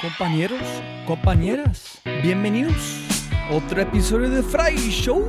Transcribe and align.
Compañeros, 0.00 0.62
compañeras, 1.06 2.00
bienvenidos 2.22 3.00
otro 3.50 3.82
episodio 3.82 4.30
de 4.30 4.44
Fry 4.44 4.76
Show 4.76 5.26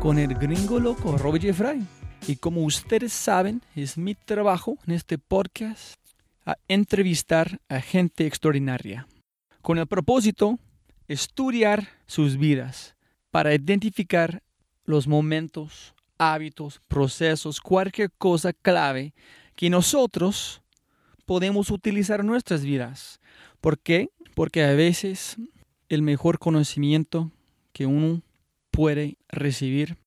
con 0.00 0.18
el 0.18 0.34
gringo 0.34 0.80
loco 0.80 1.16
Robert 1.16 1.54
Fry. 1.54 1.86
Y 2.26 2.36
como 2.36 2.62
ustedes 2.62 3.12
saben, 3.12 3.62
es 3.74 3.98
mi 3.98 4.14
trabajo 4.14 4.78
en 4.86 4.94
este 4.94 5.18
podcast 5.18 5.96
entrevistar 6.68 7.60
a 7.68 7.80
gente 7.80 8.26
extraordinaria, 8.26 9.06
con 9.60 9.78
el 9.78 9.86
propósito 9.86 10.58
estudiar 11.08 11.88
sus 12.06 12.36
vidas 12.36 12.94
para 13.30 13.54
identificar 13.54 14.42
los 14.84 15.06
momentos, 15.08 15.94
hábitos, 16.18 16.80
procesos, 16.88 17.60
cualquier 17.60 18.10
cosa 18.12 18.52
clave 18.52 19.14
que 19.56 19.68
nosotros 19.68 20.62
podemos 21.26 21.70
utilizar 21.70 22.20
en 22.20 22.26
nuestras 22.26 22.62
vidas. 22.62 23.20
¿Por 23.60 23.78
qué? 23.78 24.10
Porque 24.34 24.64
a 24.64 24.74
veces 24.74 25.36
el 25.88 26.02
mejor 26.02 26.38
conocimiento 26.38 27.32
que 27.72 27.86
uno 27.86 28.22
puede 28.70 29.16
recibir 29.28 29.98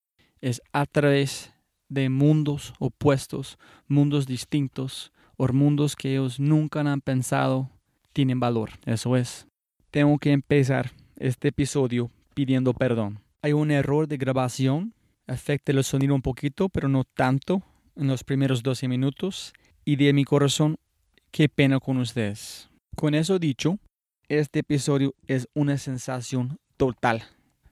es 0.42 0.62
a 0.72 0.86
través 0.86 1.55
de 1.96 2.10
mundos 2.10 2.74
opuestos, 2.78 3.58
mundos 3.88 4.28
distintos, 4.28 5.12
o 5.38 5.48
mundos 5.48 5.96
que 5.96 6.12
ellos 6.12 6.40
nunca 6.40 6.82
han 6.82 7.02
pensado 7.02 7.72
tienen 8.14 8.40
valor. 8.40 8.70
Eso 8.86 9.16
es. 9.16 9.48
Tengo 9.92 10.18
que 10.20 10.32
empezar 10.32 10.92
este 11.18 11.48
episodio 11.48 12.12
pidiendo 12.34 12.74
perdón. 12.74 13.20
Hay 13.42 13.54
un 13.54 13.72
error 13.72 14.08
de 14.08 14.18
grabación, 14.18 14.94
afecta 15.28 15.72
el 15.72 15.84
sonido 15.84 16.16
un 16.16 16.22
poquito, 16.22 16.70
pero 16.70 16.88
no 16.88 17.04
tanto 17.04 17.64
en 17.96 18.08
los 18.08 18.24
primeros 18.24 18.62
12 18.62 18.88
minutos. 18.88 19.54
Y 19.84 19.98
de 19.98 20.14
mi 20.14 20.24
corazón, 20.24 20.78
qué 21.32 21.50
pena 21.50 21.80
con 21.80 21.98
ustedes. 21.98 22.70
Con 22.96 23.14
eso 23.14 23.40
dicho, 23.40 23.78
este 24.28 24.60
episodio 24.60 25.14
es 25.28 25.48
una 25.54 25.78
sensación 25.78 26.58
total. 26.78 27.24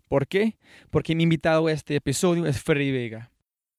¿Por 0.07 0.27
qué? 0.27 0.57
Porque 0.91 1.15
mi 1.15 1.23
invitado 1.23 1.67
a 1.67 1.71
este 1.71 1.95
episodio 1.95 2.45
es 2.45 2.61
Freddy 2.61 2.91
Vega. 2.91 3.32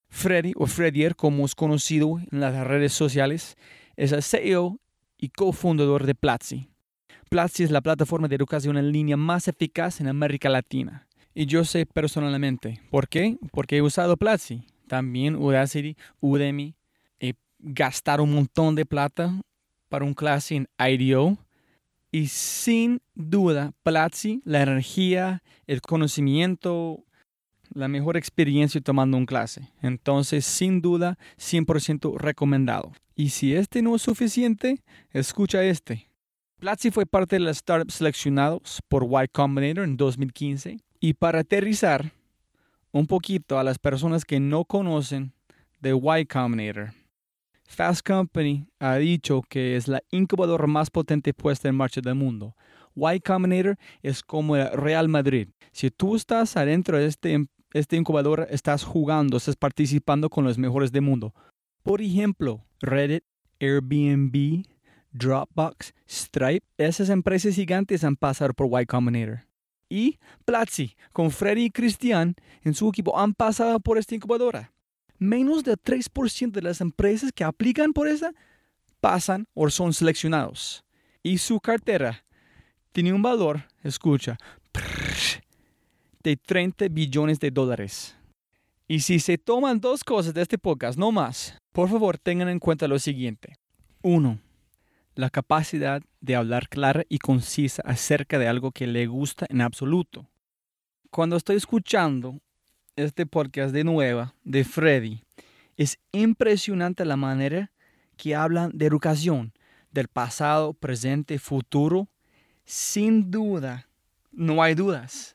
Freddy 0.09 0.53
o 0.57 0.67
Freddier, 0.67 1.17
como 1.17 1.45
es 1.45 1.55
conocido 1.55 2.21
en 2.31 2.41
las 2.41 2.67
redes 2.67 2.93
sociales, 2.93 3.57
es 3.97 4.13
el 4.13 4.23
CEO 4.23 4.79
y 5.19 5.29
cofundador 5.29 6.07
de 6.07 6.15
Platzi. 6.15 6.69
Platzi 7.29 7.65
es 7.65 7.71
la 7.71 7.81
plataforma 7.81 8.29
de 8.29 8.37
educación 8.37 8.77
en 8.77 8.93
línea 8.93 9.17
más 9.17 9.49
eficaz 9.49 10.01
en 10.01 10.09
América 10.09 10.49
Latina. 10.49 11.09
Y 11.35 11.47
yo 11.47 11.65
sé 11.65 11.85
personalmente. 11.85 12.81
¿Por 12.91 13.09
qué? 13.09 13.39
Porque 13.51 13.79
he 13.79 13.83
usado 13.83 14.17
Platzi. 14.17 14.63
También 14.87 15.35
Udacity, 15.35 15.97
Udemy. 16.21 16.77
He 17.19 17.35
gastado 17.59 18.23
un 18.23 18.35
montón 18.35 18.77
de 18.77 18.87
plata 18.87 19.41
para 19.89 20.05
un 20.05 20.15
clase 20.15 20.57
en 20.57 20.69
IDEO. 20.79 21.37
Y 22.13 22.29
sin 22.29 23.01
duda, 23.15 23.73
Platzi, 23.83 24.41
la 24.45 24.63
energía, 24.63 25.43
el 25.67 25.81
conocimiento, 25.81 27.05
la 27.75 27.89
mejor 27.89 28.17
experiencia 28.17 28.81
tomando 28.81 29.17
un 29.17 29.27
clase. 29.27 29.69
Entonces, 29.83 30.47
sin 30.47 30.81
duda, 30.81 31.19
100% 31.39 32.17
recomendado. 32.19 32.93
Y 33.15 33.31
si 33.31 33.55
este 33.55 33.83
no 33.83 33.97
es 33.97 34.03
suficiente, 34.03 34.83
escucha 35.11 35.63
este. 35.63 36.09
Platzi 36.59 36.91
fue 36.91 37.05
parte 37.05 37.37
de 37.37 37.41
las 37.41 37.59
startups 37.59 37.95
seleccionados 37.95 38.81
por 38.89 39.05
Y 39.05 39.29
Combinator 39.29 39.85
en 39.85 39.97
2015. 39.97 40.79
Y 41.01 41.15
para 41.15 41.41
aterrizar 41.41 42.13
un 42.93 43.07
poquito 43.07 43.59
a 43.59 43.65
las 43.65 43.79
personas 43.79 44.25
que 44.25 44.41
no 44.41 44.65
conocen 44.65 45.33
de 45.81 45.91
Y 45.91 46.27
Combinator, 46.27 46.95
Fast 47.67 48.07
Company 48.07 48.67
ha 48.79 48.97
dicho 48.97 49.43
que 49.49 49.77
es 49.77 49.89
la 49.89 50.03
incubadora 50.11 50.67
más 50.67 50.91
potente 50.91 51.35
puesta 51.35 51.69
en 51.69 51.75
marcha 51.75 52.01
del 52.01 52.15
mundo. 52.15 52.55
Y 52.97 53.21
Combinator 53.21 53.77
es 54.03 54.23
como 54.23 54.57
el 54.57 54.71
Real 54.73 55.09
Madrid. 55.09 55.49
Si 55.73 55.91
tú 55.91 56.15
estás 56.15 56.57
adentro 56.57 56.99
de 56.99 57.07
este, 57.07 57.47
este 57.75 57.97
incubador, 57.97 58.47
estás 58.51 58.85
jugando, 58.85 59.37
estás 59.37 59.57
participando 59.57 60.31
con 60.31 60.45
los 60.45 60.57
mejores 60.57 60.93
del 60.93 61.03
mundo. 61.03 61.35
Por 61.83 62.01
ejemplo, 62.01 62.65
Reddit, 62.81 63.25
Airbnb, 63.61 64.65
Dropbox, 65.11 65.93
Stripe, 66.09 66.65
esas 66.79 67.11
empresas 67.11 67.57
gigantes 67.57 68.05
han 68.05 68.17
pasado 68.17 68.55
por 68.55 68.81
Y 68.81 68.87
Combinator. 68.87 69.47
Y 69.91 70.19
Platzi, 70.45 70.97
con 71.13 71.31
Freddy 71.31 71.65
y 71.65 71.71
Cristian 71.71 72.37
en 72.63 72.75
su 72.75 72.89
equipo, 72.89 73.19
han 73.19 73.35
pasado 73.35 73.81
por 73.81 73.99
esta 73.99 74.15
incubadora. 74.15 74.73
Menos 75.19 75.65
del 75.65 75.77
3% 75.77 76.53
de 76.53 76.63
las 76.63 76.81
empresas 76.81 77.33
que 77.33 77.45
aplican 77.45 77.93
por 77.93 78.09
esa 78.09 78.33
pasan 79.01 79.47
o 79.53 79.69
son 79.69 79.93
seleccionados. 79.93 80.85
Y 81.23 81.39
su 81.39 81.61
cartera 81.61 82.25
tiene 82.93 83.13
un 83.13 83.23
valor, 83.23 83.65
escucha, 83.83 84.39
de 86.25 86.37
30 86.39 86.89
billones 86.89 87.39
de 87.39 87.51
dólares. 87.51 88.17
Y 88.89 89.01
si 89.01 89.21
se 89.21 89.39
toman 89.39 89.79
dos 89.79 90.03
cosas 90.03 90.35
de 90.35 90.43
este 90.43 90.59
podcast, 90.59 90.99
no 90.99 91.13
más, 91.13 91.57
por 91.73 91.89
favor 91.91 92.19
tengan 92.19 92.49
en 92.49 92.59
cuenta 92.59 92.89
lo 92.89 92.99
siguiente. 92.99 93.57
Uno, 94.03 94.41
la 95.15 95.29
capacidad 95.29 96.03
de 96.21 96.35
hablar 96.35 96.69
clara 96.69 97.05
y 97.09 97.19
concisa 97.19 97.83
acerca 97.85 98.39
de 98.39 98.49
algo 98.49 98.73
que 98.73 98.87
le 98.87 99.07
gusta 99.07 99.47
en 99.51 99.61
absoluto. 99.61 100.27
Cuando 101.11 101.37
estoy 101.37 101.57
escuchando 101.57 102.41
este 102.97 103.27
podcast 103.27 103.75
de 103.75 103.85
nueva 103.85 104.35
de 104.45 104.65
Freddy, 104.65 105.23
es 105.77 105.99
impresionante 106.13 107.05
la 107.05 107.17
manera 107.17 107.71
que 108.17 108.35
hablan 108.35 108.71
de 108.73 108.87
educación, 108.87 109.53
del 109.91 110.09
pasado, 110.09 110.73
presente, 110.73 111.39
futuro. 111.39 112.09
Sin 112.65 113.31
duda, 113.31 113.89
no 114.33 114.63
hay 114.63 114.75
dudas. 114.75 115.34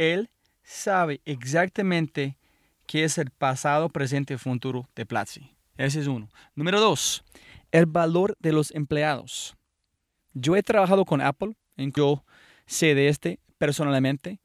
Él 0.00 0.30
sabe 0.62 1.20
exactamente 1.26 2.38
qué 2.86 3.04
es 3.04 3.18
el 3.18 3.30
pasado, 3.30 3.90
presente 3.90 4.32
y 4.32 4.38
futuro 4.38 4.88
de 4.96 5.04
Platzi. 5.04 5.54
Ese 5.76 6.00
es 6.00 6.06
uno. 6.06 6.30
Número 6.54 6.80
dos, 6.80 7.22
el 7.70 7.84
valor 7.84 8.34
de 8.40 8.52
los 8.52 8.70
empleados. 8.74 9.58
Yo 10.32 10.56
he 10.56 10.62
trabajado 10.62 11.04
con 11.04 11.20
Apple, 11.20 11.54
en 11.76 11.92
yo 11.92 12.24
sé 12.64 12.94
de 12.94 13.08
este 13.08 13.40
personalmente, 13.58 14.40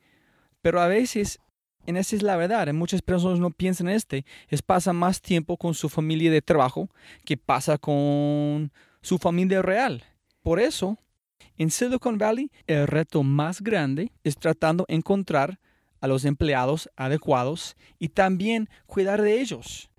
pero 0.61 0.81
a 0.81 0.89
veces, 0.89 1.39
en 1.85 1.95
esa 1.95 2.17
es 2.17 2.21
la 2.21 2.35
verdad, 2.35 2.73
muchas 2.73 3.01
personas 3.01 3.39
no 3.39 3.49
piensan 3.49 3.87
en 3.87 3.95
este, 3.95 4.25
es 4.49 4.61
pasa 4.61 4.91
más 4.91 5.21
tiempo 5.21 5.55
con 5.55 5.73
su 5.73 5.87
familia 5.87 6.31
de 6.31 6.41
trabajo 6.41 6.89
que 7.23 7.37
pasa 7.37 7.77
con 7.77 8.73
su 9.01 9.17
familia 9.19 9.61
real. 9.61 10.03
Por 10.43 10.59
eso, 10.59 10.97
en 11.57 11.71
Silicon 11.71 12.17
Valley, 12.17 12.51
el 12.67 12.87
reto 12.87 13.23
más 13.23 13.61
grande 13.61 14.11
es 14.23 14.37
tratando 14.37 14.85
de 14.87 14.95
encontrar 14.95 15.59
a 16.01 16.07
los 16.07 16.25
empleados 16.25 16.89
adecuados 16.95 17.75
y 17.97 18.09
también 18.09 18.69
cuidar 18.85 19.21
de 19.21 19.39
ellos. 19.39 19.89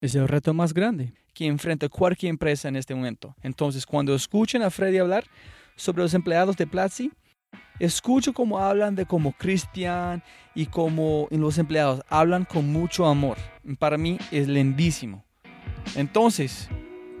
Es 0.00 0.14
el 0.14 0.28
reto 0.28 0.54
más 0.54 0.74
grande 0.74 1.12
que 1.34 1.46
enfrenta 1.46 1.88
cualquier 1.88 2.30
empresa 2.30 2.68
en 2.68 2.76
este 2.76 2.94
momento. 2.94 3.34
Entonces, 3.42 3.86
cuando 3.86 4.14
escuchen 4.14 4.62
a 4.62 4.70
Freddy 4.70 4.98
hablar 4.98 5.24
sobre 5.76 6.02
los 6.02 6.14
empleados 6.14 6.56
de 6.56 6.66
Platzi, 6.66 7.10
escucho 7.78 8.32
cómo 8.32 8.58
hablan 8.58 8.94
de 8.94 9.06
cómo 9.06 9.32
Cristian 9.32 10.22
y 10.54 10.66
cómo 10.66 11.28
los 11.30 11.58
empleados 11.58 12.02
hablan 12.08 12.44
con 12.44 12.70
mucho 12.70 13.06
amor. 13.06 13.38
Para 13.78 13.96
mí 13.96 14.18
es 14.30 14.46
lindísimo. 14.48 15.24
Entonces, 15.94 16.68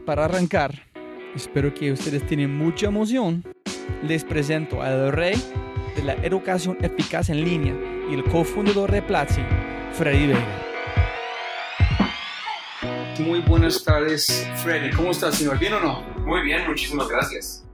para 0.04 0.24
arrancar, 0.24 0.87
espero 1.34 1.72
que 1.74 1.92
ustedes 1.92 2.26
tienen 2.26 2.56
mucha 2.56 2.86
emoción. 2.86 3.44
Les 4.02 4.24
presento 4.24 4.82
al 4.82 5.12
rey 5.12 5.36
de 5.96 6.02
la 6.02 6.14
educación 6.14 6.78
eficaz 6.80 7.30
en 7.30 7.44
línea 7.44 7.74
y 8.10 8.14
el 8.14 8.24
cofundador 8.24 8.90
de 8.90 9.02
Platzi, 9.02 9.42
Freddy 9.92 10.28
Vega. 10.28 10.64
Muy 13.20 13.40
buenas 13.40 13.82
tardes, 13.82 14.48
Freddy. 14.62 14.90
¿Cómo 14.94 15.10
estás, 15.10 15.36
señor? 15.36 15.58
¿Bien 15.58 15.72
o 15.74 15.80
no? 15.80 16.02
Muy 16.24 16.42
bien, 16.42 16.66
muchísimas 16.66 17.08
gracias. 17.08 17.64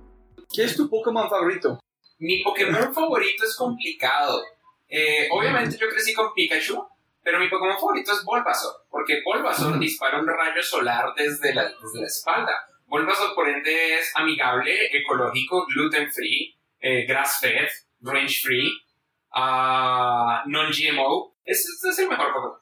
¿Qué 0.53 0.65
es 0.65 0.77
tu 0.77 0.89
Pokémon 0.89 1.29
favorito? 1.29 1.81
Mi 2.19 2.43
Pokémon 2.43 2.95
favorito 2.95 3.45
es 3.45 3.55
complicado. 3.57 4.43
Eh, 4.89 5.29
obviamente 5.31 5.77
yo 5.77 5.89
crecí 5.89 6.15
con 6.15 6.33
Pikachu, 6.33 6.87
pero 7.23 7.39
mi 7.39 7.49
Pokémon 7.49 7.75
favorito 7.75 8.13
es 8.13 8.25
Bulbasaur, 8.25 8.73
porque 8.89 9.21
Bulbasaur 9.25 9.79
dispara 9.79 10.21
un 10.21 10.27
rayo 10.27 10.63
solar 10.63 11.13
desde 11.17 11.55
la, 11.55 11.65
desde 11.65 12.01
la 12.01 12.07
espalda. 12.07 12.53
Por 12.87 13.49
ende, 13.49 13.99
es 13.99 14.13
amigable, 14.15 14.73
ecológico, 14.93 15.67
gluten 15.67 16.11
free, 16.11 16.55
eh, 16.81 17.05
grass 17.07 17.39
fed, 17.41 17.69
range 18.01 18.41
free, 18.43 18.71
uh, 19.35 20.49
non-GMO. 20.49 21.37
Ese, 21.45 21.69
es 21.91 21.99
el 21.99 22.09
mejor 22.09 22.33
Pokémon. 22.33 22.59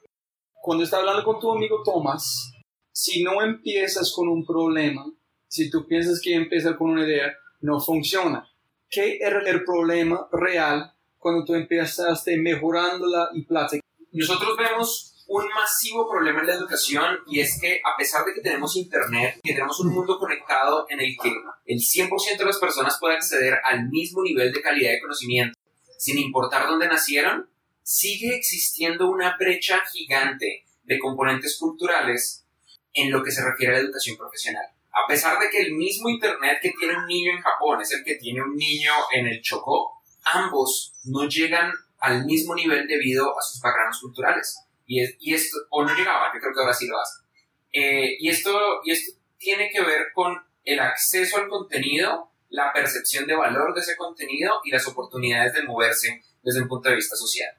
Cuando 0.63 0.85
está 0.85 0.99
hablando 0.99 1.25
con 1.25 1.41
tu 1.41 1.51
amigo 1.53 1.83
Thomas, 1.85 2.53
si 2.93 3.23
no 3.23 3.43
empiezas 3.43 4.13
con 4.15 4.29
un 4.29 4.45
problema, 4.47 5.05
si 5.49 5.71
tú 5.71 5.87
piensas 5.87 6.21
que 6.23 6.35
empezar 6.35 6.77
con 6.77 6.91
una 6.91 7.05
idea, 7.05 7.35
no 7.61 7.81
funciona. 7.81 8.49
¿Qué 8.89 9.19
era 9.21 9.41
el 9.41 9.65
problema 9.65 10.29
real 10.33 10.93
cuando 11.19 11.45
tú 11.45 11.55
empezaste 11.55 12.37
mejorándola 12.39 13.31
y 13.35 13.45
plata? 13.45 13.77
Nosotros 14.13 14.57
vemos 14.57 15.12
un 15.33 15.49
masivo 15.49 16.11
problema 16.11 16.41
en 16.41 16.47
la 16.47 16.55
educación 16.55 17.21
y 17.27 17.41
es 17.41 17.59
que 17.59 17.81
a 17.83 17.97
pesar 17.97 18.23
de 18.27 18.35
que 18.35 18.43
tenemos 18.43 18.77
internet, 18.77 19.41
que 19.43 19.55
tenemos 19.55 19.81
un 19.81 19.95
mundo 19.95 20.19
conectado 20.19 20.85
en 20.91 21.01
el 21.01 21.17
que 21.21 21.33
el 21.65 21.79
100% 21.79 22.37
de 22.37 22.45
las 22.45 22.59
personas 22.59 22.99
puede 23.01 23.15
acceder 23.15 23.59
al 23.65 23.89
mismo 23.89 24.23
nivel 24.23 24.53
de 24.53 24.61
calidad 24.61 24.91
de 24.91 25.01
conocimiento, 25.01 25.59
sin 25.97 26.19
importar 26.19 26.67
dónde 26.67 26.87
nacieron, 26.87 27.49
sigue 27.83 28.37
existiendo 28.37 29.09
una 29.09 29.39
brecha 29.39 29.81
gigante 29.91 30.67
de 30.83 30.99
componentes 30.99 31.57
culturales 31.59 32.45
en 32.93 33.11
lo 33.11 33.25
que 33.25 33.33
se 33.33 33.43
refiere 33.43 33.73
a 33.73 33.77
la 33.79 33.85
educación 33.85 34.19
profesional. 34.19 34.67
A 34.93 35.09
pesar 35.09 35.39
de 35.39 35.49
que 35.49 35.63
el 35.63 35.73
mismo 35.73 36.11
Internet 36.11 36.59
que 36.61 36.73
tiene 36.79 36.99
un 36.99 37.07
niño 37.07 37.33
en 37.33 37.41
Japón 37.41 37.81
es 37.81 37.91
el 37.93 38.05
que 38.05 38.17
tiene 38.17 38.43
un 38.43 38.55
niño 38.55 38.93
en 39.13 39.29
el 39.29 39.41
Chocó, 39.41 40.03
ambos 40.25 40.93
no 41.05 41.27
llegan 41.27 41.73
al 42.01 42.27
mismo 42.27 42.55
nivel 42.55 42.87
debido 42.87 43.31
a 43.31 43.43
sus 43.43 43.63
backgrounds 43.63 44.01
culturales. 44.01 44.59
Y, 44.87 45.33
esto, 45.35 45.57
o 45.71 45.85
no 45.85 45.95
llegaban, 45.95 46.31
yo 46.35 46.41
creo 46.41 46.53
que 46.55 46.61
ahora 46.61 46.75
sí 46.75 46.87
lo 46.87 47.01
hacen. 47.01 47.27
Eh, 47.73 48.17
y, 48.19 48.29
esto, 48.29 48.81
y 48.85 48.93
esto 48.93 49.13
tiene 49.39 49.71
que 49.71 49.81
ver 49.81 50.09
con 50.15 50.37
el 50.65 50.81
acceso 50.81 51.39
al 51.39 51.49
contenido, 51.49 52.31
la 52.49 52.73
percepción 52.73 53.27
de 53.27 53.35
valor 53.35 53.75
de 53.75 53.81
ese 53.81 53.97
contenido 53.97 54.61
y 54.65 54.71
las 54.71 54.87
oportunidades 54.87 55.55
de 55.55 55.63
moverse 55.63 56.23
desde 56.43 56.63
un 56.63 56.69
punto 56.69 56.91
de 56.91 56.97
vista 56.97 57.17
social. 57.17 57.51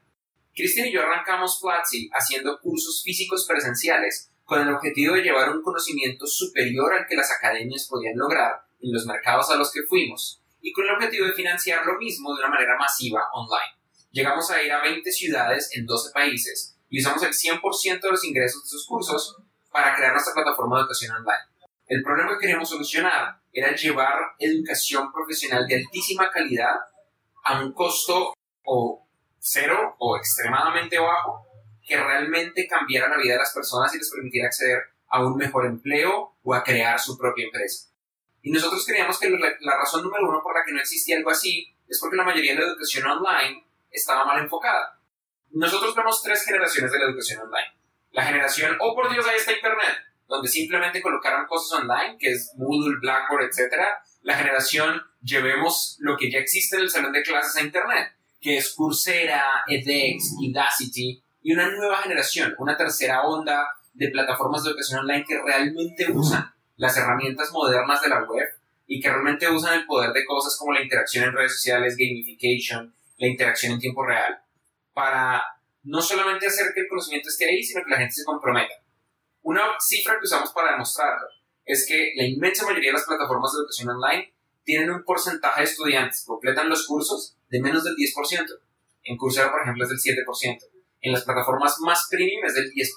Cristian 0.54 0.86
y 0.86 0.92
yo 0.92 1.02
arrancamos 1.02 1.58
Platzi 1.60 2.08
haciendo 2.12 2.60
cursos 2.60 3.02
físicos 3.02 3.44
presenciales 3.48 4.30
con 4.44 4.60
el 4.60 4.72
objetivo 4.72 5.14
de 5.14 5.22
llevar 5.22 5.50
un 5.50 5.62
conocimiento 5.62 6.26
superior 6.26 6.94
al 6.94 7.06
que 7.08 7.16
las 7.16 7.30
academias 7.32 7.88
podían 7.88 8.16
lograr 8.16 8.60
en 8.80 8.92
los 8.92 9.06
mercados 9.06 9.50
a 9.50 9.56
los 9.56 9.72
que 9.72 9.82
fuimos, 9.82 10.40
y 10.60 10.72
con 10.72 10.84
el 10.84 10.92
objetivo 10.92 11.26
de 11.26 11.32
financiar 11.32 11.84
lo 11.84 11.98
mismo 11.98 12.32
de 12.34 12.40
una 12.40 12.50
manera 12.50 12.76
masiva 12.78 13.22
online. 13.32 13.74
Llegamos 14.12 14.50
a 14.50 14.62
ir 14.62 14.70
a 14.72 14.82
20 14.82 15.10
ciudades 15.10 15.70
en 15.74 15.86
12 15.86 16.12
países 16.12 16.73
y 16.94 17.00
usamos 17.00 17.24
el 17.24 17.32
100% 17.32 18.00
de 18.00 18.08
los 18.08 18.24
ingresos 18.24 18.62
de 18.62 18.68
esos 18.68 18.86
cursos 18.86 19.36
para 19.72 19.96
crear 19.96 20.12
nuestra 20.12 20.32
plataforma 20.32 20.76
de 20.76 20.82
educación 20.82 21.16
online. 21.16 21.72
El 21.88 22.04
problema 22.04 22.30
que 22.30 22.38
queríamos 22.38 22.68
solucionar 22.68 23.40
era 23.52 23.74
llevar 23.74 24.14
educación 24.38 25.12
profesional 25.12 25.66
de 25.66 25.74
altísima 25.74 26.30
calidad 26.30 26.76
a 27.42 27.60
un 27.60 27.72
costo 27.72 28.32
o 28.64 29.08
cero 29.40 29.96
o 29.98 30.16
extremadamente 30.16 30.96
bajo 31.00 31.44
que 31.84 31.96
realmente 31.96 32.68
cambiara 32.68 33.08
la 33.08 33.16
vida 33.16 33.32
de 33.32 33.40
las 33.40 33.52
personas 33.52 33.92
y 33.92 33.98
les 33.98 34.10
permitiera 34.12 34.46
acceder 34.46 34.78
a 35.08 35.26
un 35.26 35.36
mejor 35.36 35.66
empleo 35.66 36.36
o 36.44 36.54
a 36.54 36.62
crear 36.62 37.00
su 37.00 37.18
propia 37.18 37.46
empresa. 37.46 37.88
Y 38.40 38.52
nosotros 38.52 38.86
creíamos 38.86 39.18
que 39.18 39.30
la, 39.30 39.76
razón 39.76 40.04
número 40.04 40.28
uno 40.28 40.40
por 40.44 40.54
la 40.54 40.64
que 40.64 40.70
no 40.70 40.78
existía 40.78 41.16
algo 41.16 41.30
así 41.30 41.76
es 41.88 41.98
porque 42.00 42.16
la 42.16 42.24
mayoría 42.24 42.54
de 42.54 42.60
la 42.60 42.66
educación 42.68 43.04
online 43.04 43.66
estaba 43.90 44.24
mal 44.24 44.40
enfocada. 44.40 45.00
Nosotros 45.54 45.94
vemos 45.94 46.20
tres 46.20 46.44
generaciones 46.44 46.90
de 46.90 46.98
la 46.98 47.04
educación 47.04 47.42
online. 47.42 47.78
La 48.10 48.24
generación, 48.24 48.76
oh 48.80 48.92
por 48.92 49.08
Dios, 49.12 49.24
ahí 49.24 49.36
está 49.36 49.52
Internet, 49.52 49.98
donde 50.26 50.48
simplemente 50.48 51.00
colocaron 51.00 51.46
cosas 51.46 51.80
online, 51.80 52.16
que 52.18 52.32
es 52.32 52.52
Moodle, 52.56 52.98
Blackboard, 53.00 53.44
etc. 53.44 53.72
La 54.22 54.36
generación, 54.36 55.00
llevemos 55.22 55.96
lo 56.00 56.16
que 56.16 56.28
ya 56.28 56.38
existe 56.38 56.74
en 56.74 56.82
el 56.82 56.90
salón 56.90 57.12
de 57.12 57.22
clases 57.22 57.56
a 57.56 57.64
Internet, 57.64 58.14
que 58.40 58.56
es 58.56 58.74
Coursera, 58.74 59.64
edX, 59.68 60.34
Udacity, 60.38 61.22
y 61.42 61.52
una 61.52 61.70
nueva 61.70 61.98
generación, 61.98 62.52
una 62.58 62.76
tercera 62.76 63.22
onda 63.22 63.64
de 63.92 64.08
plataformas 64.08 64.64
de 64.64 64.70
educación 64.70 65.00
online 65.00 65.24
que 65.24 65.40
realmente 65.40 66.10
usan 66.10 66.52
las 66.76 66.96
herramientas 66.96 67.52
modernas 67.52 68.02
de 68.02 68.08
la 68.08 68.24
web 68.24 68.48
y 68.88 69.00
que 69.00 69.08
realmente 69.08 69.48
usan 69.48 69.78
el 69.78 69.86
poder 69.86 70.12
de 70.12 70.24
cosas 70.24 70.56
como 70.58 70.72
la 70.72 70.82
interacción 70.82 71.24
en 71.24 71.32
redes 71.32 71.52
sociales, 71.52 71.96
gamification, 71.96 72.92
la 73.18 73.28
interacción 73.28 73.74
en 73.74 73.78
tiempo 73.78 74.04
real, 74.04 74.40
para 74.94 75.42
no 75.82 76.00
solamente 76.00 76.46
hacer 76.46 76.72
que 76.74 76.80
el 76.80 76.88
conocimiento 76.88 77.28
esté 77.28 77.46
ahí, 77.46 77.62
sino 77.62 77.84
que 77.84 77.90
la 77.90 77.98
gente 77.98 78.14
se 78.14 78.24
comprometa. 78.24 78.74
Una 79.42 79.62
cifra 79.78 80.14
que 80.14 80.24
usamos 80.24 80.52
para 80.52 80.72
demostrarlo 80.72 81.26
es 81.66 81.86
que 81.86 82.12
la 82.16 82.24
inmensa 82.24 82.64
mayoría 82.64 82.90
de 82.90 82.94
las 82.94 83.06
plataformas 83.06 83.52
de 83.52 83.58
educación 83.58 83.90
online 83.90 84.32
tienen 84.62 84.90
un 84.90 85.04
porcentaje 85.04 85.60
de 85.60 85.66
estudiantes 85.66 86.20
que 86.20 86.26
completan 86.26 86.68
los 86.68 86.86
cursos 86.86 87.36
de 87.50 87.60
menos 87.60 87.84
del 87.84 87.94
10%. 87.94 88.46
En 89.04 89.16
Coursera, 89.18 89.50
por 89.50 89.60
ejemplo, 89.60 89.84
es 89.84 89.90
del 89.90 89.98
7%. 89.98 90.58
En 91.02 91.12
las 91.12 91.24
plataformas 91.24 91.78
más 91.80 92.08
premium 92.10 92.44
es 92.46 92.54
del 92.54 92.72
10%. 92.72 92.88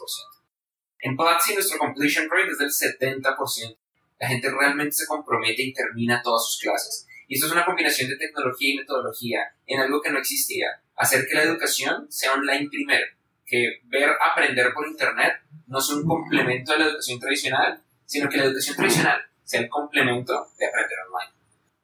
En 1.00 1.18
Platzi 1.18 1.54
nuestro 1.54 1.78
completion 1.78 2.30
rate 2.30 2.52
es 2.52 2.58
del 2.58 2.70
70%. 2.70 3.78
La 4.20 4.28
gente 4.28 4.50
realmente 4.50 4.94
se 4.94 5.06
compromete 5.06 5.62
y 5.62 5.74
termina 5.74 6.22
todas 6.24 6.46
sus 6.46 6.62
clases. 6.62 7.06
Y 7.28 7.36
esto 7.36 7.48
es 7.48 7.52
una 7.52 7.66
combinación 7.66 8.10
de 8.10 8.18
tecnología 8.18 8.74
y 8.74 8.78
metodología 8.78 9.40
en 9.66 9.82
algo 9.82 10.02
que 10.02 10.12
no 10.12 10.20
existía. 10.20 10.68
Hacer 10.98 11.26
que 11.28 11.36
la 11.36 11.44
educación 11.44 12.08
sea 12.10 12.34
online 12.34 12.68
primero. 12.70 13.06
Que 13.46 13.82
ver 13.86 14.10
aprender 14.32 14.74
por 14.74 14.88
Internet 14.88 15.34
no 15.68 15.80
es 15.80 15.90
un 15.90 16.06
complemento 16.06 16.74
de 16.74 16.80
la 16.80 16.86
educación 16.88 17.20
tradicional, 17.20 17.82
sino 18.06 18.30
que 18.30 18.38
la 18.38 18.46
educación 18.46 18.76
tradicional 18.76 19.20
sea 19.44 19.62
el 19.62 19.70
complemento 19.70 20.34
de 20.58 20.66
aprender 20.66 20.98
online. 21.08 21.34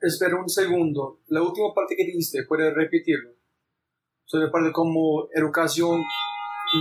Espera 0.01 0.36
un 0.36 0.50
segundo. 0.50 1.22
La 1.27 1.41
última 1.41 1.74
parte 1.74 1.96
que 1.96 2.05
dijiste, 2.05 2.43
¿puedes 2.43 2.74
repetirlo? 2.74 3.32
Sobre 4.25 4.50
parte 4.50 4.72
como 4.72 5.29
educación 5.34 6.03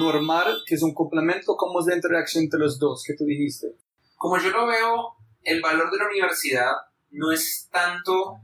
normal, 0.00 0.62
que 0.66 0.74
es 0.74 0.82
un 0.82 0.94
complemento, 0.94 1.54
¿cómo 1.56 1.80
es 1.80 1.86
la 1.86 1.94
interacción 1.94 2.44
entre 2.44 2.58
los 2.58 2.78
dos 2.78 3.04
que 3.06 3.14
tú 3.14 3.24
dijiste? 3.24 3.76
Como 4.16 4.38
yo 4.38 4.50
lo 4.50 4.66
veo, 4.66 5.16
el 5.44 5.60
valor 5.60 5.90
de 5.90 5.98
la 5.98 6.06
universidad 6.06 6.72
no 7.10 7.30
es 7.30 7.68
tanto 7.70 8.40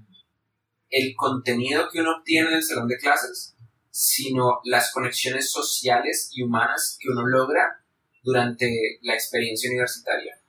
el 0.90 1.14
contenido 1.16 1.88
que 1.90 2.00
uno 2.00 2.18
obtiene 2.18 2.49
en 2.49 2.57
el 2.57 2.62
salón 2.62 2.88
de 2.88 2.99
clases, 2.99 3.57
sino 4.00 4.61
las 4.62 4.93
conexiones 4.93 5.50
sociales 5.50 6.31
y 6.33 6.45
humanas 6.45 6.97
que 7.00 7.09
uno 7.09 7.26
logra 7.26 7.83
durante 8.23 9.00
la 9.02 9.14
experiencia 9.14 9.69
universitaria. 9.69 10.40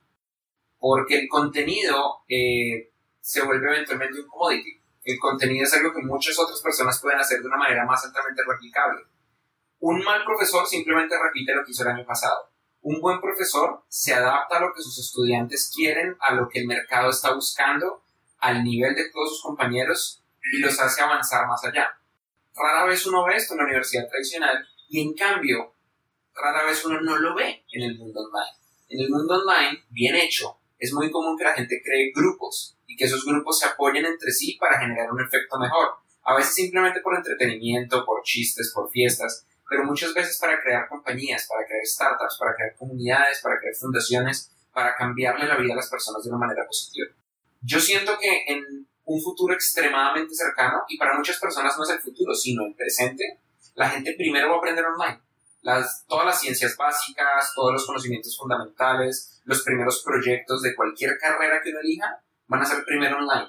Porque 0.78 1.18
el 1.18 1.28
contenido 1.28 2.22
eh, 2.28 2.92
se 3.20 3.42
vuelve 3.42 3.74
eventualmente 3.74 4.20
un 4.20 4.28
commodity. 4.28 4.80
El 5.02 5.18
contenido 5.18 5.64
es 5.64 5.74
algo 5.74 5.92
que 5.92 6.00
muchas 6.00 6.38
otras 6.38 6.60
personas 6.60 7.00
pueden 7.00 7.18
hacer 7.18 7.40
de 7.40 7.48
una 7.48 7.56
manera 7.56 7.84
más 7.84 8.04
altamente 8.04 8.40
replicable. 8.46 9.00
Un 9.80 10.04
mal 10.04 10.24
profesor 10.24 10.64
simplemente 10.68 11.16
repite 11.20 11.52
lo 11.52 11.64
que 11.64 11.72
hizo 11.72 11.82
el 11.82 11.88
año 11.88 12.06
pasado. 12.06 12.52
Un 12.82 13.00
buen 13.00 13.20
profesor 13.20 13.82
se 13.88 14.14
adapta 14.14 14.58
a 14.58 14.60
lo 14.60 14.72
que 14.72 14.80
sus 14.80 14.96
estudiantes 14.96 15.72
quieren, 15.74 16.16
a 16.20 16.34
lo 16.34 16.48
que 16.48 16.60
el 16.60 16.68
mercado 16.68 17.10
está 17.10 17.34
buscando, 17.34 18.04
al 18.38 18.62
nivel 18.62 18.94
de 18.94 19.10
todos 19.10 19.30
sus 19.30 19.42
compañeros 19.42 20.22
y 20.52 20.60
los 20.60 20.78
hace 20.78 21.02
avanzar 21.02 21.48
más 21.48 21.64
allá. 21.64 21.99
Rara 22.54 22.86
vez 22.86 23.06
uno 23.06 23.24
ve 23.24 23.36
esto 23.36 23.54
en 23.54 23.58
la 23.58 23.64
universidad 23.64 24.08
tradicional 24.08 24.66
y 24.88 25.00
en 25.00 25.14
cambio, 25.14 25.74
rara 26.34 26.64
vez 26.64 26.84
uno 26.84 27.00
no 27.00 27.16
lo 27.16 27.34
ve 27.34 27.64
en 27.72 27.82
el 27.82 27.98
mundo 27.98 28.20
online. 28.20 28.58
En 28.88 29.00
el 29.00 29.10
mundo 29.10 29.34
online, 29.34 29.84
bien 29.90 30.16
hecho, 30.16 30.58
es 30.78 30.92
muy 30.92 31.10
común 31.10 31.36
que 31.38 31.44
la 31.44 31.54
gente 31.54 31.80
cree 31.84 32.12
grupos 32.14 32.76
y 32.86 32.96
que 32.96 33.04
esos 33.04 33.24
grupos 33.24 33.60
se 33.60 33.66
apoyen 33.66 34.04
entre 34.04 34.32
sí 34.32 34.56
para 34.58 34.80
generar 34.80 35.12
un 35.12 35.20
efecto 35.20 35.58
mejor. 35.58 35.90
A 36.24 36.34
veces 36.34 36.54
simplemente 36.54 37.00
por 37.00 37.14
entretenimiento, 37.14 38.04
por 38.04 38.22
chistes, 38.22 38.72
por 38.74 38.90
fiestas, 38.90 39.46
pero 39.68 39.84
muchas 39.84 40.12
veces 40.12 40.38
para 40.38 40.60
crear 40.60 40.88
compañías, 40.88 41.46
para 41.48 41.64
crear 41.64 41.84
startups, 41.84 42.36
para 42.38 42.54
crear 42.56 42.76
comunidades, 42.76 43.40
para 43.40 43.58
crear 43.58 43.74
fundaciones, 43.76 44.50
para 44.72 44.94
cambiarle 44.96 45.46
la 45.46 45.56
vida 45.56 45.74
a 45.74 45.76
las 45.76 45.88
personas 45.88 46.24
de 46.24 46.30
una 46.30 46.38
manera 46.38 46.66
positiva. 46.66 47.06
Yo 47.62 47.78
siento 47.78 48.18
que 48.18 48.44
en 48.48 48.88
un 49.12 49.20
futuro 49.20 49.52
extremadamente 49.54 50.34
cercano, 50.34 50.84
y 50.88 50.96
para 50.96 51.16
muchas 51.16 51.38
personas 51.40 51.76
no 51.76 51.82
es 51.82 51.90
el 51.90 51.98
futuro, 51.98 52.32
sino 52.32 52.64
el 52.64 52.74
presente, 52.74 53.40
la 53.74 53.88
gente 53.88 54.14
primero 54.16 54.48
va 54.48 54.54
a 54.54 54.58
aprender 54.58 54.84
online. 54.84 55.20
Todas 56.08 56.26
las 56.26 56.40
ciencias 56.40 56.76
básicas, 56.76 57.52
todos 57.54 57.72
los 57.72 57.86
conocimientos 57.86 58.36
fundamentales, 58.38 59.40
los 59.44 59.62
primeros 59.62 60.02
proyectos 60.04 60.62
de 60.62 60.76
cualquier 60.76 61.18
carrera 61.18 61.60
que 61.62 61.70
uno 61.70 61.80
elija, 61.80 62.22
van 62.46 62.62
a 62.62 62.64
ser 62.64 62.84
primero 62.84 63.18
online. 63.18 63.48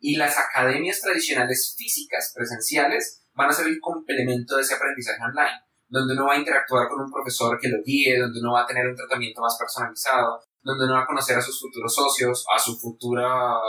Y 0.00 0.16
las 0.16 0.38
academias 0.38 1.00
tradicionales 1.00 1.74
físicas, 1.76 2.32
presenciales, 2.34 3.26
van 3.34 3.50
a 3.50 3.52
ser 3.52 3.66
el 3.66 3.80
complemento 3.80 4.56
de 4.56 4.62
ese 4.62 4.74
aprendizaje 4.74 5.22
online, 5.22 5.60
donde 5.88 6.14
uno 6.14 6.26
va 6.26 6.34
a 6.34 6.38
interactuar 6.38 6.88
con 6.88 7.02
un 7.02 7.12
profesor 7.12 7.58
que 7.60 7.68
lo 7.68 7.82
guíe, 7.84 8.18
donde 8.18 8.40
uno 8.40 8.52
va 8.52 8.62
a 8.62 8.66
tener 8.66 8.86
un 8.86 8.96
tratamiento 8.96 9.42
más 9.42 9.56
personalizado, 9.58 10.40
donde 10.62 10.86
uno 10.86 10.94
va 10.94 11.02
a 11.02 11.06
conocer 11.06 11.36
a 11.36 11.42
sus 11.42 11.60
futuros 11.60 11.94
socios, 11.94 12.44
a 12.54 12.58
su 12.58 12.78
futura 12.78 13.60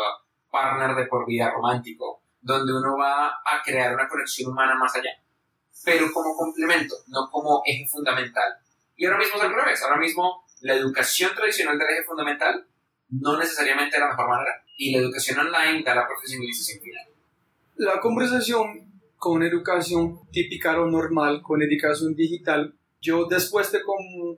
partner 0.56 0.96
de 0.96 1.08
por 1.08 1.28
vida 1.28 1.52
romántico, 1.52 2.22
donde 2.40 2.72
uno 2.72 2.98
va 2.98 3.28
a 3.28 3.62
crear 3.62 3.94
una 3.94 4.08
conexión 4.08 4.52
humana 4.52 4.76
más 4.76 4.96
allá, 4.96 5.12
pero 5.84 6.10
como 6.14 6.34
complemento, 6.38 6.96
no 7.08 7.30
como 7.30 7.62
eje 7.66 7.86
fundamental. 7.86 8.56
Y 8.96 9.06
ahora 9.06 9.18
mismo 9.18 9.36
es 9.36 9.44
al 9.44 9.54
revés, 9.54 9.84
ahora 9.84 9.98
mismo 9.98 10.46
la 10.62 10.76
educación 10.76 11.32
tradicional 11.36 11.78
del 11.78 11.90
eje 11.90 12.04
fundamental 12.04 12.66
no 13.10 13.38
necesariamente 13.38 13.98
es 13.98 14.00
la 14.02 14.10
mejor 14.10 14.30
manera, 14.30 14.64
y 14.78 14.94
la 14.94 15.00
educación 15.00 15.40
online 15.40 15.84
da 15.84 15.94
la 15.94 16.08
profesionalización 16.08 16.82
final. 16.82 17.08
La 17.76 18.00
conversación 18.00 19.02
con 19.18 19.44
educación 19.44 20.22
típica 20.32 20.80
o 20.80 20.86
normal, 20.86 21.42
con 21.42 21.62
educación 21.62 22.16
digital, 22.16 22.74
yo 23.02 23.26
después 23.26 23.72
de 23.74 23.84
como 23.84 24.38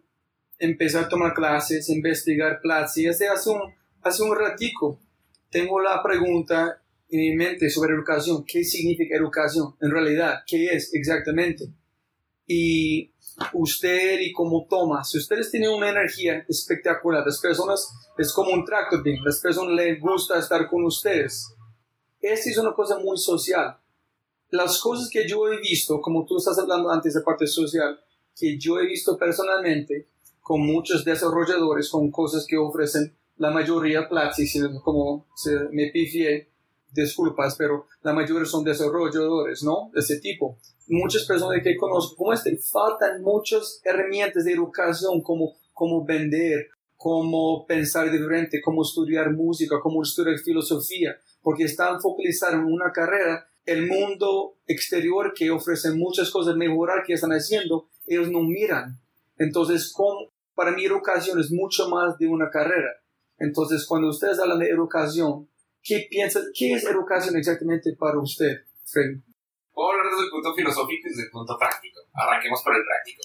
empezar 0.57 1.05
a 1.05 1.09
tomar 1.09 1.35
clases, 1.35 1.89
investigar 1.89 2.59
desde 2.63 3.29
hace 3.29 3.49
un, 3.51 3.61
hace 4.01 4.23
un 4.23 4.35
ratico, 4.35 4.99
tengo 5.49 5.79
la 5.79 6.01
pregunta 6.03 6.81
en 7.09 7.19
mi 7.19 7.35
mente 7.35 7.69
sobre 7.69 7.93
educación. 7.93 8.43
¿Qué 8.45 8.63
significa 8.63 9.15
educación? 9.15 9.75
En 9.81 9.91
realidad, 9.91 10.41
¿qué 10.45 10.67
es 10.67 10.93
exactamente? 10.93 11.69
Y 12.45 13.11
usted 13.53 14.19
y 14.19 14.31
como 14.31 14.65
toma, 14.69 15.03
si 15.03 15.17
ustedes 15.17 15.51
tienen 15.51 15.69
una 15.69 15.89
energía 15.89 16.45
espectacular, 16.47 17.25
las 17.25 17.39
personas 17.39 17.91
es 18.17 18.31
como 18.33 18.51
un 18.51 18.65
tractor 18.65 19.03
beam, 19.03 19.23
las 19.23 19.39
personas 19.39 19.75
les 19.75 19.99
gusta 19.99 20.39
estar 20.39 20.67
con 20.69 20.83
ustedes. 20.85 21.53
Esta 22.21 22.49
es 22.49 22.57
una 22.57 22.73
cosa 22.73 22.97
muy 22.99 23.17
social 23.17 23.77
las 24.49 24.79
cosas 24.79 25.09
que 25.09 25.27
yo 25.27 25.51
he 25.51 25.59
visto, 25.59 25.99
como 26.01 26.25
tú 26.25 26.37
estás 26.37 26.57
hablando 26.57 26.89
antes 26.89 27.13
de 27.13 27.21
parte 27.21 27.47
social, 27.47 27.99
que 28.35 28.57
yo 28.57 28.79
he 28.79 28.85
visto 28.85 29.17
personalmente 29.17 30.07
con 30.41 30.61
muchos 30.61 31.03
desarrolladores, 31.03 31.89
con 31.89 32.09
cosas 32.11 32.45
que 32.47 32.57
ofrecen 32.57 33.13
la 33.37 33.51
mayoría 33.51 34.07
Platzi, 34.07 34.47
como 34.83 35.27
me 35.71 35.89
pifié, 35.91 36.49
disculpas, 36.91 37.55
pero 37.57 37.87
la 38.01 38.13
mayoría 38.13 38.45
son 38.45 38.63
desarrolladores, 38.63 39.63
¿no? 39.63 39.91
De 39.93 39.99
ese 39.99 40.19
tipo. 40.19 40.57
Muchas 40.87 41.25
personas 41.25 41.61
que 41.63 41.75
conozco 41.75 42.15
como 42.15 42.33
este, 42.33 42.57
faltan 42.57 43.21
muchas 43.21 43.81
herramientas 43.83 44.45
de 44.45 44.53
educación, 44.53 45.21
como 45.21 45.55
cómo 45.73 46.05
vender, 46.05 46.69
cómo 46.95 47.65
pensar 47.67 48.09
diferente, 48.09 48.61
cómo 48.61 48.81
estudiar 48.81 49.31
música, 49.31 49.79
cómo 49.81 50.01
estudiar 50.01 50.39
filosofía, 50.39 51.17
porque 51.41 51.65
están 51.65 52.01
focalizados 52.01 52.55
en 52.55 52.65
una 52.65 52.91
carrera 52.91 53.47
el 53.67 53.85
mundo 53.85 54.55
exterior 54.65 55.33
que 55.35 55.51
ofrece 55.51 55.91
muchas 55.91 56.31
cosas 56.31 56.55
mejorar 56.55 57.03
que 57.05 57.13
están 57.13 57.31
haciendo, 57.31 57.89
ellos 58.07 58.31
no 58.31 58.41
miran. 58.41 58.97
Entonces, 59.37 59.93
para 60.55 60.71
mi 60.71 60.85
educación 60.85 61.39
es 61.39 61.51
mucho 61.51 61.89
más 61.89 62.17
de 62.17 62.27
una 62.27 62.49
carrera. 62.49 62.89
Entonces, 63.39 63.85
cuando 63.87 64.09
ustedes 64.09 64.39
hablan 64.39 64.59
de 64.59 64.69
educación, 64.69 65.49
¿qué 65.83 66.07
piensan? 66.09 66.43
¿Qué 66.53 66.73
es 66.73 66.83
educación 66.85 67.35
exactamente 67.35 67.95
para 67.97 68.19
usted, 68.19 68.65
Fred? 68.85 69.21
Puedo 69.71 69.91
hablar 69.91 70.11
desde 70.11 70.25
el 70.25 70.31
punto 70.31 70.55
filosófico 70.55 71.07
y 71.07 71.09
desde 71.09 71.23
el 71.23 71.29
punto 71.29 71.55
práctico. 71.57 71.99
Arranquemos 72.13 72.61
por 72.63 72.75
el 72.75 72.83
práctico. 72.83 73.23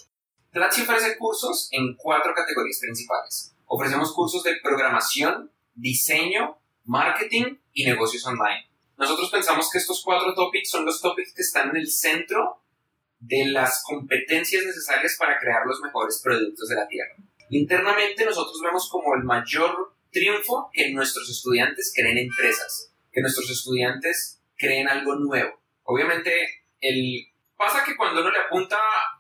Platzi 0.51 0.83
ofrece 0.83 1.17
cursos 1.17 1.69
en 1.73 1.97
cuatro 1.97 2.35
categorías 2.35 2.79
principales. 2.79 3.55
Ofrecemos 3.65 4.13
cursos 4.13 4.43
de 4.43 4.57
programación, 4.63 5.51
diseño, 5.75 6.59
marketing 6.85 7.57
y 7.73 7.87
negocios 7.87 8.27
online. 8.27 8.69
Nosotros 8.99 9.31
pensamos 9.31 9.71
que 9.73 9.79
estos 9.79 10.03
cuatro 10.05 10.35
topics 10.35 10.69
son 10.71 10.85
los 10.85 11.01
topics 11.01 11.33
que 11.35 11.41
están 11.41 11.71
en 11.71 11.77
el 11.77 11.89
centro 11.89 12.63
de 13.19 13.47
las 13.47 13.83
competencias 13.85 14.65
necesarias 14.65 15.17
para 15.19 15.39
crear 15.39 15.65
los 15.67 15.81
mejores 15.81 16.21
productos 16.23 16.69
de 16.69 16.77
la 16.77 16.87
Tierra. 16.87 17.15
Internamente 17.49 18.25
nosotros 18.27 18.61
vemos 18.63 18.91
como 18.91 19.15
el 19.15 19.25
mayor 19.25 19.95
triunfo 20.13 20.71
que 20.73 20.91
nuestros 20.91 21.29
estudiantes 21.29 21.93
creen 21.95 22.19
empresas, 22.19 22.93
que 23.11 23.21
nuestros 23.21 23.51
estudiantes 23.51 24.41
creen 24.57 24.89
algo 24.89 25.17
nuevo. 25.17 25.59
Obviamente, 25.85 26.65
el... 26.81 27.27
pasa 27.57 27.85
que 27.85 27.97
cuando 27.97 28.21
uno 28.21 28.31
le 28.31 28.39
apunta 28.39 28.79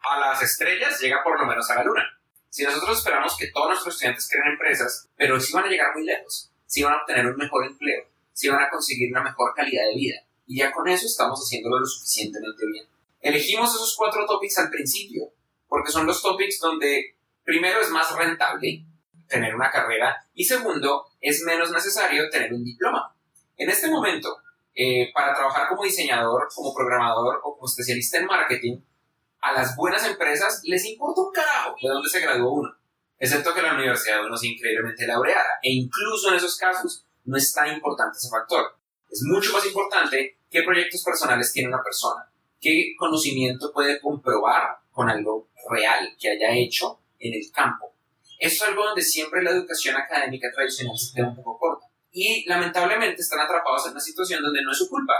a 0.08 0.20
las 0.20 0.42
estrellas, 0.42 1.00
llega 1.00 1.24
por 1.24 1.40
lo 1.40 1.46
menos 1.46 1.68
a 1.70 1.76
la 1.76 1.84
luna. 1.84 2.04
Si 2.48 2.62
nosotros 2.62 2.98
esperamos 2.98 3.36
que 3.36 3.50
todos 3.50 3.68
nuestros 3.68 3.94
estudiantes 3.94 4.28
creen 4.28 4.52
empresas, 4.52 5.08
pero 5.16 5.40
sí 5.40 5.52
van 5.52 5.64
a 5.64 5.68
llegar 5.68 5.94
muy 5.94 6.04
lejos, 6.04 6.52
sí 6.66 6.82
van 6.82 6.94
a 6.94 6.98
obtener 6.98 7.26
un 7.26 7.36
mejor 7.36 7.64
empleo, 7.64 8.04
si 8.32 8.48
van 8.48 8.62
a 8.62 8.70
conseguir 8.70 9.10
una 9.10 9.22
mejor 9.22 9.54
calidad 9.54 9.84
de 9.90 9.96
vida. 9.96 10.16
Y 10.46 10.58
ya 10.58 10.70
con 10.70 10.86
eso 10.86 11.06
estamos 11.06 11.40
haciéndolo 11.40 11.80
lo 11.80 11.86
suficientemente 11.86 12.66
bien. 12.66 12.86
Elegimos 13.20 13.74
esos 13.74 13.94
cuatro 13.96 14.26
topics 14.26 14.58
al 14.58 14.68
principio, 14.68 15.32
porque 15.66 15.90
son 15.90 16.06
los 16.06 16.20
topics 16.20 16.58
donde 16.58 17.16
primero 17.44 17.80
es 17.80 17.88
más 17.88 18.14
rentable 18.14 18.84
tener 19.32 19.54
una 19.54 19.70
carrera 19.70 20.16
y 20.34 20.44
segundo 20.44 21.06
es 21.20 21.42
menos 21.42 21.70
necesario 21.70 22.28
tener 22.30 22.52
un 22.52 22.62
diploma. 22.62 23.14
En 23.56 23.70
este 23.70 23.88
momento, 23.88 24.36
eh, 24.74 25.10
para 25.14 25.34
trabajar 25.34 25.68
como 25.68 25.84
diseñador, 25.84 26.48
como 26.54 26.74
programador 26.74 27.40
o 27.42 27.54
como 27.54 27.66
especialista 27.66 28.18
en 28.18 28.26
marketing, 28.26 28.78
a 29.40 29.52
las 29.52 29.74
buenas 29.74 30.06
empresas 30.06 30.60
les 30.64 30.84
importa 30.84 31.22
un 31.22 31.32
carajo 31.32 31.74
de 31.82 31.88
dónde 31.88 32.08
se 32.08 32.20
graduó 32.20 32.52
uno, 32.52 32.70
excepto 33.18 33.54
que 33.54 33.62
la 33.62 33.74
universidad 33.74 34.24
uno 34.24 34.36
sea 34.36 34.50
increíblemente 34.50 35.06
laureada. 35.06 35.58
E 35.62 35.72
incluso 35.72 36.28
en 36.28 36.36
esos 36.36 36.56
casos 36.56 37.04
no 37.24 37.36
es 37.36 37.52
tan 37.52 37.72
importante 37.72 38.18
ese 38.18 38.28
factor. 38.28 38.76
Es 39.10 39.22
mucho 39.24 39.52
más 39.52 39.64
importante 39.66 40.38
qué 40.50 40.62
proyectos 40.62 41.02
personales 41.02 41.52
tiene 41.52 41.68
una 41.68 41.82
persona, 41.82 42.30
qué 42.60 42.94
conocimiento 42.98 43.72
puede 43.72 44.00
comprobar 44.00 44.76
con 44.90 45.08
algo 45.08 45.48
real 45.70 46.14
que 46.18 46.30
haya 46.30 46.54
hecho 46.54 47.00
en 47.18 47.34
el 47.34 47.50
campo. 47.52 47.91
Eso 48.42 48.64
es 48.64 48.70
algo 48.70 48.84
donde 48.84 49.02
siempre 49.02 49.40
la 49.40 49.52
educación 49.52 49.96
académica 49.96 50.48
tradicional 50.52 50.98
se 50.98 51.14
queda 51.14 51.28
un 51.28 51.36
poco 51.36 51.56
corta. 51.60 51.86
Y 52.10 52.44
lamentablemente 52.48 53.22
están 53.22 53.38
atrapados 53.38 53.86
en 53.86 53.92
una 53.92 54.00
situación 54.00 54.42
donde 54.42 54.62
no 54.64 54.72
es 54.72 54.78
su 54.78 54.88
culpa. 54.88 55.14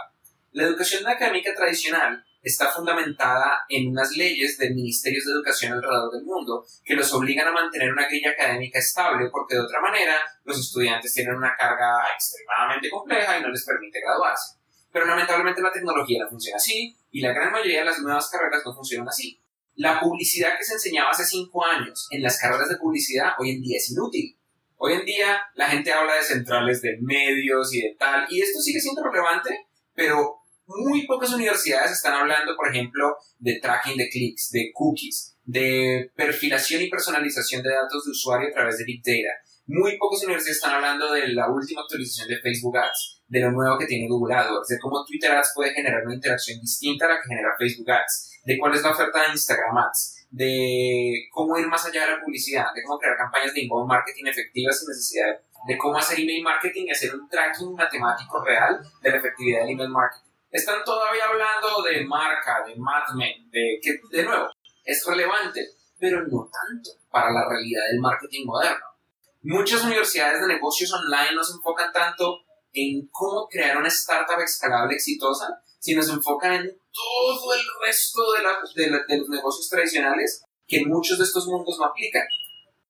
La 0.50 0.64
educación 0.64 1.07
académica 1.07 1.55
tradicional 1.55 2.25
está 2.43 2.67
fundamentada 2.67 3.61
en 3.69 3.91
unas 3.91 4.17
leyes 4.17 4.59
de 4.59 4.71
ministerios 4.71 5.25
de 5.25 5.35
educación 5.35 5.73
alrededor 5.73 6.11
del 6.11 6.25
mundo 6.25 6.67
que 6.85 6.97
los 6.97 7.14
obligan 7.14 7.47
a 7.47 7.52
mantener 7.52 7.93
una 7.93 8.09
grilla 8.09 8.31
académica 8.31 8.81
estable 8.81 9.31
porque 9.31 9.55
de 9.55 9.61
otra 9.61 9.81
manera 9.81 10.17
los 10.43 10.59
estudiantes 10.59 11.14
tienen 11.14 11.37
una 11.37 11.55
carga 11.57 12.02
extremadamente 12.12 12.91
compleja 12.91 13.38
y 13.38 13.43
no 13.43 13.50
les 13.50 13.64
permite 13.64 14.00
graduarse. 14.00 14.57
Pero 14.91 15.07
lamentablemente 15.07 15.62
la 15.62 15.71
tecnología 15.71 16.25
no 16.25 16.29
funciona 16.29 16.57
así 16.57 16.99
y 17.12 17.21
la 17.21 17.33
gran 17.33 17.52
mayoría 17.52 17.79
de 17.79 17.85
las 17.85 18.00
nuevas 18.00 18.29
carreras 18.29 18.62
no 18.67 18.75
funcionan 18.75 19.09
así. 19.09 19.41
La 19.76 20.00
publicidad 20.00 20.59
que 20.59 20.64
se 20.64 20.75
enseñaba 20.75 21.11
hace 21.11 21.25
cinco 21.25 21.64
años 21.64 22.07
en 22.11 22.23
las 22.23 22.38
carreras 22.38 22.69
de 22.69 22.76
publicidad 22.76 23.33
hoy 23.38 23.52
en 23.52 23.62
día 23.62 23.79
es 23.79 23.91
inútil. 23.91 24.37
Hoy 24.76 24.93
en 24.95 25.05
día 25.05 25.41
la 25.55 25.69
gente 25.69 25.93
habla 25.93 26.17
de 26.17 26.23
centrales 26.23 26.83
de 26.83 26.99
medios 27.00 27.73
y 27.75 27.81
de 27.81 27.97
tal, 27.99 28.26
y 28.29 28.43
esto 28.43 28.61
sigue 28.61 28.81
siendo 28.81 29.02
relevante, 29.02 29.67
pero 29.95 30.43
muy 30.67 31.07
pocas 31.07 31.33
universidades 31.33 31.93
están 31.93 32.14
hablando, 32.14 32.55
por 32.57 32.69
ejemplo, 32.69 33.17
de 33.38 33.61
tracking 33.61 33.97
de 33.97 34.09
clics, 34.09 34.50
de 34.50 34.71
cookies, 34.75 35.37
de 35.45 36.11
perfilación 36.17 36.83
y 36.83 36.91
personalización 36.91 37.62
de 37.62 37.71
datos 37.71 38.05
de 38.05 38.11
usuario 38.11 38.49
a 38.49 38.52
través 38.52 38.79
de 38.79 38.85
Big 38.85 39.02
Data. 39.02 39.41
Muy 39.67 39.97
pocas 39.97 40.23
universidades 40.25 40.57
están 40.57 40.75
hablando 40.75 41.12
de 41.12 41.29
la 41.29 41.49
última 41.49 41.83
actualización 41.83 42.29
de 42.29 42.41
Facebook 42.41 42.76
Ads, 42.76 43.23
de 43.29 43.41
lo 43.41 43.52
nuevo 43.52 43.79
que 43.79 43.87
tiene 43.87 44.09
Google 44.09 44.35
AdWords, 44.35 44.69
de 44.69 44.79
cómo 44.79 45.05
Twitter 45.07 45.33
Ads 45.33 45.52
puede 45.55 45.73
generar 45.73 46.05
una 46.05 46.14
interacción 46.14 46.61
distinta 46.61 47.07
a 47.07 47.11
la 47.11 47.17
que 47.17 47.29
genera 47.29 47.57
Facebook 47.59 47.91
Ads, 47.91 48.31
de 48.44 48.58
cuál 48.58 48.75
es 48.75 48.82
la 48.82 48.90
oferta 48.90 49.22
de 49.22 49.32
Instagram 49.32 49.76
Ads, 49.76 50.26
de 50.30 51.28
cómo 51.30 51.58
ir 51.58 51.66
más 51.66 51.84
allá 51.87 52.06
de 52.06 52.12
la 52.12 52.20
publicidad, 52.20 52.66
de 52.75 52.82
cómo 52.82 52.99
crear 52.99 53.16
campañas 53.16 53.54
de 53.54 53.62
inbound 53.62 53.88
marketing 53.88 54.26
efectivas 54.26 54.78
sin 54.78 54.88
necesidad 54.88 55.40
de 55.66 55.78
cómo 55.78 55.96
hacer 55.96 56.18
email 56.18 56.42
marketing 56.42 56.87
y 56.87 56.90
hacer 56.90 57.14
un 57.14 57.28
tracking 57.28 57.75
matemático 57.75 58.42
real 58.44 58.82
de 59.00 59.11
la 59.11 59.16
efectividad 59.18 59.61
del 59.61 59.70
email 59.70 59.90
marketing 59.90 60.32
están 60.52 60.84
todavía 60.84 61.25
hablando 61.25 61.82
de 61.82 62.04
marca, 62.04 62.62
de 62.66 62.76
Mad 62.76 63.04
de 63.50 63.80
que, 63.82 63.99
de 64.11 64.22
nuevo, 64.22 64.49
es 64.84 65.04
relevante, 65.06 65.66
pero 65.99 66.20
no 66.26 66.49
tanto 66.52 66.90
para 67.11 67.30
la 67.30 67.49
realidad 67.49 67.82
del 67.90 68.00
marketing 68.00 68.44
moderno. 68.44 68.84
Muchas 69.42 69.82
universidades 69.82 70.42
de 70.42 70.49
negocios 70.49 70.92
online 70.92 71.34
no 71.34 71.42
se 71.42 71.54
enfocan 71.54 71.90
tanto 71.92 72.40
en 72.72 73.08
cómo 73.11 73.49
crear 73.49 73.78
una 73.78 73.88
startup 73.88 74.38
escalable 74.40 74.94
exitosa, 74.94 75.62
sino 75.78 76.02
se 76.02 76.12
enfocan 76.12 76.52
en 76.52 76.78
todo 76.92 77.54
el 77.54 77.61
resto 77.87 78.22
de, 78.32 78.90
de 79.08 79.18
los 79.18 79.28
negocios 79.28 79.68
tradicionales 79.68 80.42
que 80.66 80.84
muchos 80.87 81.18
de 81.18 81.25
estos 81.25 81.46
mundos 81.46 81.76
no 81.78 81.87
aplican. 81.87 82.22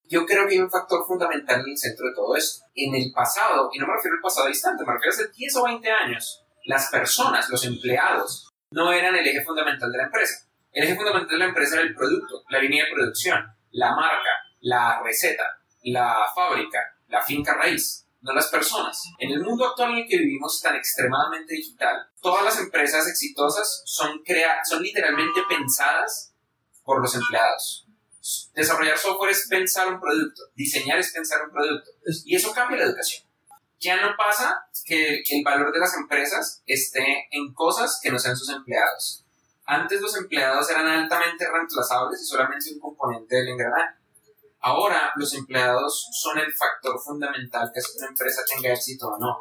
Yo 0.04 0.26
creo 0.26 0.46
que 0.46 0.54
hay 0.54 0.60
un 0.60 0.70
factor 0.70 1.06
fundamental 1.06 1.60
en 1.60 1.70
el 1.70 1.78
centro 1.78 2.06
de 2.06 2.14
todo 2.14 2.36
esto. 2.36 2.64
En 2.74 2.94
el 2.94 3.12
pasado, 3.12 3.70
y 3.72 3.78
no 3.78 3.86
me 3.86 3.94
refiero 3.94 4.16
al 4.16 4.22
pasado 4.22 4.48
distante, 4.48 4.84
me 4.84 4.92
refiero 4.92 5.12
a 5.12 5.14
hace 5.14 5.32
10 5.34 5.56
o 5.56 5.64
20 5.64 5.90
años, 5.90 6.44
las 6.64 6.90
personas, 6.90 7.48
los 7.48 7.64
empleados, 7.64 8.50
no 8.70 8.92
eran 8.92 9.16
el 9.16 9.26
eje 9.26 9.42
fundamental 9.42 9.90
de 9.90 9.98
la 9.98 10.04
empresa. 10.04 10.46
El 10.72 10.84
eje 10.84 10.96
fundamental 10.96 11.30
de 11.30 11.38
la 11.38 11.44
empresa 11.46 11.76
era 11.76 11.84
el 11.84 11.94
producto, 11.94 12.42
la 12.48 12.58
línea 12.58 12.84
de 12.84 12.92
producción, 12.92 13.42
la 13.70 13.94
marca, 13.94 14.30
la 14.60 15.02
receta, 15.02 15.44
la 15.84 16.26
fábrica, 16.34 16.78
la 17.08 17.22
finca 17.22 17.54
raíz, 17.54 18.01
no 18.22 18.32
las 18.32 18.48
personas. 18.48 19.02
En 19.18 19.32
el 19.32 19.42
mundo 19.42 19.66
actual 19.66 19.92
en 19.92 19.98
el 19.98 20.08
que 20.08 20.18
vivimos 20.18 20.60
tan 20.60 20.74
extremadamente 20.76 21.54
digital, 21.54 21.96
todas 22.20 22.44
las 22.44 22.58
empresas 22.58 23.06
exitosas 23.08 23.82
son, 23.84 24.22
crea 24.24 24.64
son 24.64 24.82
literalmente 24.82 25.40
pensadas 25.48 26.32
por 26.84 27.00
los 27.00 27.14
empleados. 27.14 27.86
Desarrollar 28.54 28.96
software 28.96 29.32
es 29.32 29.48
pensar 29.48 29.92
un 29.92 30.00
producto, 30.00 30.42
diseñar 30.54 30.98
es 30.98 31.12
pensar 31.12 31.42
un 31.44 31.50
producto. 31.50 31.90
Y 32.24 32.36
eso 32.36 32.52
cambia 32.52 32.78
la 32.78 32.84
educación 32.84 33.24
ya 33.82 34.00
no 34.00 34.14
pasa 34.16 34.64
que 34.84 35.22
el 35.28 35.44
valor 35.44 35.72
de 35.72 35.80
las 35.80 35.94
empresas 35.96 36.62
esté 36.66 37.26
en 37.30 37.52
cosas 37.52 37.98
que 38.02 38.10
no 38.10 38.18
sean 38.18 38.36
sus 38.36 38.48
empleados. 38.48 39.24
Antes 39.64 40.00
los 40.00 40.16
empleados 40.16 40.70
eran 40.70 40.86
altamente 40.86 41.50
reemplazables 41.50 42.22
y 42.22 42.24
solamente 42.24 42.72
un 42.72 42.80
componente 42.80 43.36
del 43.36 43.48
engranaje. 43.48 43.98
Ahora 44.62 45.12
los 45.16 45.34
empleados 45.34 46.08
son 46.12 46.38
el 46.38 46.52
factor 46.52 46.98
fundamental 47.00 47.70
que 47.72 47.80
hace 47.80 47.92
que 47.92 47.98
una 47.98 48.08
empresa 48.10 48.42
tenga 48.46 48.72
éxito 48.72 49.08
o 49.08 49.18
no. 49.18 49.36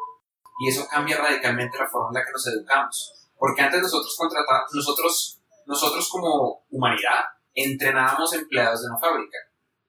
Y 0.58 0.68
eso 0.68 0.86
cambia 0.90 1.16
radicalmente 1.16 1.78
la 1.78 1.88
forma 1.88 2.08
en 2.08 2.14
la 2.14 2.24
que 2.24 2.32
nos 2.32 2.46
educamos. 2.48 3.12
Porque 3.38 3.62
antes 3.62 3.82
nosotros 3.82 4.16
contratábamos, 4.18 4.74
nosotros, 4.74 5.40
nosotros 5.66 6.08
como 6.10 6.64
humanidad 6.70 7.20
entrenábamos 7.54 8.32
empleados 8.32 8.82
de 8.82 8.88
una 8.88 8.98
fábrica. 8.98 9.38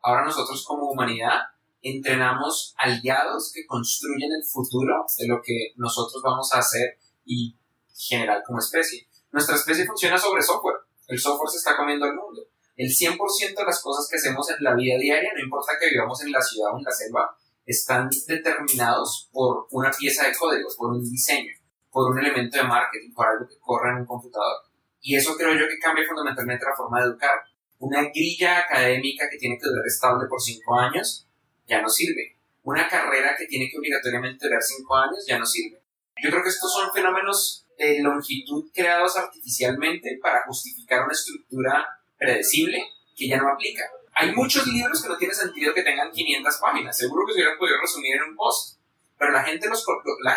Ahora 0.04 0.24
nosotros 0.24 0.64
como 0.66 0.90
humanidad 0.90 1.42
entrenamos 1.82 2.76
aliados 2.78 3.52
que 3.54 3.66
construyen 3.66 4.32
el 4.32 4.44
futuro 4.46 5.06
de 5.18 5.28
lo 5.28 5.42
que 5.42 5.74
nosotros 5.78 6.22
vamos 6.24 6.54
a 6.54 6.60
hacer 6.60 7.00
y 7.26 7.56
generar 7.96 8.44
como 8.46 8.60
especie. 8.60 9.08
Nuestra 9.32 9.56
especie 9.56 9.86
funciona 9.86 10.18
sobre 10.18 10.44
software. 10.44 10.78
El 11.08 11.20
software 11.20 11.50
se 11.50 11.58
está 11.58 11.76
comiendo 11.76 12.06
el 12.06 12.14
mundo. 12.14 12.44
El 12.76 12.90
100% 12.90 13.56
de 13.56 13.66
las 13.66 13.82
cosas 13.82 14.08
que 14.10 14.18
hacemos 14.18 14.50
en 14.50 14.64
la 14.64 14.74
vida 14.74 14.98
diaria, 14.98 15.32
no 15.36 15.44
importa 15.44 15.74
que 15.80 15.90
vivamos 15.90 16.24
en 16.24 16.32
la 16.32 16.42
ciudad 16.42 16.74
o 16.74 16.78
en 16.78 16.84
la 16.84 16.92
selva, 16.92 17.38
están 17.66 18.10
determinados 18.28 19.30
por 19.32 19.68
una 19.72 19.92
pieza 19.92 20.28
de 20.28 20.36
código, 20.36 20.68
por 20.76 20.92
un 20.92 21.04
diseño, 21.04 21.54
por 21.92 22.12
un 22.12 22.20
elemento 22.20 22.58
de 22.58 22.64
marketing, 22.64 23.14
por 23.14 23.28
algo 23.28 23.48
que 23.48 23.60
corre 23.60 23.92
en 23.92 23.98
un 23.98 24.06
computador. 24.06 24.58
Y 25.02 25.16
eso 25.16 25.36
creo 25.38 25.54
yo 25.54 25.68
que 25.68 25.78
cambia 25.80 26.08
fundamentalmente 26.08 26.66
la 26.66 26.76
forma 26.76 27.00
de 27.00 27.10
educar. 27.10 27.44
Una 27.80 28.02
grilla 28.04 28.60
académica 28.60 29.30
que 29.30 29.38
tiene 29.38 29.58
que 29.60 29.70
durar 29.70 29.86
estable 29.86 30.28
por 30.28 30.42
cinco 30.42 30.80
años 30.80 31.28
ya 31.68 31.82
no 31.82 31.90
sirve. 31.90 32.38
Una 32.64 32.88
carrera 32.88 33.36
que 33.38 33.46
tiene 33.46 33.70
que 33.70 33.78
obligatoriamente 33.78 34.48
durar 34.48 34.62
cinco 34.64 34.96
años 34.96 35.26
ya 35.28 35.38
no 35.38 35.46
sirve. 35.46 35.82
Yo 36.24 36.30
creo 36.30 36.42
que 36.42 36.50
estos 36.50 36.72
son 36.72 36.92
fenómenos 36.92 37.66
de 37.78 38.02
longitud 38.02 38.72
creados 38.74 39.18
artificialmente 39.18 40.18
para 40.22 40.44
justificar 40.46 41.04
una 41.04 41.14
estructura 41.14 41.86
predecible 42.24 42.84
que 43.16 43.28
ya 43.28 43.38
no 43.38 43.50
aplica. 43.50 43.84
Hay 44.16 44.32
muchos 44.32 44.66
libros 44.68 45.02
que 45.02 45.10
no 45.10 45.18
tiene 45.18 45.34
sentido 45.34 45.74
que 45.74 45.84
tengan 45.84 46.12
500 46.12 46.58
páginas. 46.58 46.98
Seguro 46.98 47.26
que 47.26 47.34
se 47.34 47.40
hubieran 47.40 47.58
podido 47.58 47.82
resumir 47.82 48.16
en 48.16 48.30
un 48.30 48.36
post. 48.36 48.80
Pero 49.18 49.32
la 49.32 49.44
gente, 49.44 49.68
los, 49.68 49.86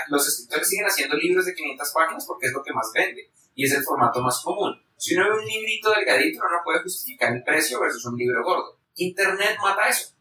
los 0.08 0.28
escritores 0.28 0.68
siguen 0.68 0.86
haciendo 0.86 1.16
libros 1.16 1.44
de 1.46 1.54
500 1.54 1.92
páginas 1.92 2.24
porque 2.26 2.46
es 2.46 2.52
lo 2.52 2.62
que 2.62 2.72
más 2.72 2.90
vende 2.94 3.30
y 3.54 3.64
es 3.64 3.72
el 3.72 3.82
formato 3.82 4.20
más 4.20 4.40
común. 4.42 4.80
Si 4.96 5.14
uno 5.14 5.28
ve 5.28 5.38
un 5.38 5.44
librito 5.44 5.90
delgadito, 5.90 6.40
uno 6.40 6.58
no 6.58 6.64
puede 6.64 6.82
justificar 6.82 7.34
el 7.34 7.42
precio 7.42 7.80
versus 7.80 8.04
un 8.06 8.16
libro 8.16 8.42
gordo. 8.44 8.78
Internet 8.94 9.56
mata 9.60 9.88
eso 9.88 10.16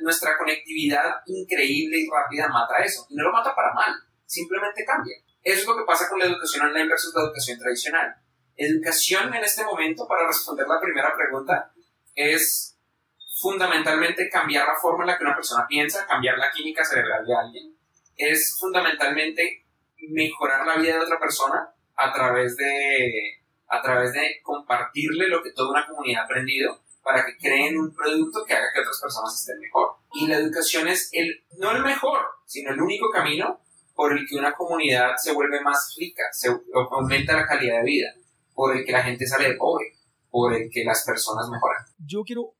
nuestra 0.00 0.36
conectividad 0.38 1.20
increíble 1.26 1.98
y 1.98 2.08
rápida 2.10 2.48
mata 2.48 2.82
eso. 2.82 3.06
Y 3.08 3.14
no 3.14 3.24
lo 3.24 3.32
mata 3.32 3.54
para 3.54 3.72
mal, 3.74 3.94
simplemente 4.26 4.84
cambia. 4.84 5.16
Eso 5.42 5.60
es 5.60 5.66
lo 5.66 5.76
que 5.76 5.84
pasa 5.84 6.08
con 6.08 6.18
la 6.18 6.26
educación 6.26 6.66
online 6.66 6.88
versus 6.88 7.14
la 7.14 7.22
educación 7.22 7.58
tradicional. 7.58 8.14
Educación 8.62 9.32
en 9.32 9.42
este 9.42 9.64
momento, 9.64 10.06
para 10.06 10.26
responder 10.26 10.66
la 10.68 10.78
primera 10.78 11.16
pregunta, 11.16 11.72
es 12.14 12.76
fundamentalmente 13.40 14.28
cambiar 14.28 14.66
la 14.66 14.74
forma 14.74 15.04
en 15.04 15.06
la 15.06 15.16
que 15.16 15.24
una 15.24 15.34
persona 15.34 15.66
piensa, 15.66 16.06
cambiar 16.06 16.36
la 16.36 16.50
química 16.50 16.84
cerebral 16.84 17.24
de 17.24 17.34
alguien. 17.34 17.74
Es 18.18 18.58
fundamentalmente 18.60 19.64
mejorar 20.10 20.66
la 20.66 20.76
vida 20.76 20.98
de 20.98 21.04
otra 21.04 21.18
persona 21.18 21.72
a 21.96 22.12
través 22.12 22.54
de, 22.58 23.40
a 23.66 23.80
través 23.80 24.12
de 24.12 24.42
compartirle 24.42 25.28
lo 25.28 25.42
que 25.42 25.52
toda 25.52 25.70
una 25.70 25.86
comunidad 25.86 26.20
ha 26.20 26.24
aprendido 26.26 26.82
para 27.02 27.24
que 27.24 27.38
creen 27.38 27.78
un 27.78 27.94
producto 27.94 28.44
que 28.44 28.52
haga 28.52 28.74
que 28.74 28.80
otras 28.80 29.00
personas 29.00 29.40
estén 29.40 29.58
mejor. 29.58 29.94
Y 30.12 30.26
la 30.26 30.36
educación 30.36 30.86
es 30.86 31.08
el, 31.12 31.44
no 31.56 31.70
el 31.70 31.82
mejor, 31.82 32.26
sino 32.44 32.72
el 32.72 32.82
único 32.82 33.08
camino 33.08 33.58
por 33.94 34.12
el 34.12 34.26
que 34.28 34.36
una 34.36 34.52
comunidad 34.52 35.16
se 35.16 35.32
vuelve 35.32 35.62
más 35.62 35.96
rica, 35.98 36.24
se 36.30 36.50
aumenta 36.90 37.32
la 37.32 37.46
calidad 37.46 37.78
de 37.78 37.84
vida, 37.84 38.14
por 38.54 38.76
el 38.76 38.84
que 38.84 38.92
la 38.92 39.02
gente 39.02 39.26
sale 39.26 39.50
de 39.50 39.56
pobre, 39.56 39.86
por 40.30 40.54
el 40.54 40.68
que 40.70 40.84
las 40.84 41.04
personas 41.04 41.48
mejoran. 41.50 41.84
Yo 41.98 42.22
quiero 42.22 42.54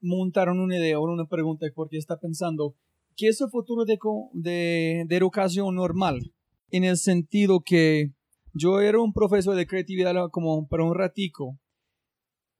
montar 0.00 0.48
una 0.48 0.76
idea 0.76 0.98
o 0.98 1.04
una 1.04 1.26
pregunta 1.26 1.66
porque 1.74 1.98
está 1.98 2.18
pensando, 2.18 2.74
¿qué 3.16 3.28
es 3.28 3.40
el 3.40 3.50
futuro 3.50 3.84
de, 3.84 3.98
de, 4.32 5.04
de 5.06 5.16
educación 5.16 5.74
normal? 5.74 6.32
En 6.70 6.84
el 6.84 6.96
sentido 6.96 7.62
que 7.64 8.12
yo 8.54 8.80
era 8.80 9.00
un 9.00 9.12
profesor 9.12 9.54
de 9.54 9.66
creatividad 9.66 10.14
como 10.30 10.66
para 10.68 10.84
un 10.84 10.94
ratico 10.94 11.58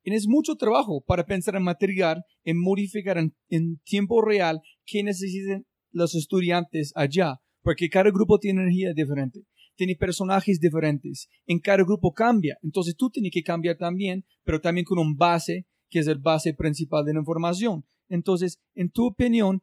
es 0.05 0.27
mucho 0.27 0.57
trabajo 0.57 1.03
para 1.07 1.25
pensar 1.25 1.55
en 1.55 1.63
material, 1.63 2.25
en 2.45 2.61
modificar 2.61 3.19
en, 3.19 3.81
tiempo 3.85 4.23
real 4.23 4.61
qué 4.85 5.03
necesitan 5.03 5.65
los 5.93 6.15
estudiantes 6.15 6.93
allá. 6.95 7.41
porque 7.63 7.89
cada 7.89 8.11
grupo 8.11 8.41
tiene 8.41 8.63
energía 8.63 8.93
diferente, 8.93 9.45
tiene 9.77 9.97
personajes 9.97 10.61
diferentes, 10.61 11.29
en 11.47 11.61
cada 11.61 11.83
grupo 11.85 12.13
cambia, 12.13 12.57
entonces 12.63 12.97
tú 12.97 13.11
tienes 13.11 13.33
que 13.33 13.43
cambiar 13.43 13.77
también, 13.77 14.25
pero 14.45 14.61
también 14.61 14.85
con 14.85 14.99
un 14.99 15.17
base 15.17 15.67
que 15.89 16.01
es 16.01 16.07
el 16.07 16.19
base 16.19 16.55
principal 16.55 17.05
de 17.05 17.13
la 17.15 17.21
información. 17.21 17.85
Entonces, 18.09 18.61
en 18.75 18.91
tu 18.91 19.07
opinión, 19.07 19.63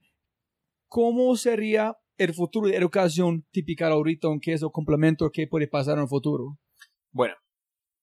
¿cómo 0.87 1.35
sería 1.35 1.95
el 2.17 2.33
futuro 2.33 2.67
de 2.67 2.75
educación 2.75 3.45
típica 3.51 3.87
ahorita, 3.87 4.27
qué 4.41 4.53
es 4.53 4.61
el 4.61 4.71
complemento 4.71 5.29
que 5.31 5.47
puede 5.47 5.67
pasar 5.67 5.97
en 5.97 6.03
el 6.03 6.09
futuro? 6.09 6.59
Bueno, 7.11 7.35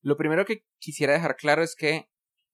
lo 0.03 0.17
primero 0.17 0.45
que 0.45 0.63
quisiera 0.79 1.13
dejar 1.13 1.37
claro 1.37 1.63
es 1.63 1.77
que 1.77 2.07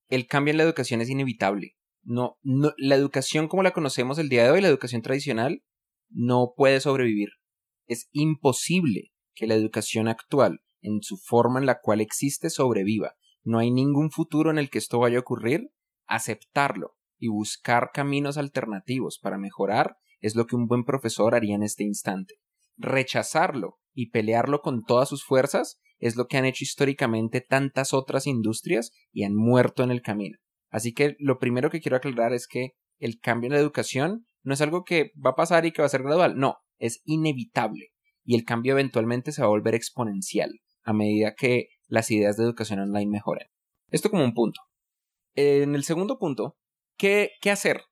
el 0.09 0.27
cambio 0.27 0.51
en 0.51 0.57
la 0.57 0.63
educación 0.63 1.01
es 1.01 1.09
inevitable. 1.09 1.75
No, 2.03 2.37
no, 2.41 2.73
la 2.77 2.95
educación 2.95 3.47
como 3.47 3.63
la 3.63 3.71
conocemos 3.71 4.19
el 4.19 4.29
día 4.29 4.43
de 4.43 4.51
hoy, 4.51 4.61
la 4.61 4.67
educación 4.67 5.01
tradicional, 5.01 5.63
no 6.09 6.53
puede 6.55 6.81
sobrevivir. 6.81 7.29
Es 7.87 8.09
imposible 8.11 9.12
que 9.33 9.47
la 9.47 9.55
educación 9.55 10.07
actual, 10.07 10.61
en 10.81 11.01
su 11.01 11.17
forma 11.17 11.59
en 11.59 11.65
la 11.65 11.79
cual 11.81 12.01
existe, 12.01 12.49
sobreviva. 12.49 13.15
No 13.43 13.59
hay 13.59 13.71
ningún 13.71 14.11
futuro 14.11 14.51
en 14.51 14.57
el 14.57 14.69
que 14.69 14.77
esto 14.77 14.99
vaya 14.99 15.17
a 15.17 15.21
ocurrir. 15.21 15.71
Aceptarlo 16.05 16.95
y 17.17 17.29
buscar 17.29 17.91
caminos 17.93 18.37
alternativos 18.37 19.19
para 19.19 19.37
mejorar 19.37 19.97
es 20.19 20.35
lo 20.35 20.45
que 20.45 20.55
un 20.55 20.67
buen 20.67 20.83
profesor 20.83 21.35
haría 21.35 21.55
en 21.55 21.63
este 21.63 21.83
instante. 21.83 22.35
Rechazarlo 22.77 23.79
y 23.93 24.09
pelearlo 24.09 24.61
con 24.61 24.83
todas 24.83 25.09
sus 25.09 25.23
fuerzas 25.23 25.79
es 25.99 26.15
lo 26.15 26.27
que 26.27 26.37
han 26.37 26.45
hecho 26.45 26.63
históricamente 26.63 27.41
tantas 27.41 27.93
otras 27.93 28.27
industrias 28.27 28.91
y 29.11 29.23
han 29.23 29.35
muerto 29.35 29.83
en 29.83 29.91
el 29.91 30.01
camino. 30.01 30.37
Así 30.69 30.93
que 30.93 31.15
lo 31.19 31.39
primero 31.39 31.69
que 31.69 31.79
quiero 31.79 31.97
aclarar 31.97 32.33
es 32.33 32.47
que 32.47 32.71
el 32.99 33.19
cambio 33.19 33.47
en 33.47 33.53
la 33.53 33.59
educación 33.59 34.27
no 34.41 34.53
es 34.53 34.61
algo 34.61 34.83
que 34.83 35.11
va 35.23 35.31
a 35.31 35.35
pasar 35.35 35.65
y 35.65 35.71
que 35.71 35.81
va 35.81 35.85
a 35.85 35.89
ser 35.89 36.03
gradual, 36.03 36.37
no, 36.37 36.57
es 36.77 37.01
inevitable 37.05 37.92
y 38.23 38.35
el 38.35 38.45
cambio 38.45 38.73
eventualmente 38.73 39.31
se 39.31 39.41
va 39.41 39.47
a 39.47 39.49
volver 39.49 39.75
exponencial 39.75 40.61
a 40.83 40.93
medida 40.93 41.35
que 41.35 41.69
las 41.87 42.11
ideas 42.11 42.37
de 42.37 42.43
educación 42.43 42.79
online 42.79 43.11
mejoren. 43.11 43.47
Esto 43.89 44.09
como 44.09 44.23
un 44.23 44.33
punto. 44.33 44.61
En 45.35 45.75
el 45.75 45.83
segundo 45.83 46.17
punto, 46.17 46.57
¿qué, 46.97 47.31
qué 47.41 47.51
hacer? 47.51 47.83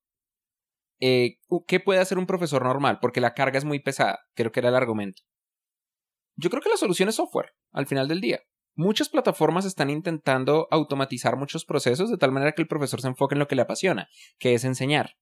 Eh, 0.99 1.37
¿Qué 1.67 1.79
puede 1.79 1.99
hacer 1.99 2.17
un 2.17 2.27
profesor 2.27 2.63
normal? 2.63 2.99
Porque 3.01 3.21
la 3.21 3.33
carga 3.33 3.57
es 3.57 3.65
muy 3.65 3.79
pesada, 3.79 4.19
creo 4.35 4.51
que 4.51 4.59
era 4.59 4.69
el 4.69 4.75
argumento. 4.75 5.23
Yo 6.35 6.49
creo 6.49 6.61
que 6.61 6.69
la 6.69 6.77
solución 6.77 7.09
es 7.09 7.15
software, 7.15 7.51
al 7.71 7.87
final 7.87 8.07
del 8.07 8.21
día. 8.21 8.39
Muchas 8.75 9.09
plataformas 9.09 9.65
están 9.65 9.89
intentando 9.89 10.67
automatizar 10.71 11.35
muchos 11.35 11.65
procesos 11.65 12.09
de 12.09 12.17
tal 12.17 12.31
manera 12.31 12.53
que 12.53 12.61
el 12.61 12.67
profesor 12.67 13.01
se 13.01 13.07
enfoque 13.07 13.35
en 13.35 13.39
lo 13.39 13.47
que 13.47 13.55
le 13.55 13.63
apasiona, 13.63 14.07
que 14.39 14.53
es 14.53 14.63
enseñar. 14.63 15.17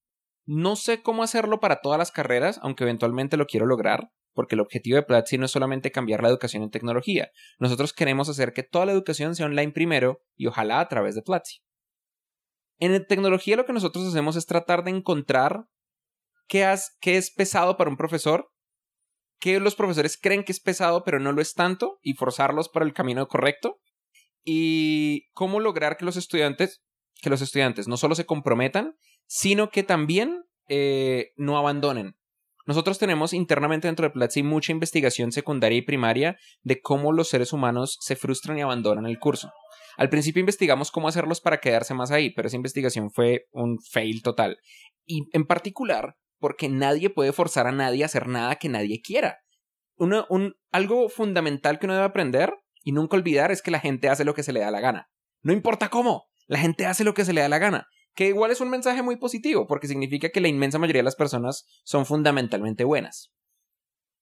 No 0.46 0.76
sé 0.76 1.02
cómo 1.02 1.24
hacerlo 1.24 1.60
para 1.60 1.82
todas 1.82 1.98
las 1.98 2.12
carreras, 2.12 2.60
aunque 2.62 2.84
eventualmente 2.84 3.38
lo 3.38 3.48
quiero 3.48 3.66
lograr, 3.66 4.12
porque 4.34 4.56
el 4.56 4.62
objetivo 4.62 4.96
de 4.96 5.04
Platzi 5.04 5.38
no 5.38 5.46
es 5.46 5.52
solamente 5.52 5.92
cambiar 5.92 6.22
la 6.22 6.30
educación 6.30 6.64
en 6.64 6.72
tecnología. 6.72 7.32
Nosotros 7.60 7.94
queremos 7.94 8.30
hacer 8.30 8.54
que 8.54 8.64
toda 8.64 8.86
la 8.86 8.92
educación 8.92 9.36
sea 9.36 9.46
online 9.46 9.72
primero 9.72 10.24
y 10.36 10.48
ojalá 10.48 10.80
a 10.80 10.88
través 10.88 11.16
de 11.16 11.22
Platzi. 11.22 11.60
En 12.78 13.06
tecnología 13.08 13.58
lo 13.58 13.66
que 13.66 13.74
nosotros 13.74 14.06
hacemos 14.06 14.36
es 14.36 14.46
tratar 14.46 14.84
de 14.84 14.92
encontrar 14.92 15.66
qué, 16.48 16.72
es 17.04 17.32
pesado 17.32 17.78
para 17.78 17.90
un 17.90 17.98
profesor, 17.98 18.52
qué 19.40 19.60
los 19.60 19.76
profesores 19.76 20.18
creen 20.20 20.44
que 20.44 20.52
es 20.52 20.60
pesado 20.60 21.04
pero 21.04 21.20
no 21.20 21.32
lo 21.32 21.42
es 21.42 21.54
tanto 21.54 22.00
y 22.02 22.14
forzarlos 22.14 22.70
para 22.70 22.86
el 22.86 22.94
camino 22.94 23.28
correcto 23.28 23.82
y 24.44 25.30
cómo 25.34 25.60
lograr 25.60 25.98
que 25.98 26.06
los 26.06 26.18
estudiantes 26.18 26.82
que 27.22 27.30
los 27.30 27.42
estudiantes 27.42 27.88
no 27.88 27.98
solo 27.98 28.16
se 28.16 28.26
comprometan 28.26 28.96
sino 29.28 29.70
que 29.70 29.84
también 29.84 30.46
eh, 30.68 31.32
no 31.36 31.58
abandonen 31.58 32.19
nosotros 32.70 33.00
tenemos 33.00 33.34
internamente 33.34 33.88
dentro 33.88 34.06
de 34.06 34.12
Platzi 34.12 34.44
mucha 34.44 34.72
investigación 34.72 35.32
secundaria 35.32 35.80
y 35.80 35.82
primaria 35.82 36.38
de 36.62 36.80
cómo 36.80 37.12
los 37.12 37.28
seres 37.28 37.52
humanos 37.52 37.98
se 38.00 38.16
frustran 38.16 38.60
y 38.60 38.62
abandonan 38.62 39.08
el 39.08 39.18
curso. 39.18 39.52
Al 39.98 40.10
principio 40.10 40.42
investigamos 40.42 40.92
cómo 40.92 41.08
hacerlos 41.08 41.42
para 41.42 41.62
quedarse 41.62 41.96
más 41.96 42.12
ahí, 42.12 42.30
pero 42.30 42.48
esa 42.48 42.58
investigación 42.58 43.10
fue 43.10 43.48
un 43.54 43.80
fail 43.80 44.22
total. 44.22 44.60
Y 45.04 45.24
en 45.34 45.46
particular, 45.46 46.14
porque 46.38 46.70
nadie 46.70 47.10
puede 47.10 47.34
forzar 47.34 47.66
a 47.66 47.72
nadie 47.72 48.04
a 48.04 48.06
hacer 48.06 48.28
nada 48.28 48.58
que 48.58 48.70
nadie 48.70 49.02
quiera. 49.02 49.40
un, 49.98 50.54
algo 50.72 51.10
fundamental 51.10 51.80
que 51.80 51.88
uno 51.88 51.96
debe 51.96 52.06
aprender 52.06 52.54
y 52.84 52.92
nunca 52.92 53.18
olvidar 53.18 53.52
es 53.52 53.64
que 53.64 53.72
la 53.72 53.80
gente 53.80 54.10
hace 54.10 54.26
lo 54.26 54.36
que 54.36 54.44
se 54.44 54.54
le 54.54 54.60
da 54.60 54.70
la 54.70 54.80
gana. 54.80 55.10
No 55.42 55.54
importa 55.54 55.90
cómo, 55.90 56.28
la 56.46 56.60
gente 56.60 56.86
hace 56.86 57.04
lo 57.04 57.16
que 57.16 57.26
se 57.26 57.34
le 57.34 57.42
da 57.42 57.50
la 57.50 57.58
gana 57.58 57.88
que 58.20 58.28
igual 58.28 58.52
es 58.52 58.60
un 58.60 58.70
mensaje 58.70 59.02
muy 59.02 59.16
positivo, 59.16 59.66
porque 59.66 59.88
significa 59.88 60.28
que 60.28 60.42
la 60.42 60.50
inmensa 60.50 60.78
mayoría 60.78 61.00
de 61.00 61.06
las 61.06 61.16
personas 61.16 61.66
son 61.86 62.06
fundamentalmente 62.06 62.84
buenas. 62.84 63.32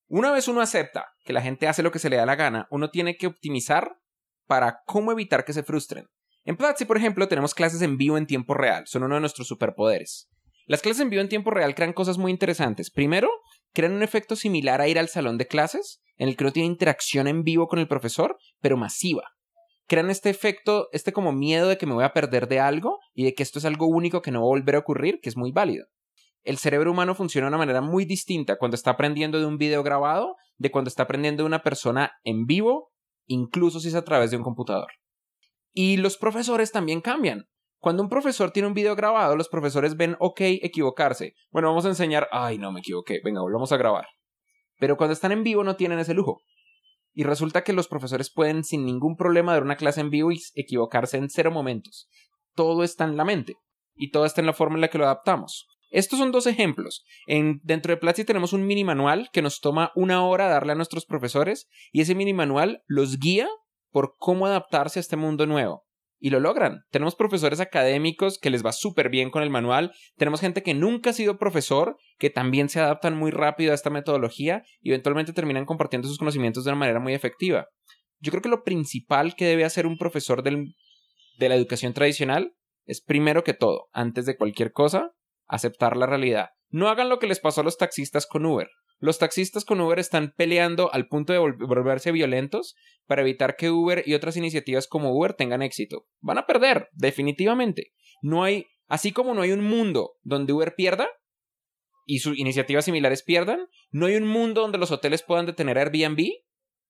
Una 0.08 0.32
vez 0.32 0.48
uno 0.48 0.62
acepta 0.62 1.08
que 1.26 1.34
la 1.34 1.42
gente 1.42 1.68
hace 1.68 1.82
lo 1.82 1.92
que 1.92 1.98
se 1.98 2.12
le 2.12 2.18
da 2.18 2.28
la 2.28 2.36
gana, 2.36 2.68
uno 2.70 2.92
tiene 2.92 3.18
que 3.18 3.26
optimizar 3.26 3.98
para 4.46 4.84
cómo 4.86 5.12
evitar 5.12 5.46
que 5.46 5.54
se 5.54 5.64
frustren. 5.64 6.06
En 6.46 6.58
Platzi, 6.58 6.86
por 6.86 6.98
ejemplo, 6.98 7.28
tenemos 7.28 7.56
clases 7.56 7.82
en 7.82 7.98
vivo 7.98 8.20
en 8.20 8.28
tiempo 8.28 8.54
real, 8.54 8.84
son 8.86 9.02
uno 9.02 9.16
de 9.16 9.22
nuestros 9.22 9.48
superpoderes. 9.48 10.30
Las 10.68 10.84
clases 10.84 11.02
en 11.02 11.10
vivo 11.10 11.24
en 11.24 11.30
tiempo 11.30 11.50
real 11.50 11.74
crean 11.74 11.94
cosas 11.94 12.20
muy 12.20 12.32
interesantes. 12.32 12.92
Primero, 12.92 13.32
crean 13.74 13.94
un 13.94 14.04
efecto 14.04 14.36
similar 14.36 14.80
a 14.80 14.88
ir 14.88 15.00
al 15.00 15.10
salón 15.10 15.40
de 15.40 15.48
clases, 15.48 16.04
en 16.18 16.30
el 16.30 16.38
que 16.38 16.44
uno 16.44 16.54
tiene 16.54 16.68
interacción 16.68 17.28
en 17.28 17.42
vivo 17.42 17.68
con 17.68 17.80
el 17.80 17.88
profesor, 17.88 18.38
pero 18.62 18.78
masiva 18.78 19.37
crean 19.88 20.10
este 20.10 20.30
efecto, 20.30 20.90
este 20.92 21.14
como 21.14 21.32
miedo 21.32 21.68
de 21.68 21.78
que 21.78 21.86
me 21.86 21.94
voy 21.94 22.04
a 22.04 22.14
perder 22.14 22.48
de 22.48 22.60
algo 22.60 23.00
y 23.14 23.24
de 23.24 23.34
que 23.34 23.44
esto 23.44 23.60
es 23.60 23.66
algo 23.66 23.88
único 23.88 24.22
que 24.22 24.32
no 24.32 24.42
va 24.42 24.46
a 24.46 24.50
volver 24.50 24.76
a 24.76 24.80
ocurrir, 24.80 25.20
que 25.22 25.30
es 25.30 25.38
muy 25.38 25.52
válido. 25.52 25.88
El 26.44 26.58
cerebro 26.58 26.92
humano 26.92 27.16
funciona 27.16 27.48
de 27.48 27.50
una 27.50 27.58
manera 27.58 27.82
muy 27.82 28.06
distinta 28.06 28.58
cuando 28.58 28.76
está 28.76 28.92
aprendiendo 28.92 29.40
de 29.40 29.46
un 29.46 29.58
video 29.58 29.84
grabado 29.84 30.36
de 30.58 30.72
cuando 30.72 30.90
está 30.90 31.04
aprendiendo 31.04 31.44
de 31.44 31.48
una 31.48 31.64
persona 31.64 32.12
en 32.24 32.46
vivo, 32.46 32.92
incluso 33.26 33.80
si 33.80 33.90
es 33.90 33.96
a 33.96 34.04
través 34.04 34.32
de 34.32 34.38
un 34.38 34.44
computador. 34.44 34.90
Y 35.74 35.98
los 35.98 36.18
profesores 36.18 36.72
también 36.72 37.02
cambian. 37.02 37.46
Cuando 37.80 38.02
un 38.02 38.10
profesor 38.10 38.52
tiene 38.52 38.68
un 38.68 38.74
video 38.74 38.96
grabado, 38.96 39.36
los 39.36 39.50
profesores 39.50 39.96
ven, 39.96 40.16
ok, 40.20 40.42
equivocarse. 40.42 41.34
Bueno, 41.52 41.68
vamos 41.68 41.86
a 41.86 41.90
enseñar, 41.90 42.28
ay, 42.32 42.58
no 42.58 42.72
me 42.72 42.80
equivoqué, 42.80 43.20
venga, 43.24 43.42
volvamos 43.42 43.72
a 43.72 43.78
grabar. 43.78 44.08
Pero 44.80 44.98
cuando 44.98 45.14
están 45.14 45.32
en 45.32 45.44
vivo 45.44 45.64
no 45.64 45.76
tienen 45.76 46.00
ese 46.00 46.14
lujo. 46.14 46.42
Y 47.18 47.24
resulta 47.24 47.64
que 47.64 47.74
los 47.74 47.88
profesores 47.88 48.30
pueden 48.30 48.64
sin 48.64 48.86
ningún 48.86 49.16
problema 49.16 49.54
dar 49.54 49.64
una 49.64 49.76
clase 49.76 50.02
en 50.02 50.12
vivo 50.12 50.32
y 50.32 50.40
equivocarse 50.54 51.18
en 51.18 51.32
cero 51.32 51.50
momentos. 51.50 52.08
Todo 52.54 52.84
está 52.84 53.06
en 53.06 53.18
la 53.18 53.26
mente 53.26 53.56
y 53.96 54.12
todo 54.12 54.28
está 54.28 54.42
en 54.42 54.46
la 54.46 54.54
forma 54.54 54.76
en 54.76 54.82
la 54.82 54.90
que 54.90 55.00
lo 55.00 55.06
adaptamos. 55.06 55.66
Estos 55.90 56.20
son 56.20 56.32
dos 56.32 56.46
ejemplos. 56.46 57.04
En, 57.26 57.60
dentro 57.64 57.92
de 57.92 57.98
Platzi 57.98 58.24
tenemos 58.24 58.54
un 58.54 58.68
mini 58.68 58.84
manual 58.84 59.30
que 59.34 59.42
nos 59.42 59.62
toma 59.62 59.92
una 59.96 60.24
hora 60.28 60.48
darle 60.48 60.74
a 60.74 60.76
nuestros 60.76 61.08
profesores 61.08 61.68
y 61.92 62.02
ese 62.02 62.14
mini 62.14 62.36
manual 62.36 62.84
los 62.86 63.18
guía 63.18 63.50
por 63.90 64.14
cómo 64.20 64.46
adaptarse 64.46 65.00
a 65.00 65.02
este 65.02 65.16
mundo 65.16 65.48
nuevo 65.48 65.87
y 66.20 66.30
lo 66.30 66.40
logran. 66.40 66.82
Tenemos 66.90 67.16
profesores 67.16 67.60
académicos 67.60 68.40
que 68.40 68.50
les 68.50 68.66
va 68.66 68.72
súper 68.72 69.10
bien 69.10 69.30
con 69.30 69.44
el 69.44 69.50
manual. 69.50 69.94
Tenemos 70.18 70.42
gente 70.42 70.64
que 70.64 70.74
nunca 70.74 71.12
ha 71.12 71.14
sido 71.14 71.38
profesor, 71.38 71.98
que 72.18 72.30
también 72.30 72.70
se 72.70 72.80
adaptan 72.80 73.16
muy 73.16 73.32
rápido 73.32 73.72
a 73.72 73.76
esta 73.76 73.90
metodología 73.90 74.64
y 74.82 74.90
eventualmente 74.90 75.34
terminan 75.34 75.66
compartiendo 75.66 76.08
sus 76.08 76.18
conocimientos 76.18 76.64
de 76.64 76.72
una 76.72 76.80
manera 76.80 77.00
muy 77.00 77.14
efectiva. 77.14 77.68
Yo 78.20 78.32
creo 78.32 78.42
que 78.42 78.50
lo 78.50 78.64
principal 78.64 79.36
que 79.36 79.46
debe 79.46 79.66
hacer 79.66 79.86
un 79.86 79.98
profesor 79.98 80.42
del, 80.42 80.74
de 81.38 81.50
la 81.50 81.56
educación 81.56 81.94
tradicional 81.94 82.54
es 82.86 83.02
primero 83.02 83.44
que 83.44 83.54
todo, 83.54 83.90
antes 83.92 84.26
de 84.26 84.38
cualquier 84.38 84.72
cosa, 84.72 85.12
aceptar 85.46 85.96
la 85.98 86.08
realidad. 86.08 86.50
No 86.70 86.90
hagan 86.90 87.10
lo 87.10 87.20
que 87.20 87.28
les 87.28 87.40
pasó 87.40 87.62
a 87.62 87.64
los 87.64 87.78
taxistas 87.78 88.26
con 88.26 88.46
Uber. 88.46 88.70
Los 89.00 89.20
taxistas 89.20 89.64
con 89.64 89.80
Uber 89.80 90.00
están 90.00 90.34
peleando 90.36 90.92
al 90.92 91.08
punto 91.08 91.32
de 91.32 91.40
volverse 91.40 92.12
violentos 92.12 92.76
para 93.06 93.22
evitar 93.22 93.56
que 93.56 93.70
Uber 93.70 94.04
y 94.06 94.16
otras 94.16 94.38
iniciativas 94.38 94.88
como 94.88 95.16
Uber 95.16 95.34
tengan 95.34 95.62
éxito. 95.62 96.08
Van 96.20 96.40
a 96.40 96.48
perder, 96.48 96.90
definitivamente. 96.94 97.94
No 98.22 98.44
hay, 98.44 98.66
así 98.88 99.12
como 99.12 99.36
no 99.36 99.42
hay 99.42 99.52
un 99.52 99.64
mundo 99.64 100.14
donde 100.24 100.54
Uber 100.54 100.74
pierda 100.76 101.08
y 102.06 102.20
sus 102.20 102.40
iniciativas 102.40 102.86
similares 102.86 103.22
pierdan, 103.22 103.68
no 103.92 104.08
hay 104.08 104.16
un 104.16 104.28
mundo 104.28 104.62
donde 104.62 104.80
los 104.80 104.92
hoteles 104.92 105.22
puedan 105.22 105.46
detener 105.46 105.78
Airbnb, 105.78 106.26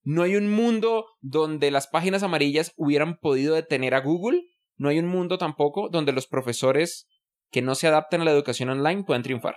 no 0.03 0.23
hay 0.23 0.35
un 0.35 0.49
mundo 0.49 1.07
donde 1.19 1.71
las 1.71 1.87
páginas 1.87 2.23
amarillas 2.23 2.71
hubieran 2.77 3.17
podido 3.17 3.55
detener 3.55 3.95
a 3.95 3.99
Google, 3.99 4.43
no 4.77 4.89
hay 4.89 4.99
un 4.99 5.07
mundo 5.07 5.37
tampoco 5.37 5.89
donde 5.89 6.13
los 6.13 6.27
profesores 6.27 7.09
que 7.51 7.61
no 7.61 7.75
se 7.75 7.87
adapten 7.87 8.21
a 8.21 8.25
la 8.25 8.31
educación 8.31 8.69
online 8.69 9.03
puedan 9.03 9.23
triunfar 9.23 9.55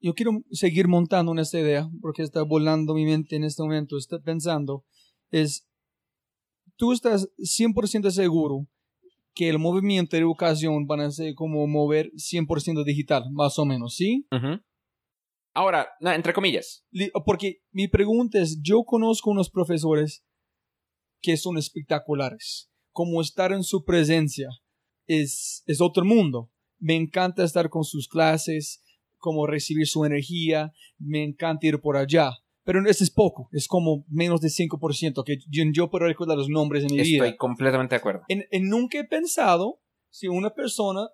yo 0.00 0.14
quiero 0.14 0.42
seguir 0.50 0.88
montando 0.88 1.32
en 1.32 1.38
esta 1.38 1.58
idea 1.58 1.88
porque 2.00 2.22
está 2.22 2.42
volando 2.42 2.94
mi 2.94 3.04
mente 3.04 3.36
en 3.36 3.44
este 3.44 3.62
momento, 3.62 3.96
está 3.96 4.20
pensando, 4.20 4.84
es, 5.30 5.68
tú 6.76 6.92
estás 6.92 7.28
100% 7.38 8.10
seguro 8.10 8.66
que 9.34 9.48
el 9.48 9.58
movimiento 9.58 10.16
de 10.16 10.22
educación 10.22 10.86
van 10.86 11.00
a 11.00 11.10
ser 11.10 11.34
como 11.34 11.66
mover 11.66 12.10
100% 12.12 12.84
digital, 12.84 13.24
más 13.32 13.58
o 13.58 13.66
menos, 13.66 13.94
¿sí? 13.94 14.26
Ahora, 15.52 15.88
entre 16.00 16.32
comillas. 16.32 16.84
Porque 17.24 17.60
mi 17.70 17.88
pregunta 17.88 18.40
es, 18.40 18.60
yo 18.62 18.84
conozco 18.84 19.30
unos 19.30 19.50
profesores 19.50 20.24
que 21.20 21.36
son 21.36 21.58
espectaculares, 21.58 22.70
como 22.92 23.20
estar 23.20 23.52
en 23.52 23.62
su 23.62 23.84
presencia 23.84 24.48
es, 25.06 25.62
es 25.66 25.80
otro 25.80 26.04
mundo. 26.04 26.50
Me 26.78 26.94
encanta 26.94 27.44
estar 27.44 27.68
con 27.68 27.84
sus 27.84 28.08
clases, 28.08 28.82
como 29.26 29.48
recibir 29.48 29.88
su 29.88 30.04
energía, 30.04 30.72
me 30.98 31.24
encanta 31.24 31.66
ir 31.66 31.80
por 31.80 31.96
allá. 31.96 32.30
Pero 32.62 32.78
ese 32.88 33.02
es 33.02 33.10
poco, 33.10 33.48
es 33.50 33.66
como 33.66 34.04
menos 34.08 34.40
de 34.40 34.46
5%, 34.46 35.24
que 35.24 35.38
yo, 35.48 35.64
yo 35.72 35.90
puedo 35.90 36.06
recordar 36.06 36.36
los 36.36 36.48
nombres 36.48 36.84
en 36.84 36.94
mi 36.94 37.02
vida. 37.02 37.24
Estoy 37.24 37.36
completamente 37.36 37.96
de 37.96 37.98
acuerdo. 37.98 38.22
En, 38.28 38.44
en 38.52 38.68
nunca 38.68 39.00
he 39.00 39.04
pensado 39.04 39.80
si 40.10 40.28
una 40.28 40.50
persona 40.50 41.08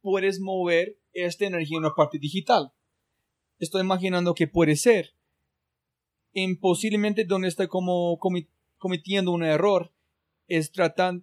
puedes 0.00 0.40
mover 0.40 0.98
esta 1.12 1.44
energía 1.44 1.76
en 1.76 1.84
una 1.84 1.94
parte 1.94 2.18
digital. 2.18 2.72
Estoy 3.58 3.82
imaginando 3.82 4.32
que 4.32 4.48
puede 4.48 4.76
ser. 4.76 5.10
En 6.32 6.58
posiblemente 6.58 7.26
donde 7.26 7.48
estoy 7.48 7.68
como 7.68 8.18
cometiendo 8.78 9.32
un 9.32 9.44
error 9.44 9.94
es 10.48 10.72
tratar 10.72 11.20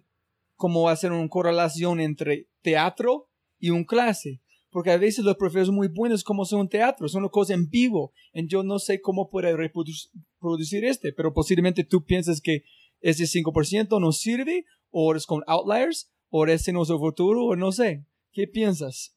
como 0.54 0.88
hacer 0.88 1.10
una 1.10 1.28
correlación 1.28 1.98
entre 1.98 2.48
teatro 2.62 3.28
y 3.58 3.70
un 3.70 3.84
clase. 3.84 4.40
Porque 4.74 4.90
a 4.90 4.96
veces 4.96 5.24
los 5.24 5.36
profesores 5.36 5.68
muy 5.70 5.86
buenos 5.86 6.24
como 6.24 6.44
son 6.44 6.62
un 6.62 6.68
teatro, 6.68 7.06
son 7.08 7.22
una 7.22 7.28
cosa 7.30 7.54
en 7.54 7.68
vivo. 7.70 8.12
Y 8.32 8.48
yo 8.48 8.64
no 8.64 8.80
sé 8.80 9.00
cómo 9.00 9.30
reproduc- 9.30 10.10
reproducir 10.40 10.84
este, 10.84 11.12
pero 11.12 11.32
posiblemente 11.32 11.84
tú 11.84 12.04
piensas 12.04 12.40
que 12.40 12.64
ese 13.00 13.28
5% 13.28 14.00
no 14.00 14.10
sirve, 14.10 14.64
o 14.90 15.14
es 15.14 15.26
con 15.26 15.44
outliers, 15.46 16.10
o 16.28 16.44
ese 16.46 16.72
no 16.72 16.82
es 16.82 16.90
el 16.90 16.98
futuro, 16.98 17.44
o 17.44 17.54
no 17.54 17.70
sé. 17.70 18.04
¿Qué 18.32 18.48
piensas? 18.48 19.16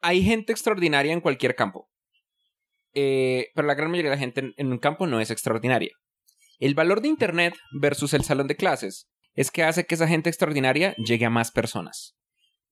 Hay 0.00 0.22
gente 0.22 0.50
extraordinaria 0.50 1.12
en 1.12 1.20
cualquier 1.20 1.54
campo. 1.54 1.90
Eh, 2.94 3.48
pero 3.54 3.68
la 3.68 3.74
gran 3.74 3.90
mayoría 3.90 4.12
de 4.12 4.16
la 4.16 4.20
gente 4.20 4.40
en, 4.40 4.54
en 4.56 4.72
un 4.72 4.78
campo 4.78 5.06
no 5.06 5.20
es 5.20 5.30
extraordinaria. 5.30 5.92
El 6.58 6.74
valor 6.74 7.02
de 7.02 7.08
Internet 7.08 7.52
versus 7.78 8.14
el 8.14 8.24
salón 8.24 8.46
de 8.46 8.56
clases 8.56 9.10
es 9.34 9.50
que 9.50 9.62
hace 9.62 9.84
que 9.84 9.94
esa 9.94 10.08
gente 10.08 10.30
extraordinaria 10.30 10.94
llegue 10.96 11.26
a 11.26 11.30
más 11.30 11.52
personas. 11.52 12.17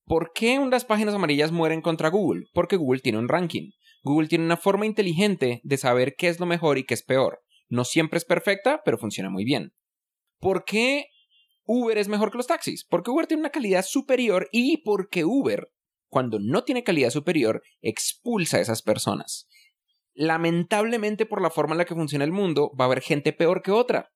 ¿Por 0.07 0.31
qué 0.33 0.61
unas 0.61 0.85
páginas 0.85 1.15
amarillas 1.15 1.51
mueren 1.51 1.83
contra 1.83 2.11
Google? 2.11 2.45
Porque 2.55 2.77
Google 2.77 3.01
tiene 3.01 3.19
un 3.19 3.29
ranking. 3.29 3.71
Google 4.05 4.29
tiene 4.29 4.45
una 4.45 4.57
forma 4.57 4.87
inteligente 4.87 5.61
de 5.65 5.77
saber 5.79 6.15
qué 6.17 6.29
es 6.29 6.39
lo 6.39 6.47
mejor 6.47 6.79
y 6.79 6.85
qué 6.85 6.95
es 6.95 7.03
peor. 7.03 7.41
No 7.69 7.85
siempre 7.85 8.19
es 8.19 8.25
perfecta, 8.25 8.83
pero 8.85 8.99
funciona 8.99 9.31
muy 9.31 9.45
bien. 9.45 9.73
¿Por 10.39 10.65
qué 10.65 11.07
Uber 11.65 11.99
es 11.99 12.07
mejor 12.07 12.31
que 12.31 12.37
los 12.37 12.47
taxis? 12.47 12.87
Porque 12.89 13.11
Uber 13.11 13.27
tiene 13.27 13.41
una 13.41 13.51
calidad 13.51 13.85
superior 13.85 14.49
y 14.53 14.77
porque 14.85 15.25
Uber, 15.25 15.73
cuando 16.09 16.39
no 16.39 16.63
tiene 16.63 16.85
calidad 16.85 17.11
superior, 17.11 17.63
expulsa 17.83 18.59
a 18.59 18.61
esas 18.61 18.83
personas. 18.83 19.49
Lamentablemente, 20.15 21.27
por 21.27 21.43
la 21.43 21.51
forma 21.51 21.75
en 21.75 21.79
la 21.79 21.85
que 21.85 21.97
funciona 21.97 22.25
el 22.25 22.31
mundo, 22.31 22.71
va 22.81 22.85
a 22.85 22.87
haber 22.87 23.01
gente 23.01 23.33
peor 23.33 23.61
que 23.61 23.73
otra, 23.73 24.13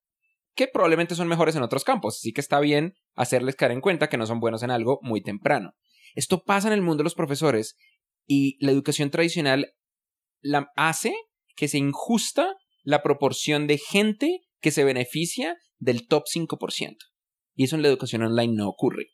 que 0.55 0.67
probablemente 0.67 1.15
son 1.15 1.27
mejores 1.27 1.55
en 1.55 1.63
otros 1.63 1.83
campos, 1.83 2.17
así 2.17 2.33
que 2.33 2.41
está 2.41 2.59
bien 2.59 2.93
hacerles 3.15 3.55
caer 3.55 3.71
en 3.71 3.81
cuenta 3.81 4.09
que 4.09 4.17
no 4.17 4.25
son 4.25 4.39
buenos 4.39 4.63
en 4.63 4.71
algo 4.71 4.99
muy 5.01 5.21
temprano. 5.21 5.73
Esto 6.15 6.43
pasa 6.43 6.67
en 6.67 6.73
el 6.73 6.81
mundo 6.81 6.97
de 6.97 7.05
los 7.05 7.15
profesores 7.15 7.77
y 8.25 8.57
la 8.63 8.71
educación 8.71 9.11
tradicional 9.11 9.73
la 10.41 10.71
hace 10.75 11.13
que 11.55 11.67
se 11.67 11.77
injusta 11.77 12.55
la 12.83 13.03
proporción 13.03 13.67
de 13.67 13.77
gente 13.77 14.41
que 14.59 14.71
se 14.71 14.83
beneficia 14.83 15.57
del 15.79 16.07
top 16.07 16.23
5%. 16.33 16.97
Y 17.55 17.65
eso 17.65 17.75
en 17.75 17.81
la 17.81 17.87
educación 17.87 18.23
online 18.23 18.53
no 18.55 18.67
ocurre. 18.67 19.07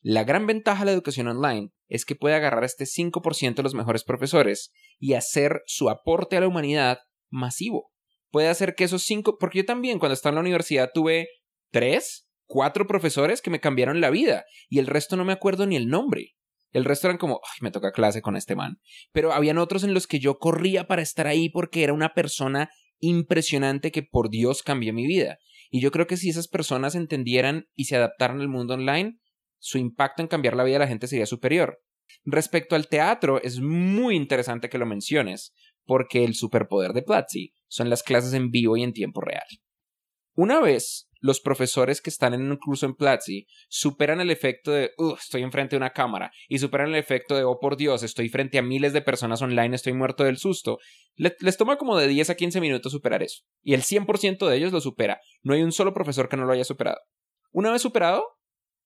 La 0.00 0.24
gran 0.24 0.46
ventaja 0.46 0.80
de 0.80 0.86
la 0.86 0.92
educación 0.92 1.28
online 1.28 1.70
es 1.88 2.04
que 2.04 2.14
puede 2.14 2.34
agarrar 2.34 2.64
este 2.64 2.84
5% 2.84 3.54
de 3.54 3.62
los 3.62 3.74
mejores 3.74 4.04
profesores 4.04 4.72
y 4.98 5.14
hacer 5.14 5.62
su 5.66 5.88
aporte 5.88 6.36
a 6.36 6.40
la 6.40 6.48
humanidad 6.48 6.98
masivo. 7.30 7.92
Puede 8.30 8.48
hacer 8.48 8.74
que 8.74 8.84
esos 8.84 9.02
5, 9.02 9.38
porque 9.38 9.58
yo 9.58 9.64
también 9.64 9.98
cuando 9.98 10.14
estaba 10.14 10.32
en 10.32 10.36
la 10.36 10.40
universidad 10.42 10.90
tuve 10.92 11.28
3, 11.72 12.28
4 12.46 12.86
profesores 12.86 13.42
que 13.42 13.50
me 13.50 13.60
cambiaron 13.60 14.00
la 14.00 14.10
vida 14.10 14.44
y 14.68 14.78
el 14.78 14.86
resto 14.86 15.16
no 15.16 15.24
me 15.24 15.32
acuerdo 15.32 15.66
ni 15.66 15.76
el 15.76 15.88
nombre. 15.88 16.34
El 16.72 16.84
resto 16.84 17.06
eran 17.06 17.18
como, 17.18 17.40
ay, 17.42 17.58
me 17.62 17.70
toca 17.70 17.92
clase 17.92 18.20
con 18.20 18.36
este 18.36 18.54
man. 18.54 18.78
Pero 19.12 19.32
habían 19.32 19.58
otros 19.58 19.84
en 19.84 19.94
los 19.94 20.06
que 20.06 20.18
yo 20.18 20.38
corría 20.38 20.86
para 20.86 21.02
estar 21.02 21.26
ahí 21.26 21.48
porque 21.48 21.82
era 21.84 21.92
una 21.92 22.12
persona 22.12 22.70
impresionante 22.98 23.92
que 23.92 24.02
por 24.02 24.30
Dios 24.30 24.62
cambió 24.62 24.92
mi 24.92 25.06
vida. 25.06 25.38
Y 25.70 25.80
yo 25.80 25.90
creo 25.90 26.06
que 26.06 26.16
si 26.16 26.28
esas 26.28 26.48
personas 26.48 26.94
entendieran 26.94 27.66
y 27.74 27.84
se 27.84 27.96
adaptaran 27.96 28.40
al 28.40 28.48
mundo 28.48 28.74
online, 28.74 29.18
su 29.58 29.78
impacto 29.78 30.22
en 30.22 30.28
cambiar 30.28 30.54
la 30.54 30.64
vida 30.64 30.74
de 30.74 30.80
la 30.80 30.88
gente 30.88 31.06
sería 31.06 31.26
superior. 31.26 31.80
Respecto 32.24 32.76
al 32.76 32.88
teatro, 32.88 33.40
es 33.42 33.60
muy 33.60 34.16
interesante 34.16 34.68
que 34.68 34.78
lo 34.78 34.86
menciones, 34.86 35.54
porque 35.86 36.24
el 36.24 36.34
superpoder 36.34 36.92
de 36.92 37.02
Platzi 37.02 37.52
son 37.68 37.88
las 37.90 38.02
clases 38.02 38.34
en 38.34 38.50
vivo 38.50 38.76
y 38.76 38.82
en 38.82 38.92
tiempo 38.92 39.20
real. 39.20 39.46
Una 40.34 40.60
vez 40.60 41.08
los 41.20 41.40
profesores 41.40 42.02
que 42.02 42.10
están 42.10 42.34
en 42.34 42.50
un 42.50 42.58
curso 42.58 42.84
en 42.84 42.94
Platzi 42.94 43.46
superan 43.68 44.20
el 44.20 44.30
efecto 44.30 44.70
de, 44.70 44.90
"Ugh, 44.98 45.16
estoy 45.18 45.42
enfrente 45.42 45.70
de 45.74 45.78
una 45.78 45.90
cámara, 45.94 46.30
y 46.46 46.58
superan 46.58 46.88
el 46.88 46.96
efecto 46.96 47.34
de, 47.34 47.44
oh 47.44 47.58
por 47.58 47.76
Dios, 47.76 48.02
estoy 48.02 48.28
frente 48.28 48.58
a 48.58 48.62
miles 48.62 48.92
de 48.92 49.00
personas 49.00 49.40
online, 49.40 49.74
estoy 49.74 49.94
muerto 49.94 50.24
del 50.24 50.36
susto, 50.36 50.78
le- 51.14 51.34
les 51.40 51.56
toma 51.56 51.78
como 51.78 51.96
de 51.96 52.06
10 52.06 52.28
a 52.30 52.34
15 52.36 52.60
minutos 52.60 52.92
superar 52.92 53.22
eso. 53.22 53.42
Y 53.62 53.72
el 53.74 53.82
100% 53.82 54.46
de 54.46 54.56
ellos 54.58 54.72
lo 54.72 54.80
supera. 54.80 55.20
No 55.42 55.54
hay 55.54 55.62
un 55.62 55.72
solo 55.72 55.94
profesor 55.94 56.28
que 56.28 56.36
no 56.36 56.44
lo 56.44 56.52
haya 56.52 56.64
superado. 56.64 56.98
Una 57.50 57.72
vez 57.72 57.80
superado, 57.80 58.22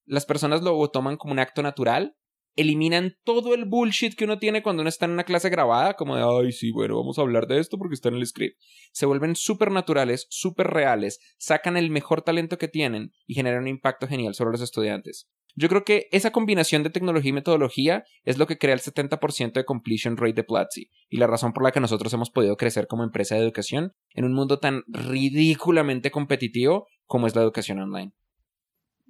las 0.06 0.24
personas 0.26 0.62
lo 0.62 0.88
toman 0.90 1.16
como 1.16 1.32
un 1.32 1.40
acto 1.40 1.62
natural, 1.62 2.14
eliminan 2.56 3.16
todo 3.24 3.54
el 3.54 3.64
bullshit 3.64 4.14
que 4.14 4.24
uno 4.24 4.38
tiene 4.38 4.62
cuando 4.62 4.82
uno 4.82 4.88
está 4.88 5.06
en 5.06 5.12
una 5.12 5.24
clase 5.24 5.50
grabada, 5.50 5.94
como 5.94 6.16
de, 6.16 6.22
ay, 6.22 6.52
sí, 6.52 6.70
bueno, 6.72 6.96
vamos 6.96 7.18
a 7.18 7.22
hablar 7.22 7.46
de 7.46 7.58
esto 7.58 7.78
porque 7.78 7.94
está 7.94 8.08
en 8.08 8.16
el 8.16 8.26
script. 8.26 8.58
Se 8.92 9.06
vuelven 9.06 9.36
súper 9.36 9.70
naturales, 9.70 10.26
súper 10.30 10.68
reales, 10.68 11.20
sacan 11.38 11.76
el 11.76 11.90
mejor 11.90 12.22
talento 12.22 12.58
que 12.58 12.68
tienen 12.68 13.12
y 13.26 13.34
generan 13.34 13.62
un 13.62 13.68
impacto 13.68 14.06
genial 14.06 14.34
sobre 14.34 14.52
los 14.52 14.60
estudiantes. 14.60 15.28
Yo 15.56 15.68
creo 15.68 15.84
que 15.84 16.08
esa 16.12 16.30
combinación 16.30 16.82
de 16.82 16.90
tecnología 16.90 17.30
y 17.30 17.32
metodología 17.32 18.04
es 18.24 18.38
lo 18.38 18.46
que 18.46 18.58
crea 18.58 18.74
el 18.74 18.80
70% 18.80 19.52
de 19.52 19.64
completion 19.64 20.16
rate 20.16 20.34
de 20.34 20.44
Platzi 20.44 20.90
y 21.08 21.16
la 21.16 21.26
razón 21.26 21.52
por 21.52 21.64
la 21.64 21.72
que 21.72 21.80
nosotros 21.80 22.12
hemos 22.12 22.30
podido 22.30 22.56
crecer 22.56 22.86
como 22.86 23.04
empresa 23.04 23.34
de 23.34 23.42
educación 23.42 23.92
en 24.14 24.24
un 24.24 24.32
mundo 24.32 24.58
tan 24.58 24.84
ridículamente 24.86 26.10
competitivo 26.10 26.86
como 27.06 27.26
es 27.26 27.34
la 27.34 27.42
educación 27.42 27.80
online. 27.80 28.12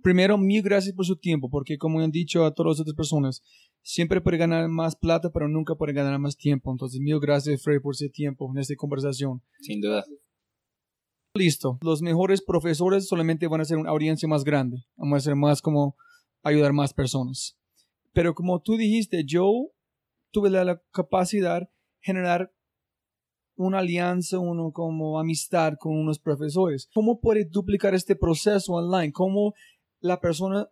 Primero, 0.02 0.38
mil 0.38 0.62
gracias 0.62 0.94
por 0.94 1.04
su 1.04 1.16
tiempo, 1.16 1.50
porque 1.50 1.78
como 1.78 2.00
han 2.00 2.10
dicho 2.10 2.44
a 2.44 2.54
todas 2.54 2.78
las 2.78 2.80
otras 2.80 2.96
personas, 2.96 3.42
siempre 3.82 4.20
puede 4.20 4.38
ganar 4.38 4.68
más 4.68 4.96
plata, 4.96 5.30
pero 5.30 5.48
nunca 5.48 5.74
puede 5.74 5.92
ganar 5.92 6.18
más 6.18 6.36
tiempo. 6.36 6.70
Entonces, 6.70 7.00
mil 7.00 7.20
gracias, 7.20 7.62
Frey, 7.62 7.80
por 7.80 7.94
ese 7.94 8.08
tiempo 8.08 8.50
en 8.50 8.58
esta 8.58 8.74
conversación. 8.76 9.42
Sin 9.60 9.80
duda. 9.80 10.04
Listo. 11.34 11.78
Los 11.82 12.02
mejores 12.02 12.42
profesores 12.42 13.06
solamente 13.06 13.46
van 13.46 13.60
a 13.60 13.64
ser 13.64 13.78
una 13.78 13.90
audiencia 13.90 14.28
más 14.28 14.42
grande. 14.42 14.84
Vamos 14.96 15.14
a 15.14 15.18
hacer 15.18 15.36
más 15.36 15.62
como 15.62 15.96
ayudar 16.42 16.72
más 16.72 16.92
personas. 16.92 17.56
Pero 18.12 18.34
como 18.34 18.60
tú 18.60 18.76
dijiste, 18.76 19.24
yo 19.24 19.70
tuve 20.32 20.50
la 20.50 20.82
capacidad 20.90 21.60
de 21.60 21.68
generar 22.00 22.52
una 23.56 23.80
alianza, 23.80 24.38
uno 24.38 24.72
como 24.72 25.20
amistad 25.20 25.74
con 25.78 25.96
unos 25.96 26.18
profesores. 26.18 26.88
¿Cómo 26.94 27.20
puede 27.20 27.44
duplicar 27.44 27.94
este 27.94 28.16
proceso 28.16 28.72
online? 28.72 29.12
¿Cómo 29.12 29.54
la 30.00 30.20
persona 30.20 30.68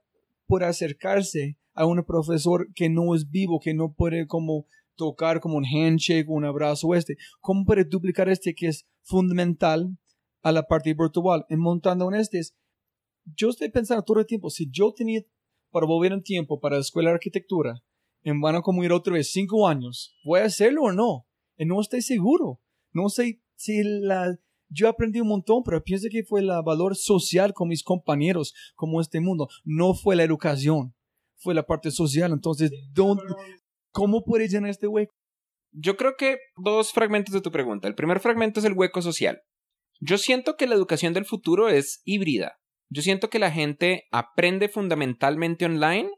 puede 0.47 0.67
acercarse 0.67 1.59
a 1.75 1.87
un 1.87 2.03
profesor 2.05 2.69
que 2.75 2.89
no 2.89 3.15
es 3.15 3.31
vivo, 3.31 3.61
que 3.61 3.75
no 3.75 3.93
puede 3.93 4.27
como 4.27 4.67
tocar 4.97 5.41
como 5.41 5.57
un 5.57 5.65
handshake, 5.65 6.29
un 6.29 6.45
abrazo 6.45 6.95
este? 6.95 7.17
¿Cómo 7.41 7.65
puede 7.65 7.85
duplicar 7.85 8.29
este 8.29 8.55
que 8.55 8.67
es 8.69 8.87
fundamental 9.03 9.97
a 10.43 10.53
la 10.53 10.65
parte 10.67 10.93
virtual? 10.95 11.45
En 11.49 11.61
montando 11.61 12.09
en 12.13 12.21
este, 12.21 12.39
es- 12.41 12.57
yo 13.37 13.51
estoy 13.51 13.71
pensando 13.71 14.03
todo 14.03 14.21
el 14.21 14.27
tiempo, 14.27 14.51
si 14.51 14.69
yo 14.71 14.93
tenía 14.93 15.23
para 15.71 15.87
volver 15.87 16.13
en 16.13 16.23
tiempo 16.23 16.59
para 16.61 16.77
la 16.77 16.81
escuela 16.81 17.11
de 17.11 17.15
arquitectura, 17.15 17.83
en 18.23 18.41
van 18.41 18.57
a 18.57 18.63
como 18.63 18.83
ir 18.83 18.93
otra 18.93 19.13
vez 19.13 19.31
cinco 19.31 19.69
años, 19.69 20.17
¿voy 20.25 20.41
a 20.41 20.45
hacerlo 20.47 20.83
o 20.85 20.93
no? 20.93 21.27
Y 21.57 21.67
no 21.67 21.81
estoy 21.81 22.03
seguro. 22.03 22.61
No 22.93 23.09
sé 23.11 23.41
si 23.55 23.83
la... 23.85 24.39
Yo 24.71 24.89
aprendí 24.89 25.21
un 25.21 25.29
montón, 25.29 25.63
pero 25.65 25.83
pienso 25.83 26.09
que 26.11 26.25
fue 26.25 26.41
el 26.41 26.49
valor 26.65 26.97
social 26.97 27.55
con 27.55 27.69
mis 27.69 27.83
compañeros, 27.83 28.55
como 28.75 29.01
este 29.01 29.21
mundo. 29.21 29.49
No 29.65 29.95
fue 29.95 30.17
la 30.17 30.25
educación, 30.25 30.95
fue 31.37 31.55
la 31.55 31.67
parte 31.67 31.91
social. 31.91 32.33
Entonces, 32.33 32.71
¿dónde, 32.93 33.23
¿cómo 33.93 34.25
puede 34.25 34.49
llenar 34.49 34.71
este 34.71 34.87
hueco? 34.87 35.15
Yo 35.73 35.97
creo 35.97 36.17
que 36.17 36.39
dos 36.57 36.93
fragmentos 36.93 37.35
de 37.35 37.41
tu 37.41 37.51
pregunta. 37.51 37.89
El 37.89 37.95
primer 37.95 38.21
fragmento 38.21 38.61
es 38.61 38.67
el 38.67 38.73
hueco 38.73 39.03
social. 39.03 39.43
Yo 40.01 40.19
siento 40.19 40.57
que 40.57 40.67
la 40.67 40.75
educación 40.75 41.13
del 41.13 41.25
futuro 41.25 41.69
es 41.69 42.03
híbrida. 42.05 42.59
Yo 42.91 43.03
siento 43.03 43.31
que 43.31 43.39
la 43.39 43.51
gente 43.51 44.05
aprende 44.11 44.69
fundamentalmente 44.69 45.67
online, 45.67 46.11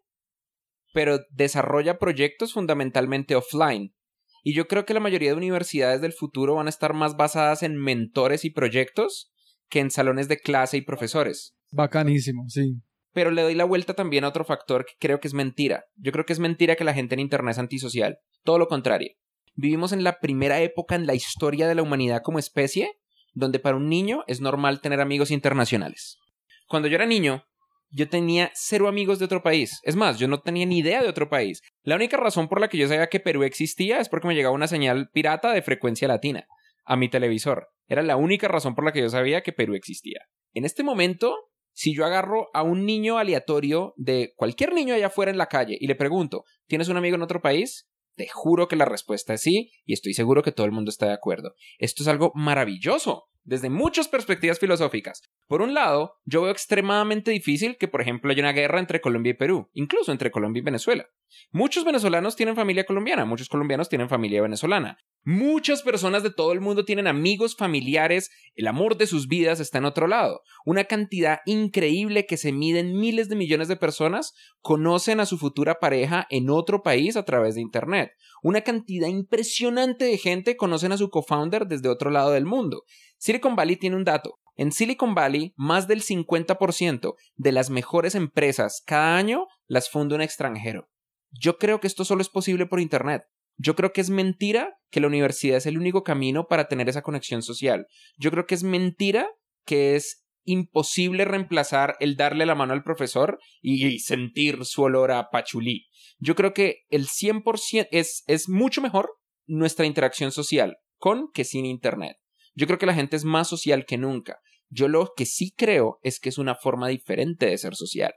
pero 0.93 1.19
desarrolla 1.31 1.99
proyectos 1.99 2.53
fundamentalmente 2.53 3.35
offline. 3.35 3.95
Y 4.43 4.55
yo 4.55 4.67
creo 4.67 4.85
que 4.85 4.95
la 4.95 5.01
mayoría 5.01 5.31
de 5.31 5.37
universidades 5.37 6.01
del 6.01 6.13
futuro 6.13 6.55
van 6.55 6.67
a 6.67 6.71
estar 6.71 6.95
más 6.95 7.17
basadas 7.17 7.63
en 7.63 7.77
mentores 7.77 8.45
y 8.45 8.51
proyectos 8.51 9.31
que 9.69 9.81
en 9.81 9.91
salones 9.91 10.29
de 10.29 10.39
clase 10.39 10.77
y 10.77 10.83
profesores. 10.83 11.55
Bacanísimo, 11.71 12.45
sí. 12.49 12.81
Pero 13.13 13.31
le 13.31 13.43
doy 13.43 13.55
la 13.55 13.65
vuelta 13.65 13.95
también 13.95 14.25
a 14.25 14.29
otro 14.29 14.45
factor 14.45 14.85
que 14.85 14.95
creo 14.99 15.21
que 15.21 15.29
es 15.29 15.35
mentira. 15.35 15.85
Yo 15.97 16.13
creo 16.13 16.25
que 16.25 16.33
es 16.33 16.39
mentira 16.39 16.77
que 16.77 16.85
la 16.85 16.95
gente 16.95 17.15
en 17.15 17.21
Internet 17.21 17.53
es 17.53 17.59
antisocial. 17.59 18.19
Todo 18.45 18.59
lo 18.59 18.69
contrario. 18.69 19.13
Vivimos 19.55 19.93
en 19.93 20.05
la 20.05 20.19
primera 20.21 20.61
época 20.61 20.95
en 20.95 21.07
la 21.07 21.15
historia 21.15 21.69
de 21.69 21.75
la 21.75 21.83
humanidad 21.83 22.23
como 22.23 22.39
especie, 22.39 22.93
donde 23.33 23.59
para 23.59 23.77
un 23.77 23.89
niño 23.89 24.23
es 24.27 24.41
normal 24.41 24.81
tener 24.81 25.01
amigos 25.01 25.31
internacionales. 25.31 26.19
Cuando 26.67 26.89
yo 26.89 26.95
era 26.95 27.07
niño, 27.07 27.45
yo 27.91 28.09
tenía 28.09 28.51
cero 28.55 28.89
amigos 28.89 29.19
de 29.19 29.25
otro 29.25 29.43
país. 29.43 29.81
Es 29.83 29.97
más, 29.97 30.19
yo 30.19 30.29
no 30.29 30.41
tenía 30.41 30.67
ni 30.67 30.79
idea 30.79 31.03
de 31.03 31.09
otro 31.09 31.29
país. 31.29 31.63
La 31.83 31.97
única 31.97 32.17
razón 32.17 32.49
por 32.49 32.61
la 32.61 32.69
que 32.69 32.79
yo 32.79 32.89
sabía 32.89 33.09
que 33.09 33.21
Perú 33.21 33.43
existía 33.43 33.99
es 33.99 34.09
porque 34.09 34.29
me 34.29 34.35
llegaba 34.35 34.55
una 34.55 34.69
señal 34.69 35.11
pirata 35.11 35.53
de 35.53 35.63
frecuencia 35.63 36.09
latina. 36.09 36.47
a 36.87 36.97
mi 36.97 37.09
televisor. 37.09 37.69
Era 37.87 38.03
la 38.03 38.17
única 38.17 38.49
razón 38.49 38.75
por 38.75 38.85
la 38.85 38.93
que 38.93 39.01
yo 39.01 39.09
sabía 39.09 39.43
que 39.43 39.53
Perú 39.53 39.75
existía. 39.75 40.27
En 40.55 40.65
este 40.65 40.83
momento, 40.83 41.37
si 41.73 41.95
yo 41.95 42.05
agarro 42.05 42.49
a 42.53 42.63
un 42.63 42.85
niño 42.85 43.19
aleatorio 43.19 43.95
de 43.97 44.33
cualquier 44.35 44.73
niño 44.73 44.95
allá 44.95 45.07
afuera 45.07 45.31
en 45.31 45.39
la 45.39 45.47
calle 45.47 45.77
y 45.79 45.87
le 45.87 45.95
pregunto, 45.95 46.45
¿tienes 46.67 46.89
un 46.89 46.97
amigo 46.97 47.15
en 47.15 47.23
otro 47.23 47.41
país? 47.41 47.89
Te 48.17 48.27
juro 48.29 48.67
que 48.67 48.77
la 48.77 48.87
respuesta 48.87 49.35
es 49.35 49.43
sí 49.43 49.71
y 49.85 49.93
estoy 49.93 50.15
seguro 50.15 50.43
que 50.43 50.53
todo 50.53 50.67
el 50.67 50.73
mundo 50.73 50.91
está 50.91 51.07
de 51.07 51.13
acuerdo. 51.13 51.55
Esto 51.79 52.03
es 52.03 52.09
algo 52.09 52.33
maravilloso 52.35 53.30
desde 53.51 53.69
muchas 53.69 54.07
perspectivas 54.07 54.61
filosóficas. 54.61 55.23
Por 55.49 55.61
un 55.61 55.75
lado, 55.75 56.21
yo 56.25 56.43
veo 56.43 56.53
extremadamente 56.53 57.33
difícil 57.33 57.77
que, 57.79 57.89
por 57.89 58.01
ejemplo, 58.01 58.31
haya 58.31 58.45
una 58.45 58.53
guerra 58.53 58.79
entre 58.79 59.01
Colombia 59.01 59.31
y 59.31 59.35
Perú, 59.35 59.69
incluso 59.73 60.13
entre 60.13 60.31
Colombia 60.31 60.61
y 60.61 60.65
Venezuela. 60.65 61.09
Muchos 61.53 61.85
venezolanos 61.85 62.37
tienen 62.37 62.57
familia 62.57 62.85
colombiana, 62.85 63.25
muchos 63.25 63.49
colombianos 63.49 63.89
tienen 63.89 64.09
familia 64.09 64.43
venezolana. 64.43 64.99
Muchas 65.23 65.83
personas 65.83 66.23
de 66.23 66.31
todo 66.31 66.53
el 66.53 66.63
mundo 66.63 66.87
tienen 66.87 67.07
amigos, 67.07 67.55
familiares, 67.55 68.31
el 68.55 68.67
amor 68.67 68.97
de 68.97 69.07
sus 69.07 69.29
vidas 69.29 69.61
está 69.61 69.77
en 69.77 69.85
otro 69.85 70.07
lado. 70.07 70.41
Una 70.65 70.85
cantidad 70.85 71.41
increíble 71.45 72.25
que 72.25 72.39
se 72.39 72.53
mide 72.53 72.81
en 72.81 72.99
miles 72.99 73.29
de 73.29 73.37
millones 73.37 73.69
de 73.69 73.77
personas 73.77 74.33
conocen 74.63 75.21
a 75.21 75.27
su 75.27 75.37
futura 75.37 75.79
pareja 75.79 76.27
en 76.31 76.49
otro 76.49 76.83
país 76.83 77.17
a 77.17 77.27
través 77.27 77.55
de 77.55 77.61
Internet. 77.61 78.13
Una 78.43 78.63
cantidad 78.63 79.09
impresionante 79.09 80.07
de 80.07 80.17
gente 80.17 80.57
conocen 80.57 80.93
a 80.93 80.97
su 80.97 81.11
co-founder 81.11 81.67
desde 81.67 81.91
otro 81.91 82.11
lado 82.11 82.31
del 82.31 82.47
mundo. 82.47 82.85
Silicon 83.19 83.57
Valley 83.57 83.77
tiene 83.77 83.97
un 83.97 84.05
dato. 84.05 84.39
En 84.57 84.73
Silicon 84.73 85.15
Valley, 85.15 85.53
más 85.57 85.87
del 85.87 86.03
50% 86.03 87.15
de 87.37 87.53
las 87.53 87.69
mejores 87.69 88.15
empresas 88.15 88.83
cada 88.87 89.17
año 89.17 89.47
las 89.67 89.91
funda 89.91 90.17
un 90.17 90.23
extranjero. 90.23 90.89
Yo 91.31 91.59
creo 91.59 91.81
que 91.81 91.87
esto 91.87 92.05
solo 92.05 92.23
es 92.23 92.29
posible 92.29 92.67
por 92.67 92.81
Internet. 92.81 93.23
Yo 93.57 93.77
creo 93.77 93.93
que 93.93 94.01
es 94.01 94.11
mentira 94.11 94.77
que 94.91 95.01
la 95.01 95.07
universidad 95.07 95.59
es 95.59 95.67
el 95.67 95.79
único 95.79 96.03
camino 96.03 96.47
para 96.49 96.69
tener 96.69 96.89
esa 96.89 97.03
conexión 97.03 97.43
social. 97.43 97.87
Yo 98.17 98.31
creo 98.31 98.47
que 98.47 98.55
es 98.55 98.63
mentira 98.63 99.29
que 99.67 99.97
es 99.97 100.25
imposible 100.45 101.25
reemplazar 101.25 101.97
el 102.01 102.17
darle 102.17 102.47
la 102.47 102.55
mano 102.55 102.73
al 102.73 102.83
profesor 102.83 103.39
y 103.61 103.99
sentir 104.01 104.65
su 104.65 104.83
olor 104.83 105.13
a 105.13 105.29
pachulí. 105.31 105.87
Yo 106.19 106.35
creo 106.35 106.55
que 106.55 106.85
el 106.89 107.07
100% 107.07 107.89
es, 107.91 108.25
es 108.27 108.49
mucho 108.49 108.81
mejor 108.81 109.11
nuestra 109.47 109.87
interacción 109.87 110.33
social 110.33 110.79
con 110.97 111.31
que 111.33 111.45
sin 111.45 111.67
Internet. 111.67 112.17
Yo 112.55 112.67
creo 112.67 112.79
que 112.79 112.87
la 112.87 112.95
gente 112.95 113.17
es 113.17 113.25
más 113.25 113.49
social 113.49 113.85
que 113.87 113.99
nunca. 113.99 114.39
Yo 114.69 114.89
lo 114.89 115.13
que 115.17 115.27
sí 115.27 115.53
creo 115.57 115.99
es 116.03 116.21
que 116.21 116.29
es 116.29 116.39
una 116.39 116.55
forma 116.55 116.89
diferente 116.89 117.47
de 117.47 117.59
ser 117.59 117.75
social. 117.75 118.13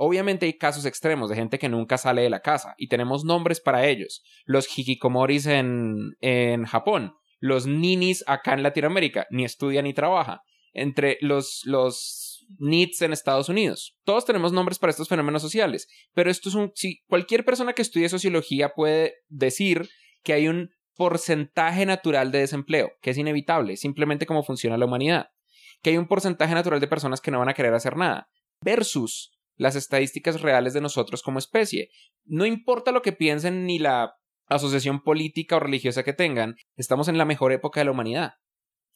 Obviamente 0.00 0.46
hay 0.46 0.56
casos 0.56 0.86
extremos 0.86 1.28
de 1.28 1.34
gente 1.34 1.58
que 1.58 1.68
nunca 1.68 1.98
sale 1.98 2.22
de 2.22 2.30
la 2.30 2.38
casa 2.38 2.74
y 2.78 2.86
tenemos 2.86 3.24
nombres 3.24 3.60
para 3.60 3.84
ellos. 3.84 4.22
Los 4.44 4.68
hikikomoris 4.68 5.46
en, 5.46 6.16
en 6.20 6.66
Japón, 6.66 7.14
los 7.40 7.66
ninis 7.66 8.22
acá 8.28 8.54
en 8.54 8.62
Latinoamérica, 8.62 9.26
ni 9.30 9.44
estudia 9.44 9.82
ni 9.82 9.94
trabaja. 9.94 10.42
Entre 10.72 11.18
los, 11.20 11.62
los 11.64 12.46
NITs 12.60 13.02
en 13.02 13.12
Estados 13.12 13.48
Unidos. 13.48 13.96
Todos 14.04 14.24
tenemos 14.24 14.52
nombres 14.52 14.78
para 14.78 14.92
estos 14.92 15.08
fenómenos 15.08 15.42
sociales, 15.42 15.88
pero 16.14 16.30
esto 16.30 16.48
es 16.48 16.54
un 16.54 16.70
si 16.76 17.02
cualquier 17.08 17.44
persona 17.44 17.72
que 17.72 17.82
estudie 17.82 18.08
sociología 18.08 18.74
puede 18.76 19.14
decir 19.28 19.88
que 20.22 20.32
hay 20.32 20.46
un 20.46 20.70
porcentaje 20.94 21.86
natural 21.86 22.30
de 22.30 22.38
desempleo, 22.38 22.92
que 23.02 23.10
es 23.10 23.18
inevitable, 23.18 23.76
simplemente 23.76 24.26
como 24.26 24.44
funciona 24.44 24.78
la 24.78 24.84
humanidad, 24.84 25.30
que 25.82 25.90
hay 25.90 25.96
un 25.96 26.06
porcentaje 26.06 26.54
natural 26.54 26.78
de 26.78 26.86
personas 26.86 27.20
que 27.20 27.32
no 27.32 27.40
van 27.40 27.48
a 27.48 27.54
querer 27.54 27.74
hacer 27.74 27.96
nada, 27.96 28.28
versus 28.62 29.37
las 29.58 29.76
estadísticas 29.76 30.40
reales 30.40 30.72
de 30.72 30.80
nosotros 30.80 31.22
como 31.22 31.38
especie. 31.38 31.90
No 32.24 32.46
importa 32.46 32.92
lo 32.92 33.02
que 33.02 33.12
piensen 33.12 33.66
ni 33.66 33.78
la 33.78 34.14
asociación 34.46 35.02
política 35.02 35.56
o 35.56 35.60
religiosa 35.60 36.04
que 36.04 36.14
tengan, 36.14 36.56
estamos 36.76 37.08
en 37.08 37.18
la 37.18 37.26
mejor 37.26 37.52
época 37.52 37.80
de 37.80 37.84
la 37.84 37.90
humanidad. 37.90 38.32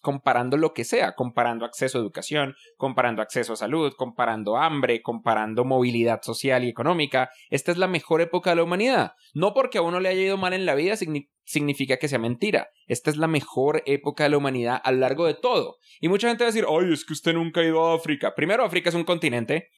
Comparando 0.01 0.57
lo 0.57 0.73
que 0.73 0.83
sea, 0.83 1.15
comparando 1.15 1.65
acceso 1.65 1.99
a 1.99 2.01
educación, 2.01 2.55
comparando 2.77 3.23
acceso 3.23 3.53
a 3.53 3.57
salud, 3.57 3.93
comparando 3.97 4.57
hambre, 4.57 5.01
comparando 5.01 5.65
movilidad 5.65 6.23
social 6.23 6.65
y 6.65 6.69
económica, 6.69 7.31
esta 7.51 7.71
es 7.71 7.79
la 7.79 7.87
mejor 7.87 8.21
época 8.21 8.51
de 8.51 8.57
la 8.57 8.65
humanidad. 8.65 9.13
No 9.33 9.55
porque 9.55 9.79
a 9.79 9.83
uno 9.83 10.01
le 10.01 10.09
haya 10.09 10.23
ido 10.23 10.37
mal 10.37 10.55
en 10.55 10.67
la 10.67 10.75
vida 10.75 10.97
significa 11.45 11.99
que 11.99 12.09
sea 12.09 12.19
mentira. 12.19 12.69
Esta 12.87 13.11
es 13.11 13.17
la 13.17 13.29
mejor 13.29 13.85
época 13.87 14.25
de 14.25 14.31
la 14.31 14.39
humanidad 14.39 14.81
a 14.83 14.91
lo 14.91 14.99
largo 14.99 15.27
de 15.27 15.35
todo. 15.35 15.77
Y 16.01 16.09
mucha 16.09 16.29
gente 16.29 16.43
va 16.43 16.49
a 16.49 16.53
decir, 16.53 16.67
ay, 16.69 16.93
es 16.93 17.05
que 17.05 17.13
usted 17.13 17.35
nunca 17.35 17.61
ha 17.61 17.65
ido 17.65 17.87
a 17.87 17.95
África. 17.95 18.35
Primero, 18.35 18.65
África 18.65 18.89
es 18.89 18.97
un 18.97 19.05
continente. 19.05 19.69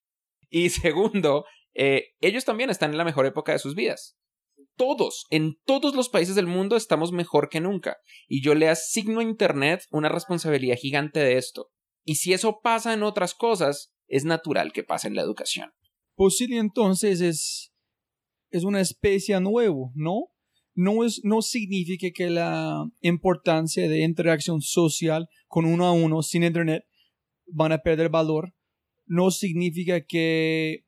Y 0.50 0.68
segundo, 0.70 1.44
eh, 1.74 2.14
ellos 2.20 2.44
también 2.44 2.70
están 2.70 2.92
en 2.92 2.98
la 2.98 3.04
mejor 3.04 3.26
época 3.26 3.52
de 3.52 3.58
sus 3.58 3.74
vidas. 3.74 4.16
Todos, 4.76 5.26
en 5.30 5.56
todos 5.64 5.94
los 5.94 6.08
países 6.08 6.34
del 6.34 6.46
mundo 6.46 6.76
estamos 6.76 7.12
mejor 7.12 7.48
que 7.48 7.60
nunca. 7.60 7.98
Y 8.28 8.42
yo 8.42 8.54
le 8.54 8.68
asigno 8.68 9.20
a 9.20 9.24
Internet 9.24 9.82
una 9.90 10.08
responsabilidad 10.08 10.76
gigante 10.76 11.20
de 11.20 11.36
esto. 11.38 11.70
Y 12.04 12.16
si 12.16 12.32
eso 12.32 12.60
pasa 12.62 12.92
en 12.92 13.02
otras 13.02 13.34
cosas, 13.34 13.94
es 14.08 14.24
natural 14.24 14.72
que 14.72 14.84
pase 14.84 15.08
en 15.08 15.14
la 15.14 15.22
educación. 15.22 15.72
Posible 16.16 16.58
entonces 16.58 17.20
es, 17.20 17.72
es 18.50 18.64
una 18.64 18.80
especie 18.80 19.40
nuevo, 19.40 19.92
¿no? 19.94 20.28
No, 20.74 21.04
es, 21.04 21.20
no 21.22 21.40
significa 21.40 22.08
que 22.12 22.30
la 22.30 22.84
importancia 23.00 23.88
de 23.88 24.02
interacción 24.02 24.60
social 24.60 25.28
con 25.46 25.64
uno 25.64 25.86
a 25.86 25.92
uno 25.92 26.22
sin 26.22 26.42
Internet 26.42 26.84
van 27.46 27.72
a 27.72 27.78
perder 27.78 28.08
valor, 28.08 28.54
no 29.06 29.30
significa 29.30 30.00
que 30.00 30.84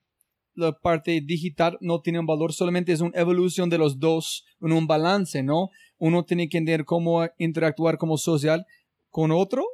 la 0.55 0.73
parte 0.73 1.21
digital 1.23 1.77
no 1.81 2.01
tiene 2.01 2.19
un 2.19 2.27
valor, 2.27 2.53
solamente 2.53 2.93
es 2.93 3.01
una 3.01 3.19
evolución 3.19 3.69
de 3.69 3.79
los 3.79 3.99
dos 3.99 4.45
en 4.61 4.73
un 4.73 4.87
balance, 4.87 5.43
¿no? 5.43 5.69
Uno 5.99 6.25
tiene 6.25 6.49
que 6.49 6.59
entender 6.59 6.85
cómo 6.85 7.27
interactuar 7.39 7.99
como 7.99 8.17
social 8.17 8.65
con 9.11 9.31
otro, 9.33 9.65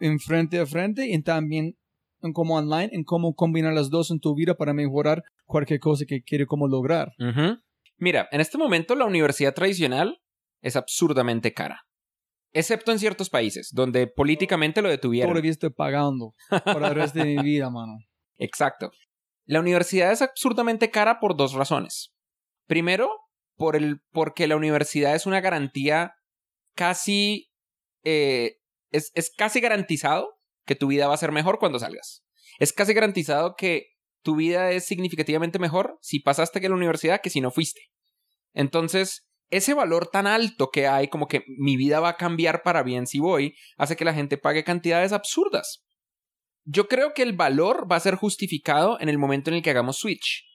en 0.00 0.18
frente 0.18 0.58
a 0.58 0.66
frente, 0.66 1.08
y 1.08 1.22
también 1.22 1.76
en 2.22 2.32
como 2.32 2.56
online, 2.56 2.90
en 2.92 3.04
cómo 3.04 3.34
combinar 3.34 3.72
las 3.72 3.90
dos 3.90 4.10
en 4.10 4.20
tu 4.20 4.34
vida 4.34 4.54
para 4.54 4.74
mejorar 4.74 5.22
cualquier 5.44 5.80
cosa 5.80 6.04
que 6.06 6.22
quiere 6.22 6.46
como 6.46 6.68
lograr. 6.68 7.12
Mira, 7.98 8.28
en 8.32 8.40
este 8.40 8.58
momento 8.58 8.94
la 8.94 9.04
universidad 9.04 9.54
tradicional 9.54 10.18
es 10.60 10.76
absurdamente 10.76 11.52
cara. 11.52 11.82
Excepto 12.52 12.92
en 12.92 12.98
ciertos 12.98 13.30
países, 13.30 13.70
donde 13.72 14.06
políticamente 14.06 14.82
lo 14.82 14.90
detuvieron. 14.90 15.32
Todavía 15.32 15.50
estoy 15.50 15.70
pagando 15.70 16.34
por 16.64 16.82
el 16.84 16.94
resto 16.94 17.20
de 17.20 17.24
mi 17.24 17.42
vida, 17.42 17.70
mano. 17.70 17.98
Exacto. 18.36 18.90
La 19.44 19.60
universidad 19.60 20.12
es 20.12 20.22
absurdamente 20.22 20.90
cara 20.90 21.18
por 21.18 21.36
dos 21.36 21.54
razones. 21.54 22.12
Primero, 22.66 23.10
por 23.56 23.76
el, 23.76 24.00
porque 24.10 24.46
la 24.46 24.56
universidad 24.56 25.14
es 25.14 25.26
una 25.26 25.40
garantía 25.40 26.14
casi... 26.74 27.50
Eh, 28.04 28.56
es, 28.90 29.10
es 29.14 29.32
casi 29.34 29.60
garantizado 29.60 30.38
que 30.66 30.74
tu 30.74 30.88
vida 30.88 31.08
va 31.08 31.14
a 31.14 31.18
ser 31.18 31.32
mejor 31.32 31.58
cuando 31.58 31.78
salgas. 31.78 32.22
Es 32.58 32.72
casi 32.72 32.92
garantizado 32.92 33.54
que 33.56 33.92
tu 34.22 34.36
vida 34.36 34.70
es 34.70 34.84
significativamente 34.84 35.58
mejor 35.58 35.98
si 36.00 36.20
pasaste 36.20 36.60
que 36.60 36.68
la 36.68 36.74
universidad 36.74 37.20
que 37.22 37.30
si 37.30 37.40
no 37.40 37.50
fuiste. 37.50 37.90
Entonces, 38.52 39.26
ese 39.52 39.74
valor 39.74 40.08
tan 40.08 40.26
alto 40.26 40.70
que 40.70 40.88
hay, 40.88 41.08
como 41.08 41.28
que 41.28 41.44
mi 41.46 41.76
vida 41.76 42.00
va 42.00 42.08
a 42.08 42.16
cambiar 42.16 42.62
para 42.62 42.82
bien 42.82 43.06
si 43.06 43.20
voy, 43.20 43.54
hace 43.76 43.96
que 43.96 44.04
la 44.04 44.14
gente 44.14 44.38
pague 44.38 44.64
cantidades 44.64 45.12
absurdas. 45.12 45.84
Yo 46.64 46.88
creo 46.88 47.12
que 47.12 47.22
el 47.22 47.34
valor 47.34 47.86
va 47.90 47.96
a 47.96 48.00
ser 48.00 48.14
justificado 48.14 48.98
en 48.98 49.10
el 49.10 49.18
momento 49.18 49.50
en 49.50 49.56
el 49.56 49.62
que 49.62 49.68
hagamos 49.68 49.98
switch. 49.98 50.46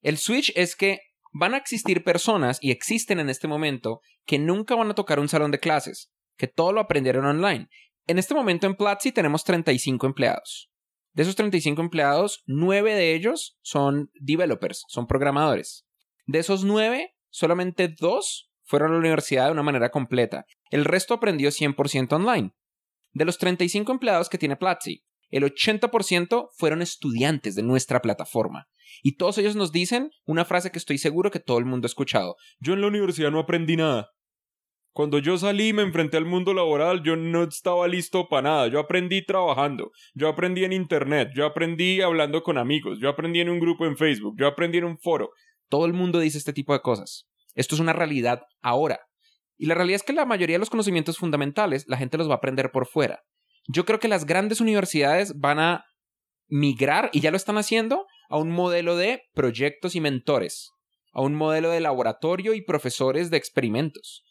El 0.00 0.16
switch 0.16 0.50
es 0.56 0.76
que 0.76 1.00
van 1.30 1.52
a 1.52 1.58
existir 1.58 2.02
personas, 2.02 2.58
y 2.62 2.70
existen 2.70 3.20
en 3.20 3.28
este 3.28 3.48
momento, 3.48 4.00
que 4.24 4.38
nunca 4.38 4.74
van 4.74 4.90
a 4.90 4.94
tocar 4.94 5.20
un 5.20 5.28
salón 5.28 5.50
de 5.50 5.60
clases, 5.60 6.10
que 6.38 6.48
todo 6.48 6.72
lo 6.72 6.80
aprendieron 6.80 7.26
online. 7.26 7.68
En 8.06 8.18
este 8.18 8.34
momento 8.34 8.66
en 8.66 8.76
Platzi 8.76 9.12
tenemos 9.12 9.44
35 9.44 10.06
empleados. 10.06 10.70
De 11.12 11.24
esos 11.24 11.36
35 11.36 11.82
empleados, 11.82 12.42
9 12.46 12.94
de 12.94 13.14
ellos 13.14 13.58
son 13.60 14.10
developers, 14.14 14.84
son 14.88 15.06
programadores. 15.06 15.84
De 16.24 16.38
esos 16.38 16.64
9, 16.64 17.14
solamente 17.30 17.88
dos 17.88 18.50
fueron 18.64 18.90
a 18.90 18.92
la 18.94 19.00
universidad 19.00 19.46
de 19.46 19.52
una 19.52 19.62
manera 19.62 19.90
completa. 19.90 20.44
El 20.70 20.84
resto 20.84 21.14
aprendió 21.14 21.50
100% 21.50 22.12
online. 22.12 22.52
De 23.12 23.24
los 23.24 23.38
35 23.38 23.90
empleados 23.90 24.28
que 24.28 24.38
tiene 24.38 24.56
Platzi, 24.56 25.02
el 25.30 25.44
80% 25.44 26.50
fueron 26.56 26.82
estudiantes 26.82 27.54
de 27.54 27.62
nuestra 27.62 28.00
plataforma. 28.00 28.68
Y 29.02 29.16
todos 29.16 29.38
ellos 29.38 29.56
nos 29.56 29.72
dicen 29.72 30.10
una 30.24 30.44
frase 30.44 30.70
que 30.70 30.78
estoy 30.78 30.98
seguro 30.98 31.30
que 31.30 31.40
todo 31.40 31.58
el 31.58 31.66
mundo 31.66 31.86
ha 31.86 31.88
escuchado. 31.88 32.36
Yo 32.60 32.74
en 32.74 32.80
la 32.80 32.88
universidad 32.88 33.30
no 33.30 33.40
aprendí 33.40 33.76
nada. 33.76 34.10
Cuando 34.92 35.18
yo 35.18 35.38
salí 35.38 35.68
y 35.68 35.72
me 35.72 35.82
enfrenté 35.82 36.16
al 36.16 36.24
mundo 36.24 36.52
laboral, 36.54 37.02
yo 37.04 37.14
no 37.14 37.44
estaba 37.44 37.86
listo 37.86 38.28
para 38.28 38.42
nada. 38.42 38.68
Yo 38.68 38.80
aprendí 38.80 39.24
trabajando, 39.24 39.92
yo 40.14 40.28
aprendí 40.28 40.64
en 40.64 40.72
Internet, 40.72 41.30
yo 41.36 41.46
aprendí 41.46 42.00
hablando 42.00 42.42
con 42.42 42.58
amigos, 42.58 42.98
yo 43.00 43.08
aprendí 43.08 43.40
en 43.40 43.48
un 43.48 43.60
grupo 43.60 43.86
en 43.86 43.96
Facebook, 43.96 44.34
yo 44.36 44.48
aprendí 44.48 44.78
en 44.78 44.84
un 44.84 44.98
foro. 44.98 45.30
Todo 45.68 45.86
el 45.86 45.92
mundo 45.92 46.18
dice 46.18 46.38
este 46.38 46.52
tipo 46.52 46.72
de 46.72 46.80
cosas. 46.80 47.26
Esto 47.54 47.74
es 47.74 47.80
una 47.80 47.92
realidad 47.92 48.42
ahora. 48.62 49.00
Y 49.56 49.66
la 49.66 49.74
realidad 49.74 49.96
es 49.96 50.02
que 50.02 50.12
la 50.12 50.24
mayoría 50.24 50.54
de 50.54 50.60
los 50.60 50.70
conocimientos 50.70 51.18
fundamentales 51.18 51.84
la 51.88 51.96
gente 51.96 52.16
los 52.16 52.28
va 52.28 52.34
a 52.34 52.36
aprender 52.36 52.70
por 52.70 52.86
fuera. 52.86 53.22
Yo 53.66 53.84
creo 53.84 53.98
que 53.98 54.08
las 54.08 54.24
grandes 54.24 54.60
universidades 54.60 55.38
van 55.38 55.58
a 55.58 55.84
migrar, 56.48 57.10
y 57.12 57.20
ya 57.20 57.30
lo 57.30 57.36
están 57.36 57.58
haciendo, 57.58 58.06
a 58.30 58.38
un 58.38 58.50
modelo 58.50 58.96
de 58.96 59.22
proyectos 59.34 59.94
y 59.94 60.00
mentores, 60.00 60.70
a 61.12 61.20
un 61.20 61.34
modelo 61.34 61.70
de 61.70 61.80
laboratorio 61.80 62.54
y 62.54 62.62
profesores 62.62 63.30
de 63.30 63.36
experimentos. 63.36 64.24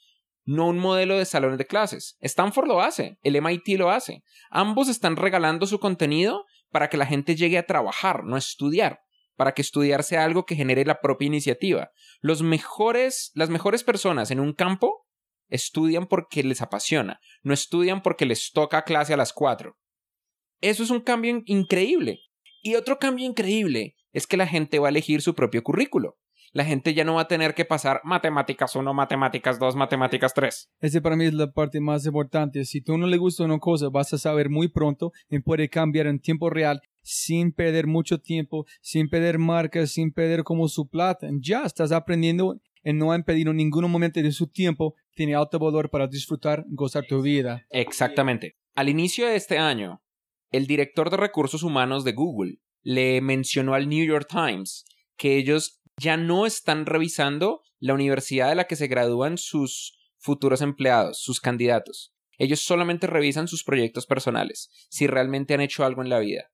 no 0.47 0.67
un 0.67 0.79
modelo 0.79 1.17
de 1.17 1.25
salones 1.25 1.57
de 1.57 1.67
clases. 1.67 2.15
Stanford 2.21 2.67
lo 2.67 2.81
hace, 2.81 3.17
el 3.21 3.35
MIT 3.35 3.77
lo 3.77 3.91
hace. 3.91 4.23
Ambos 4.49 4.87
están 4.87 5.17
regalando 5.17 5.67
su 5.67 5.77
contenido 5.77 6.45
para 6.71 6.89
que 6.89 6.95
la 6.95 7.05
gente 7.05 7.35
llegue 7.35 7.57
a 7.57 7.65
trabajar, 7.65 8.23
no 8.23 8.35
a 8.35 8.39
estudiar, 8.39 9.01
para 9.37 9.53
que 9.53 9.61
estudiar 9.61 10.03
sea 10.03 10.25
algo 10.25 10.45
que 10.45 10.55
genere 10.55 10.83
la 10.83 10.99
propia 10.99 11.27
iniciativa. 11.27 11.91
Los 12.19 12.41
mejores, 12.41 13.31
las 13.35 13.49
mejores 13.49 13.83
personas 13.83 14.31
en 14.31 14.41
un 14.41 14.53
campo 14.53 15.05
estudian 15.47 16.07
porque 16.07 16.43
les 16.43 16.61
apasiona, 16.61 17.21
no 17.43 17.53
estudian 17.53 18.01
porque 18.01 18.25
les 18.25 18.51
toca 18.51 18.81
clase 18.81 19.13
a 19.13 19.17
las 19.17 19.31
4. 19.31 19.77
Eso 20.59 20.83
es 20.83 20.89
un 20.89 21.01
cambio 21.01 21.41
increíble. 21.45 22.19
Y 22.61 22.75
otro 22.75 22.97
cambio 22.99 23.25
increíble 23.25 23.95
es 24.11 24.27
que 24.27 24.35
la 24.35 24.47
gente 24.47 24.79
va 24.79 24.87
a 24.87 24.89
elegir 24.89 25.21
su 25.21 25.35
propio 25.35 25.63
currículo. 25.63 26.17
La 26.53 26.65
gente 26.65 26.93
ya 26.93 27.03
no 27.03 27.15
va 27.15 27.21
a 27.21 27.27
tener 27.27 27.53
que 27.53 27.65
pasar 27.65 28.01
matemáticas 28.03 28.75
1, 28.75 28.93
matemáticas 28.93 29.59
2, 29.59 29.75
matemáticas 29.75 30.33
3. 30.33 30.71
Ese 30.79 31.01
para 31.01 31.15
mí 31.15 31.25
es 31.25 31.33
la 31.33 31.51
parte 31.51 31.79
más 31.79 32.05
importante. 32.05 32.65
Si 32.65 32.81
tú 32.81 32.97
no 32.97 33.05
le 33.05 33.17
gusta 33.17 33.43
una 33.43 33.59
cosa, 33.59 33.89
vas 33.89 34.11
a 34.13 34.17
saber 34.17 34.49
muy 34.49 34.69
pronto 34.69 35.11
y 35.29 35.39
puede 35.39 35.69
cambiar 35.69 36.07
en 36.07 36.19
tiempo 36.19 36.49
real 36.49 36.81
sin 37.07 37.53
perder 37.53 37.87
mucho 37.87 38.19
tiempo, 38.19 38.65
sin 38.81 39.09
perder 39.09 39.39
marcas, 39.39 39.91
sin 39.91 40.11
perder 40.11 40.43
como 40.43 40.67
su 40.67 40.89
plata. 40.89 41.29
Ya 41.39 41.63
estás 41.63 41.93
aprendiendo 41.93 42.59
y 42.83 42.91
no 42.91 43.11
ha 43.11 43.15
impedido 43.15 43.51
en 43.51 43.57
ningún 43.57 43.89
momento 43.89 44.21
de 44.21 44.31
su 44.33 44.47
tiempo. 44.47 44.95
Tiene 45.15 45.35
alto 45.35 45.57
valor 45.57 45.89
para 45.89 46.07
disfrutar, 46.07 46.65
gozar 46.67 47.05
tu 47.07 47.21
vida. 47.21 47.65
Exactamente. 47.69 48.57
Al 48.75 48.89
inicio 48.89 49.25
de 49.25 49.37
este 49.37 49.57
año, 49.57 50.01
el 50.51 50.67
director 50.67 51.09
de 51.09 51.17
recursos 51.17 51.63
humanos 51.63 52.03
de 52.03 52.11
Google 52.11 52.59
le 52.83 53.21
mencionó 53.21 53.73
al 53.73 53.87
New 53.87 54.05
York 54.05 54.27
Times 54.29 54.85
que 55.15 55.37
ellos 55.37 55.81
ya 55.97 56.17
no 56.17 56.45
están 56.45 56.85
revisando 56.85 57.61
la 57.79 57.93
universidad 57.93 58.49
de 58.49 58.55
la 58.55 58.65
que 58.65 58.75
se 58.75 58.87
gradúan 58.87 59.37
sus 59.37 59.97
futuros 60.17 60.61
empleados, 60.61 61.21
sus 61.21 61.39
candidatos. 61.39 62.13
Ellos 62.37 62.59
solamente 62.59 63.07
revisan 63.07 63.47
sus 63.47 63.63
proyectos 63.63 64.05
personales, 64.05 64.69
si 64.89 65.07
realmente 65.07 65.53
han 65.53 65.61
hecho 65.61 65.85
algo 65.85 66.03
en 66.03 66.09
la 66.09 66.19
vida. 66.19 66.51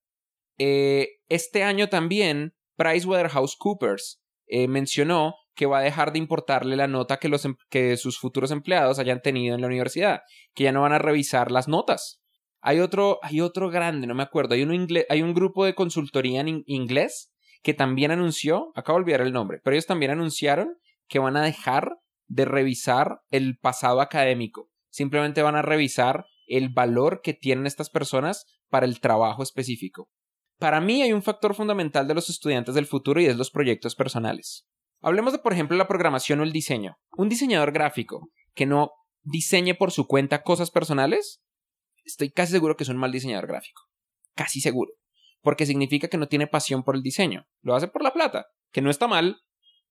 Eh, 0.66 1.18
este 1.28 1.64
año 1.64 1.90
también, 1.90 2.54
PricewaterhouseCoopers 2.78 4.22
eh, 4.48 4.70
mencionó 4.70 5.36
que 5.56 5.66
va 5.66 5.80
a 5.80 5.82
dejar 5.82 6.14
de 6.14 6.20
importarle 6.20 6.78
la 6.78 6.88
nota 6.88 7.18
que, 7.18 7.28
los, 7.28 7.44
em, 7.44 7.58
que 7.70 7.98
sus 7.98 8.18
futuros 8.18 8.50
empleados 8.50 8.98
hayan 8.98 9.22
tenido 9.22 9.56
en 9.56 9.62
la 9.62 9.68
universidad, 9.68 10.22
que 10.56 10.64
ya 10.64 10.72
no 10.72 10.84
van 10.84 10.94
a 10.94 11.00
revisar 11.00 11.52
las 11.52 11.68
notas. 11.68 12.22
Hay 12.62 12.80
otro, 12.80 13.20
hay 13.24 13.42
otro 13.42 13.70
grande, 13.70 14.08
no 14.08 14.16
me 14.16 14.24
acuerdo, 14.24 14.54
hay, 14.54 14.66
hay 15.10 15.22
un 15.22 15.34
grupo 15.34 15.66
de 15.66 15.76
consultoría 15.76 16.40
en 16.40 16.64
inglés 16.66 17.34
que 17.62 17.74
también 17.74 18.12
anunció, 18.12 18.72
acabo 18.74 19.00
de 19.00 19.04
olvidar 19.04 19.22
el 19.22 19.34
nombre, 19.34 19.60
pero 19.66 19.76
ellos 19.76 19.86
también 19.86 20.12
anunciaron 20.12 20.78
que 21.10 21.20
van 21.20 21.36
a 21.36 21.44
dejar 21.44 21.98
de 22.28 22.46
revisar 22.46 23.20
el 23.32 23.58
pasado 23.58 24.00
académico. 24.00 24.70
Simplemente 24.90 25.42
van 25.42 25.58
a 25.58 25.62
revisar 25.62 26.26
el 26.48 26.70
valor 26.70 27.20
que 27.22 27.34
tienen 27.34 27.66
estas 27.66 27.90
personas 27.90 28.46
para 28.70 28.86
el 28.86 29.02
trabajo 29.02 29.44
específico. 29.44 30.10
Para 30.64 30.80
mí 30.80 31.02
hay 31.02 31.12
un 31.12 31.22
factor 31.22 31.56
fundamental 31.56 32.08
de 32.08 32.14
los 32.14 32.30
estudiantes 32.30 32.74
del 32.74 32.86
futuro 32.86 33.20
y 33.20 33.26
es 33.26 33.36
los 33.36 33.52
proyectos 33.52 33.96
personales. 33.96 34.66
Hablemos 35.02 35.34
de, 35.34 35.40
por 35.40 35.52
ejemplo, 35.52 35.76
la 35.76 35.90
programación 35.90 36.40
o 36.40 36.44
el 36.44 36.54
diseño. 36.54 36.96
Un 37.18 37.28
diseñador 37.28 37.74
gráfico 37.74 38.30
que 38.54 38.66
no 38.66 38.92
diseñe 39.24 39.74
por 39.74 39.92
su 39.92 40.08
cuenta 40.08 40.42
cosas 40.42 40.72
personales, 40.72 41.44
estoy 42.06 42.32
casi 42.32 42.54
seguro 42.54 42.78
que 42.78 42.84
es 42.84 42.90
un 42.90 42.96
mal 42.96 43.12
diseñador 43.12 43.46
gráfico. 43.46 43.82
Casi 44.36 44.62
seguro 44.62 44.94
porque 45.42 45.66
significa 45.66 46.08
que 46.08 46.18
no 46.18 46.30
tiene 46.30 46.48
pasión 46.48 46.84
por 46.84 46.96
el 46.96 47.04
diseño. 47.04 47.46
Lo 47.62 47.76
hace 47.76 47.90
por 47.90 48.02
la 48.02 48.14
plata, 48.14 48.46
que 48.72 48.82
no 48.82 48.90
está 48.90 49.10
mal, 49.10 49.42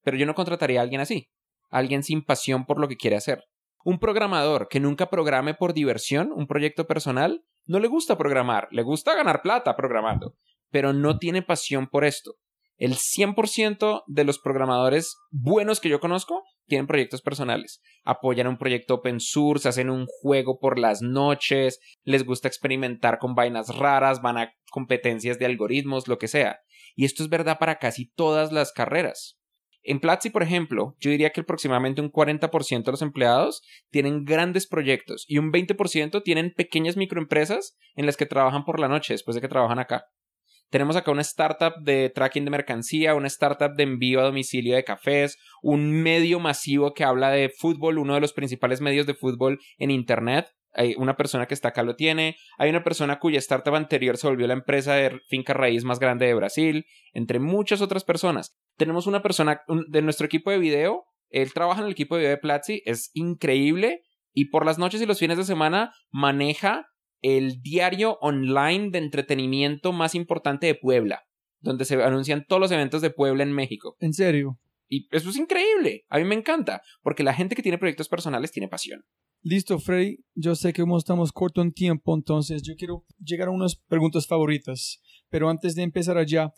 pero 0.01 0.17
yo 0.17 0.25
no 0.25 0.33
contrataría 0.33 0.79
a 0.79 0.83
alguien 0.83 1.01
así, 1.01 1.29
alguien 1.69 2.01
sin 2.01 2.25
pasión 2.25 2.65
por 2.65 2.79
lo 2.79 2.87
que 2.87 2.97
quiere 2.97 3.15
hacer. 3.15 3.43
Un 3.85 3.99
programador 3.99 4.69
que 4.69 4.79
nunca 4.79 5.11
programe 5.11 5.53
por 5.53 5.75
diversión 5.75 6.31
un 6.31 6.47
proyecto 6.47 6.87
personal, 6.87 7.45
no 7.67 7.77
le 7.77 7.87
gusta 7.87 8.17
programar, 8.17 8.67
le 8.71 8.81
gusta 8.81 9.13
ganar 9.13 9.43
plata 9.43 9.75
programando, 9.75 10.35
pero 10.73 10.91
no 10.91 11.19
tiene 11.19 11.43
pasión 11.43 11.87
por 11.87 12.03
esto. 12.03 12.33
El 12.77 12.95
100% 12.95 14.03
de 14.07 14.23
los 14.23 14.39
programadores 14.39 15.15
buenos 15.29 15.79
que 15.79 15.87
yo 15.87 15.99
conozco 15.99 16.43
tienen 16.65 16.87
proyectos 16.87 17.21
personales. 17.21 17.79
Apoyan 18.03 18.47
un 18.47 18.57
proyecto 18.57 18.95
open 18.95 19.19
source, 19.19 19.69
hacen 19.69 19.91
un 19.91 20.07
juego 20.07 20.57
por 20.59 20.79
las 20.79 21.03
noches, 21.03 21.79
les 22.03 22.25
gusta 22.25 22.47
experimentar 22.47 23.19
con 23.19 23.35
vainas 23.35 23.77
raras, 23.77 24.23
van 24.23 24.39
a 24.39 24.53
competencias 24.71 25.37
de 25.37 25.45
algoritmos, 25.45 26.07
lo 26.07 26.17
que 26.17 26.27
sea. 26.27 26.59
Y 26.95 27.05
esto 27.05 27.21
es 27.21 27.29
verdad 27.29 27.59
para 27.59 27.77
casi 27.77 28.11
todas 28.11 28.51
las 28.51 28.73
carreras. 28.73 29.37
En 29.83 29.99
Platzi, 29.99 30.31
por 30.31 30.41
ejemplo, 30.41 30.95
yo 30.99 31.11
diría 31.11 31.29
que 31.29 31.41
aproximadamente 31.41 32.01
un 32.01 32.11
40% 32.11 32.83
de 32.83 32.91
los 32.91 33.01
empleados 33.03 33.61
tienen 33.91 34.23
grandes 34.23 34.65
proyectos 34.65 35.25
y 35.27 35.37
un 35.37 35.51
20% 35.51 36.23
tienen 36.23 36.53
pequeñas 36.55 36.97
microempresas 36.97 37.77
en 37.95 38.07
las 38.07 38.17
que 38.17 38.25
trabajan 38.25 38.63
por 38.63 38.79
la 38.79 38.87
noche 38.87 39.13
después 39.13 39.35
de 39.35 39.41
que 39.41 39.47
trabajan 39.47 39.77
acá. 39.77 40.05
Tenemos 40.73 40.95
acá 40.95 41.11
una 41.11 41.21
startup 41.21 41.83
de 41.83 42.09
tracking 42.09 42.45
de 42.45 42.49
mercancía, 42.49 43.13
una 43.13 43.27
startup 43.27 43.75
de 43.75 43.83
envío 43.83 44.21
a 44.21 44.23
domicilio 44.23 44.75
de 44.75 44.83
cafés, 44.83 45.37
un 45.61 45.91
medio 45.91 46.39
masivo 46.39 46.95
que 46.95 47.03
habla 47.03 47.29
de 47.29 47.49
fútbol, 47.49 47.99
uno 47.99 48.15
de 48.15 48.21
los 48.21 48.33
principales 48.33 48.81
medios 48.81 49.05
de 49.05 49.13
fútbol 49.13 49.59
en 49.77 49.91
Internet. 49.91 50.47
Hay 50.73 50.95
una 50.97 51.15
persona 51.15 51.45
que 51.45 51.53
está 51.53 51.67
acá 51.67 51.83
lo 51.83 51.95
tiene. 51.95 52.37
Hay 52.57 52.71
una 52.71 52.83
persona 52.83 53.19
cuya 53.19 53.37
startup 53.37 53.75
anterior 53.75 54.17
se 54.17 54.25
volvió 54.25 54.47
la 54.47 54.55
empresa 54.55 54.95
de 54.95 55.19
finca 55.29 55.53
raíz 55.53 55.83
más 55.83 55.99
grande 55.99 56.25
de 56.25 56.33
Brasil, 56.33 56.87
entre 57.11 57.37
muchas 57.37 57.79
otras 57.81 58.03
personas. 58.03 58.57
Tenemos 58.75 59.05
una 59.05 59.21
persona 59.21 59.61
de 59.89 60.01
nuestro 60.01 60.25
equipo 60.25 60.49
de 60.49 60.57
video. 60.57 61.03
Él 61.29 61.53
trabaja 61.53 61.81
en 61.81 61.85
el 61.85 61.91
equipo 61.91 62.15
de 62.15 62.21
video 62.21 62.31
de 62.31 62.41
Platzi, 62.41 62.81
es 62.85 63.11
increíble. 63.13 64.01
Y 64.33 64.45
por 64.45 64.65
las 64.65 64.79
noches 64.79 64.99
y 65.03 65.05
los 65.05 65.19
fines 65.19 65.37
de 65.37 65.43
semana 65.43 65.93
maneja 66.09 66.87
el 67.23 67.61
diario 67.61 68.19
online 68.21 68.91
de 68.91 68.99
entretenimiento 68.99 69.93
más 69.93 70.13
importante 70.13 70.67
de 70.67 70.75
Puebla, 70.75 71.23
donde 71.61 71.85
se 71.85 71.95
anuncian 72.03 72.45
todos 72.45 72.59
los 72.59 72.71
eventos 72.71 73.01
de 73.01 73.09
Puebla 73.09 73.43
en 73.43 73.53
México. 73.53 73.95
¿En 73.99 74.13
serio? 74.13 74.59
Y 74.89 75.07
eso 75.09 75.29
es 75.29 75.37
increíble. 75.37 76.05
A 76.09 76.19
mí 76.19 76.25
me 76.25 76.35
encanta, 76.35 76.83
porque 77.01 77.23
la 77.23 77.33
gente 77.33 77.55
que 77.55 77.63
tiene 77.63 77.77
proyectos 77.77 78.09
personales 78.09 78.51
tiene 78.51 78.67
pasión. 78.67 79.05
Listo, 79.41 79.79
Freddy. 79.79 80.19
Yo 80.35 80.53
sé 80.55 80.73
que 80.73 80.83
estamos 80.97 81.31
corto 81.31 81.61
en 81.61 81.71
tiempo, 81.71 82.13
entonces 82.13 82.61
yo 82.61 82.75
quiero 82.75 83.05
llegar 83.17 83.47
a 83.47 83.51
unas 83.51 83.77
preguntas 83.77 84.27
favoritas. 84.27 85.01
Pero 85.29 85.49
antes 85.49 85.75
de 85.75 85.83
empezar 85.83 86.17
allá, 86.17 86.51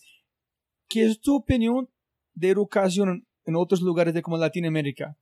¿qué 0.90 1.06
es 1.06 1.22
tu 1.22 1.36
opinión 1.36 1.90
de 2.34 2.50
educación 2.50 3.28
en 3.46 3.56
otros 3.56 3.82
lugares 3.82 4.16
de 4.16 4.24
como 4.24 4.38
Latinoamérica? 4.38 5.16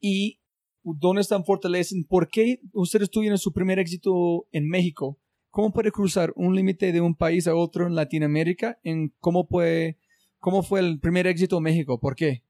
Y 0.00 0.40
dónde 0.82 1.22
están 1.22 1.44
fortalecen, 1.44 2.04
por 2.04 2.28
qué 2.28 2.60
ustedes 2.72 3.10
tuvieron 3.10 3.38
su 3.38 3.52
primer 3.52 3.78
éxito 3.78 4.46
en 4.52 4.68
México. 4.68 5.18
¿Cómo 5.50 5.72
puede 5.72 5.90
cruzar 5.90 6.32
un 6.36 6.54
límite 6.54 6.92
de 6.92 7.00
un 7.00 7.16
país 7.16 7.48
a 7.48 7.54
otro 7.54 7.86
en 7.86 7.94
Latinoamérica? 7.94 8.78
¿En 8.84 9.12
cómo, 9.18 9.48
puede, 9.48 9.98
¿Cómo 10.38 10.62
fue 10.62 10.80
el 10.80 11.00
primer 11.00 11.26
éxito 11.26 11.56
en 11.56 11.64
México? 11.64 11.98
¿Por 11.98 12.14
qué? 12.14 12.44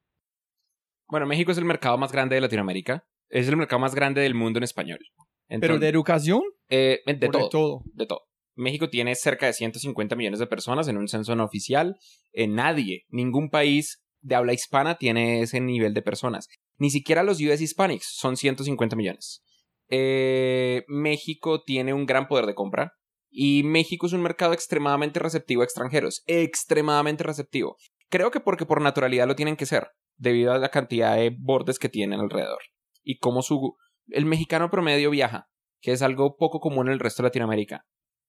Bueno, 1.08 1.26
México 1.26 1.50
es 1.50 1.58
el 1.58 1.64
mercado 1.64 1.96
más 1.96 2.12
grande 2.12 2.34
de 2.34 2.42
Latinoamérica. 2.42 3.06
Es 3.30 3.48
el 3.48 3.56
mercado 3.56 3.80
más 3.80 3.94
grande 3.94 4.20
del 4.20 4.34
mundo 4.34 4.58
en 4.58 4.64
español. 4.64 5.00
¿Pero 5.48 5.78
de 5.78 5.88
educación? 5.88 6.42
Eh, 6.68 7.00
de, 7.06 7.14
todo, 7.14 7.42
de 7.42 7.48
todo. 7.50 7.82
De 7.94 8.06
todo. 8.06 8.20
México 8.54 8.88
tiene 8.90 9.14
cerca 9.14 9.46
de 9.46 9.52
150 9.52 10.14
millones 10.14 10.38
de 10.38 10.46
personas 10.46 10.86
en 10.88 10.98
un 10.98 11.08
censo 11.08 11.34
no 11.34 11.44
oficial. 11.44 11.96
En 12.32 12.54
nadie, 12.54 13.06
ningún 13.08 13.50
país 13.50 14.04
de 14.20 14.34
habla 14.34 14.52
hispana 14.52 14.96
tiene 14.96 15.42
ese 15.42 15.60
nivel 15.60 15.94
de 15.94 16.02
personas. 16.02 16.48
Ni 16.80 16.88
siquiera 16.90 17.22
los 17.22 17.40
US 17.42 17.60
Hispanics 17.60 18.06
son 18.10 18.38
150 18.38 18.96
millones. 18.96 19.44
Eh, 19.90 20.82
México 20.88 21.62
tiene 21.62 21.92
un 21.92 22.06
gran 22.06 22.26
poder 22.26 22.46
de 22.46 22.54
compra. 22.54 22.94
Y 23.30 23.62
México 23.64 24.06
es 24.06 24.14
un 24.14 24.22
mercado 24.22 24.54
extremadamente 24.54 25.20
receptivo 25.20 25.60
a 25.60 25.64
extranjeros. 25.64 26.22
Extremadamente 26.26 27.22
receptivo. 27.22 27.76
Creo 28.08 28.30
que 28.30 28.40
porque 28.40 28.64
por 28.64 28.80
naturalidad 28.80 29.28
lo 29.28 29.36
tienen 29.36 29.56
que 29.56 29.66
ser, 29.66 29.88
debido 30.16 30.52
a 30.52 30.58
la 30.58 30.70
cantidad 30.70 31.16
de 31.16 31.36
bordes 31.38 31.78
que 31.78 31.90
tienen 31.90 32.18
alrededor. 32.18 32.60
Y 33.04 33.18
cómo 33.18 33.42
su. 33.42 33.76
El 34.08 34.24
mexicano 34.24 34.70
promedio 34.70 35.10
viaja, 35.10 35.50
que 35.80 35.92
es 35.92 36.00
algo 36.00 36.36
poco 36.38 36.60
común 36.60 36.88
en 36.88 36.94
el 36.94 36.98
resto 36.98 37.22
de 37.22 37.28
Latinoamérica. 37.28 37.86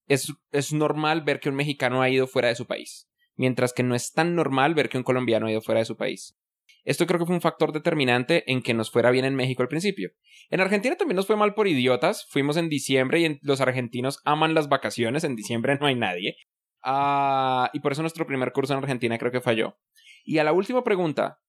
Es, 0.07 0.31
es 0.51 0.73
normal 0.73 1.21
ver 1.21 1.39
que 1.39 1.49
un 1.49 1.55
mexicano 1.55 2.01
ha 2.01 2.09
ido 2.09 2.27
fuera 2.27 2.49
de 2.49 2.55
su 2.55 2.67
país, 2.67 3.09
mientras 3.35 3.71
que 3.71 3.81
no 3.81 3.95
es 3.95 4.11
tan 4.11 4.35
normal 4.35 4.75
ver 4.75 4.89
que 4.89 4.97
un 4.97 5.03
colombiano 5.03 5.47
ha 5.47 5.51
ido 5.51 5.61
fuera 5.61 5.79
de 5.79 5.85
su 5.85 5.95
país. 5.95 6.35
Esto 6.83 7.05
creo 7.05 7.19
que 7.19 7.25
fue 7.25 7.35
un 7.35 7.41
factor 7.41 7.71
determinante 7.71 8.49
en 8.51 8.61
que 8.61 8.73
nos 8.73 8.91
fuera 8.91 9.11
bien 9.11 9.25
en 9.25 9.35
México 9.35 9.61
al 9.61 9.67
principio. 9.67 10.09
En 10.49 10.61
Argentina 10.61 10.95
también 10.95 11.15
nos 11.15 11.27
fue 11.27 11.35
mal 11.35 11.53
por 11.53 11.67
idiotas. 11.67 12.25
Fuimos 12.29 12.57
en 12.57 12.69
diciembre 12.69 13.19
y 13.19 13.39
los 13.41 13.61
argentinos 13.61 14.19
aman 14.25 14.53
las 14.53 14.67
vacaciones. 14.69 15.23
En 15.23 15.35
diciembre 15.35 15.77
no 15.79 15.87
hay 15.87 15.95
nadie. 15.95 16.37
Ah, 16.83 17.69
y 17.73 17.79
por 17.81 17.91
eso 17.91 18.01
nuestro 18.01 18.25
primer 18.25 18.51
curso 18.51 18.73
en 18.73 18.79
Argentina 18.79 19.17
creo 19.17 19.31
que 19.31 19.41
falló. 19.41 19.77
Y 20.23 20.39
a 20.39 20.43
la 20.43 20.53
última 20.53 20.83
pregunta. 20.83 21.39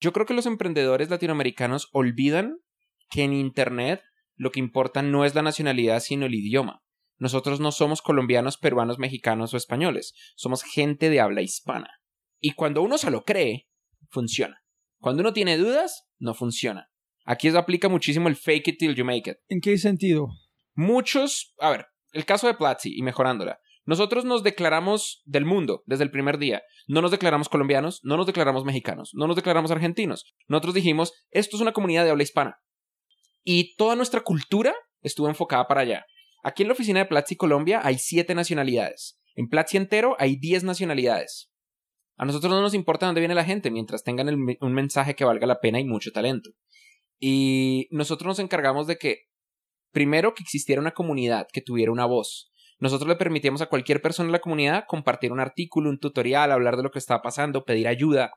Yo 0.00 0.12
creo 0.12 0.26
que 0.26 0.34
los 0.34 0.46
emprendedores 0.46 1.10
latinoamericanos 1.10 1.88
olvidan 1.92 2.58
que 3.10 3.22
en 3.22 3.34
Internet 3.34 4.02
lo 4.34 4.50
que 4.50 4.60
importa 4.60 5.02
no 5.02 5.24
es 5.24 5.34
la 5.34 5.42
nacionalidad 5.42 6.00
sino 6.00 6.26
el 6.26 6.34
idioma. 6.34 6.82
Nosotros 7.18 7.60
no 7.60 7.70
somos 7.70 8.00
colombianos, 8.00 8.56
peruanos, 8.56 8.98
mexicanos 8.98 9.52
o 9.52 9.58
españoles. 9.58 10.14
Somos 10.36 10.62
gente 10.62 11.10
de 11.10 11.20
habla 11.20 11.42
hispana. 11.42 11.90
Y 12.40 12.52
cuando 12.52 12.80
uno 12.80 12.96
se 12.96 13.10
lo 13.10 13.24
cree, 13.24 13.68
funciona. 14.10 14.62
Cuando 14.98 15.22
uno 15.22 15.32
tiene 15.32 15.56
dudas, 15.56 16.08
no 16.18 16.34
funciona. 16.34 16.90
Aquí 17.24 17.50
se 17.50 17.58
aplica 17.58 17.88
muchísimo 17.88 18.28
el 18.28 18.36
fake 18.36 18.68
it 18.68 18.78
till 18.78 18.94
you 18.94 19.04
make 19.04 19.30
it. 19.30 19.36
¿En 19.48 19.60
qué 19.60 19.76
sentido? 19.78 20.28
Muchos, 20.74 21.54
a 21.58 21.70
ver, 21.70 21.86
el 22.12 22.24
caso 22.24 22.46
de 22.46 22.54
Platzi 22.54 22.96
y 22.96 23.02
mejorándola. 23.02 23.60
Nosotros 23.86 24.24
nos 24.24 24.42
declaramos 24.42 25.22
del 25.24 25.44
mundo 25.44 25.82
desde 25.86 26.04
el 26.04 26.10
primer 26.10 26.38
día. 26.38 26.62
No 26.86 27.02
nos 27.02 27.10
declaramos 27.10 27.48
colombianos, 27.48 28.00
no 28.02 28.16
nos 28.16 28.26
declaramos 28.26 28.64
mexicanos, 28.64 29.10
no 29.14 29.26
nos 29.26 29.36
declaramos 29.36 29.70
argentinos. 29.70 30.24
Nosotros 30.48 30.74
dijimos, 30.74 31.12
esto 31.30 31.56
es 31.56 31.62
una 31.62 31.72
comunidad 31.72 32.04
de 32.04 32.10
habla 32.10 32.22
hispana. 32.22 32.58
Y 33.42 33.74
toda 33.76 33.96
nuestra 33.96 34.20
cultura 34.20 34.74
estuvo 35.02 35.28
enfocada 35.28 35.66
para 35.66 35.80
allá. 35.80 36.04
Aquí 36.42 36.62
en 36.62 36.68
la 36.68 36.74
oficina 36.74 37.00
de 37.00 37.06
Platzi 37.06 37.36
Colombia 37.36 37.80
hay 37.82 37.98
siete 37.98 38.34
nacionalidades. 38.34 39.18
En 39.34 39.48
Platzi 39.48 39.76
entero 39.76 40.16
hay 40.18 40.36
diez 40.36 40.62
nacionalidades. 40.62 41.49
A 42.20 42.26
nosotros 42.26 42.52
no 42.52 42.60
nos 42.60 42.74
importa 42.74 43.06
dónde 43.06 43.22
viene 43.22 43.34
la 43.34 43.46
gente 43.46 43.70
mientras 43.70 44.04
tengan 44.04 44.28
un 44.28 44.72
mensaje 44.74 45.14
que 45.14 45.24
valga 45.24 45.46
la 45.46 45.58
pena 45.58 45.80
y 45.80 45.84
mucho 45.84 46.12
talento. 46.12 46.50
Y 47.18 47.88
nosotros 47.90 48.26
nos 48.26 48.38
encargamos 48.40 48.86
de 48.86 48.98
que, 48.98 49.20
primero, 49.90 50.34
que 50.34 50.42
existiera 50.42 50.82
una 50.82 50.90
comunidad 50.90 51.46
que 51.50 51.62
tuviera 51.62 51.92
una 51.92 52.04
voz. 52.04 52.52
Nosotros 52.78 53.08
le 53.08 53.16
permitíamos 53.16 53.62
a 53.62 53.70
cualquier 53.70 54.02
persona 54.02 54.26
en 54.26 54.32
la 54.32 54.40
comunidad 54.40 54.84
compartir 54.86 55.32
un 55.32 55.40
artículo, 55.40 55.88
un 55.88 55.98
tutorial, 55.98 56.52
hablar 56.52 56.76
de 56.76 56.82
lo 56.82 56.90
que 56.90 56.98
estaba 56.98 57.22
pasando, 57.22 57.64
pedir 57.64 57.88
ayuda. 57.88 58.32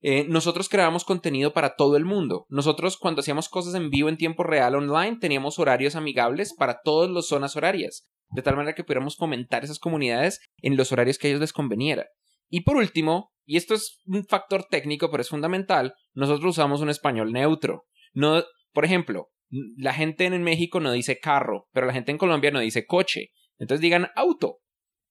Eh, 0.00 0.24
nosotros 0.30 0.70
creábamos 0.70 1.04
contenido 1.04 1.52
para 1.52 1.76
todo 1.76 1.98
el 1.98 2.06
mundo. 2.06 2.46
Nosotros 2.48 2.96
cuando 2.96 3.20
hacíamos 3.20 3.50
cosas 3.50 3.74
en 3.74 3.90
vivo 3.90 4.08
en 4.08 4.16
tiempo 4.16 4.42
real 4.42 4.74
online 4.74 5.18
teníamos 5.20 5.58
horarios 5.58 5.96
amigables 5.96 6.54
para 6.54 6.80
todas 6.82 7.10
las 7.10 7.26
zonas 7.26 7.56
horarias, 7.56 8.08
de 8.30 8.40
tal 8.40 8.56
manera 8.56 8.74
que 8.74 8.84
pudiéramos 8.84 9.18
fomentar 9.18 9.64
esas 9.64 9.78
comunidades 9.78 10.40
en 10.62 10.78
los 10.78 10.92
horarios 10.92 11.18
que 11.18 11.26
a 11.26 11.30
ellos 11.32 11.42
les 11.42 11.52
conveniera. 11.52 12.06
Y 12.52 12.60
por 12.60 12.76
último, 12.76 13.32
y 13.46 13.56
esto 13.56 13.72
es 13.72 14.02
un 14.04 14.26
factor 14.26 14.66
técnico 14.68 15.10
pero 15.10 15.22
es 15.22 15.30
fundamental, 15.30 15.94
nosotros 16.12 16.50
usamos 16.50 16.82
un 16.82 16.90
español 16.90 17.32
neutro. 17.32 17.86
No, 18.12 18.44
por 18.72 18.84
ejemplo, 18.84 19.30
la 19.48 19.94
gente 19.94 20.26
en 20.26 20.42
México 20.42 20.78
no 20.78 20.92
dice 20.92 21.18
carro, 21.18 21.66
pero 21.72 21.86
la 21.86 21.94
gente 21.94 22.12
en 22.12 22.18
Colombia 22.18 22.50
no 22.50 22.60
dice 22.60 22.84
coche. 22.84 23.30
Entonces 23.56 23.80
digan 23.80 24.08
auto. 24.16 24.58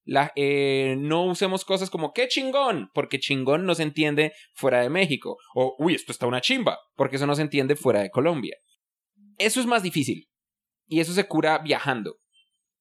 La, 0.04 0.30
eh, 0.36 0.94
no 0.96 1.24
usemos 1.24 1.64
cosas 1.64 1.90
como 1.90 2.12
qué 2.12 2.28
chingón, 2.28 2.90
porque 2.94 3.18
chingón 3.18 3.66
no 3.66 3.74
se 3.74 3.82
entiende 3.82 4.32
fuera 4.54 4.80
de 4.80 4.88
México. 4.88 5.36
O 5.56 5.74
uy, 5.80 5.96
esto 5.96 6.12
está 6.12 6.28
una 6.28 6.40
chimba, 6.40 6.78
porque 6.94 7.16
eso 7.16 7.26
no 7.26 7.34
se 7.34 7.42
entiende 7.42 7.74
fuera 7.74 8.02
de 8.02 8.10
Colombia. 8.10 8.56
Eso 9.38 9.58
es 9.58 9.66
más 9.66 9.82
difícil. 9.82 10.28
Y 10.86 11.00
eso 11.00 11.12
se 11.12 11.26
cura 11.26 11.58
viajando. 11.58 12.18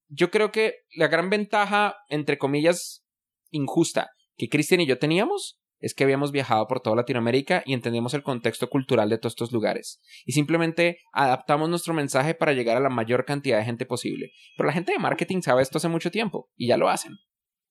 Yo 0.08 0.30
creo 0.30 0.52
que 0.52 0.76
la 0.96 1.08
gran 1.08 1.32
ventaja, 1.32 1.96
entre 2.10 2.38
comillas, 2.38 3.04
injusta 3.50 4.12
que 4.38 4.50
Cristian 4.50 4.82
y 4.82 4.88
yo 4.88 5.00
teníamos 5.00 5.62
es 5.82 5.96
que 5.96 6.04
habíamos 6.04 6.32
viajado 6.32 6.68
por 6.68 6.80
toda 6.80 6.96
Latinoamérica 6.96 7.64
y 7.66 7.74
entendíamos 7.74 8.14
el 8.14 8.24
contexto 8.24 8.70
cultural 8.70 9.10
de 9.10 9.18
todos 9.18 9.34
estos 9.34 9.52
lugares. 9.52 10.00
Y 10.26 10.32
simplemente 10.32 11.00
adaptamos 11.12 11.70
nuestro 11.70 11.94
mensaje 11.94 12.36
para 12.36 12.54
llegar 12.54 12.78
a 12.78 12.82
la 12.82 12.90
mayor 12.90 13.26
cantidad 13.26 13.58
de 13.58 13.66
gente 13.66 13.86
posible. 13.86 14.32
Pero 14.56 14.68
la 14.68 14.74
gente 14.74 14.94
de 14.94 15.00
marketing 15.00 15.42
sabe 15.42 15.64
esto 15.64 15.80
hace 15.80 15.90
mucho 15.90 16.12
tiempo 16.12 16.50
y 16.56 16.68
ya 16.68 16.78
lo 16.78 16.88
hacen. 16.88 17.18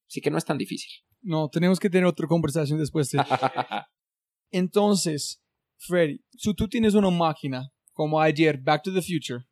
Así 0.08 0.20
que 0.20 0.30
no 0.30 0.38
es 0.38 0.44
tan 0.44 0.58
difícil. 0.58 0.90
No, 1.22 1.48
tenemos 1.48 1.78
que 1.78 1.88
tener 1.88 2.04
otra 2.04 2.26
conversación 2.26 2.78
después 2.80 3.11
de... 3.11 3.22
Entonces, 4.50 5.40
Freddy, 5.78 6.20
si 6.36 6.52
tú 6.54 6.68
tienes 6.68 6.94
una 6.94 7.11
máquina 7.11 7.70
como 7.92 8.20
ayer, 8.20 8.58
Back 8.58 8.82
to 8.82 8.92
the 8.92 9.02
Future, 9.02 9.44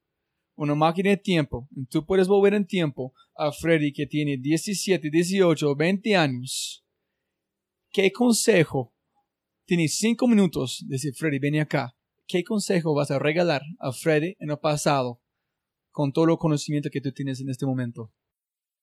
una 0.56 0.74
máquina 0.74 1.10
de 1.10 1.16
tiempo, 1.16 1.68
y 1.70 1.86
tú 1.86 2.04
puedes 2.04 2.26
volver 2.26 2.54
en 2.54 2.66
tiempo 2.66 3.12
a 3.36 3.52
Freddy 3.52 3.92
que 3.92 4.06
tiene 4.06 4.36
17, 4.36 5.10
18, 5.10 5.76
20 5.76 6.16
años 6.16 6.84
¿qué 8.00 8.12
consejo? 8.12 8.94
Tienes 9.66 9.96
cinco 9.98 10.28
minutos, 10.28 10.84
decir 10.86 11.14
Freddy, 11.16 11.40
ven 11.40 11.58
acá. 11.58 11.96
¿Qué 12.28 12.44
consejo 12.44 12.94
vas 12.94 13.10
a 13.10 13.18
regalar 13.18 13.62
a 13.80 13.90
Freddy 13.90 14.36
en 14.38 14.50
el 14.52 14.58
pasado 14.58 15.20
con 15.90 16.12
todo 16.12 16.26
el 16.26 16.38
conocimiento 16.38 16.90
que 16.92 17.00
tú 17.00 17.10
tienes 17.10 17.40
en 17.40 17.48
este 17.48 17.66
momento? 17.66 18.12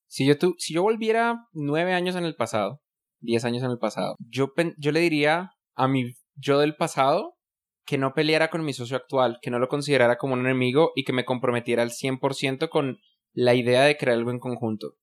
Si 0.07 0.25
yo, 0.25 0.33
si 0.57 0.73
yo 0.73 0.81
volviera 0.81 1.47
nueve 1.53 1.93
años 1.93 2.17
en 2.17 2.25
el 2.25 2.35
pasado, 2.35 2.81
diez 3.21 3.45
años 3.45 3.63
en 3.63 3.71
el 3.71 3.77
pasado, 3.77 4.17
yo, 4.19 4.51
yo 4.77 4.91
le 4.91 4.99
diría 4.99 5.51
a 5.75 5.87
mi 5.87 6.11
yo 6.35 6.59
del 6.59 6.75
pasado 6.75 7.37
que 7.85 7.97
no 7.97 8.13
peleara 8.13 8.49
con 8.49 8.65
mi 8.65 8.73
socio 8.73 8.97
actual, 8.97 9.39
que 9.41 9.49
no 9.49 9.59
lo 9.59 9.69
considerara 9.69 10.17
como 10.17 10.33
un 10.33 10.41
enemigo 10.41 10.91
y 10.93 11.05
que 11.05 11.13
me 11.13 11.23
comprometiera 11.23 11.83
al 11.83 11.91
100% 11.91 12.67
con 12.67 12.99
la 13.31 13.55
idea 13.55 13.83
de 13.83 13.95
crear 13.95 14.17
algo 14.17 14.31
en 14.31 14.39
conjunto. 14.39 14.97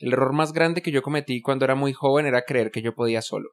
El 0.00 0.14
error 0.14 0.32
más 0.32 0.52
grande 0.54 0.80
que 0.80 0.92
yo 0.92 1.02
cometí 1.02 1.42
cuando 1.42 1.66
era 1.66 1.74
muy 1.74 1.92
joven 1.92 2.24
era 2.24 2.46
creer 2.46 2.70
que 2.70 2.80
yo 2.80 2.94
podía 2.94 3.20
solo. 3.20 3.50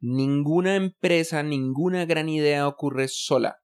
Ninguna 0.00 0.74
empresa, 0.74 1.44
ninguna 1.44 2.04
gran 2.04 2.28
idea 2.28 2.66
ocurre 2.66 3.06
sola. 3.06 3.58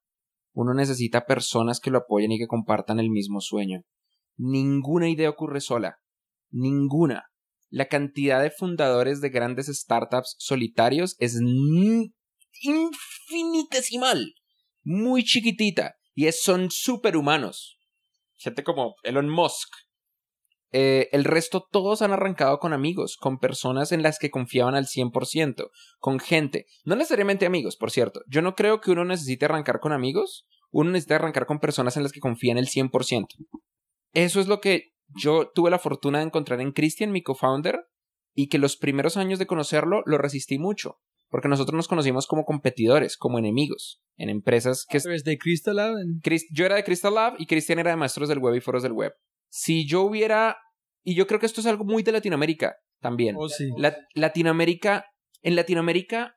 Uno 0.52 0.74
necesita 0.74 1.26
personas 1.26 1.80
que 1.80 1.90
lo 1.90 1.98
apoyen 1.98 2.30
y 2.30 2.38
que 2.38 2.46
compartan 2.46 3.00
el 3.00 3.10
mismo 3.10 3.40
sueño. 3.40 3.82
Ninguna 4.36 5.08
idea 5.08 5.28
ocurre 5.28 5.60
sola. 5.60 5.96
Ninguna. 6.50 7.24
La 7.68 7.88
cantidad 7.88 8.40
de 8.40 8.52
fundadores 8.52 9.20
de 9.20 9.30
grandes 9.30 9.66
startups 9.66 10.36
solitarios 10.38 11.16
es 11.18 11.40
infinitesimal. 12.60 14.34
Muy 14.84 15.24
chiquitita. 15.24 15.96
Y 16.14 16.30
son 16.30 16.70
superhumanos. 16.70 17.80
Gente 18.34 18.62
como 18.62 18.94
Elon 19.02 19.28
Musk, 19.28 19.68
eh, 20.70 21.08
el 21.12 21.24
resto 21.24 21.66
todos 21.70 22.02
han 22.02 22.12
arrancado 22.12 22.58
con 22.58 22.72
amigos, 22.72 23.16
con 23.18 23.38
personas 23.38 23.90
en 23.92 24.02
las 24.02 24.18
que 24.18 24.30
confiaban 24.30 24.74
al 24.74 24.86
100%, 24.86 25.70
con 25.98 26.20
gente, 26.20 26.66
no 26.84 26.94
necesariamente 26.94 27.46
amigos, 27.46 27.76
por 27.76 27.90
cierto. 27.90 28.20
Yo 28.26 28.42
no 28.42 28.54
creo 28.54 28.80
que 28.80 28.90
uno 28.90 29.04
necesite 29.04 29.46
arrancar 29.46 29.80
con 29.80 29.92
amigos, 29.92 30.46
uno 30.70 30.90
necesita 30.90 31.16
arrancar 31.16 31.46
con 31.46 31.58
personas 31.58 31.96
en 31.96 32.02
las 32.02 32.12
que 32.12 32.20
confían 32.20 32.58
el 32.58 32.66
100%. 32.66 33.26
Eso 34.12 34.40
es 34.40 34.46
lo 34.46 34.60
que 34.60 34.92
yo 35.16 35.50
tuve 35.54 35.70
la 35.70 35.78
fortuna 35.78 36.18
de 36.18 36.26
encontrar 36.26 36.60
en 36.60 36.72
Christian, 36.72 37.12
mi 37.12 37.22
co-founder, 37.22 37.86
y 38.34 38.48
que 38.48 38.58
los 38.58 38.76
primeros 38.76 39.16
años 39.16 39.38
de 39.38 39.46
conocerlo 39.46 40.02
lo 40.04 40.18
resistí 40.18 40.58
mucho, 40.58 40.98
porque 41.30 41.48
nosotros 41.48 41.76
nos 41.76 41.88
conocimos 41.88 42.26
como 42.26 42.44
competidores, 42.44 43.16
como 43.16 43.38
enemigos, 43.38 44.02
en 44.16 44.28
empresas 44.28 44.84
que... 44.86 44.98
¿Eres 44.98 45.24
de 45.24 45.38
Crystal 45.38 45.76
Lab? 45.76 45.94
Yo 46.52 46.66
era 46.66 46.76
de 46.76 46.84
Crystal 46.84 47.14
Lab 47.14 47.36
y 47.38 47.46
Christian 47.46 47.78
era 47.78 47.90
de 47.90 47.96
Maestros 47.96 48.28
del 48.28 48.38
Web 48.38 48.56
y 48.56 48.60
Foros 48.60 48.82
del 48.82 48.92
Web 48.92 49.14
si 49.48 49.86
yo 49.86 50.02
hubiera, 50.02 50.58
y 51.04 51.14
yo 51.14 51.26
creo 51.26 51.40
que 51.40 51.46
esto 51.46 51.60
es 51.60 51.66
algo 51.66 51.84
muy 51.84 52.02
de 52.02 52.12
Latinoamérica 52.12 52.76
también. 53.00 53.36
Oh, 53.38 53.48
sí. 53.48 53.70
Latinoamérica, 54.14 55.06
en 55.42 55.56
Latinoamérica 55.56 56.34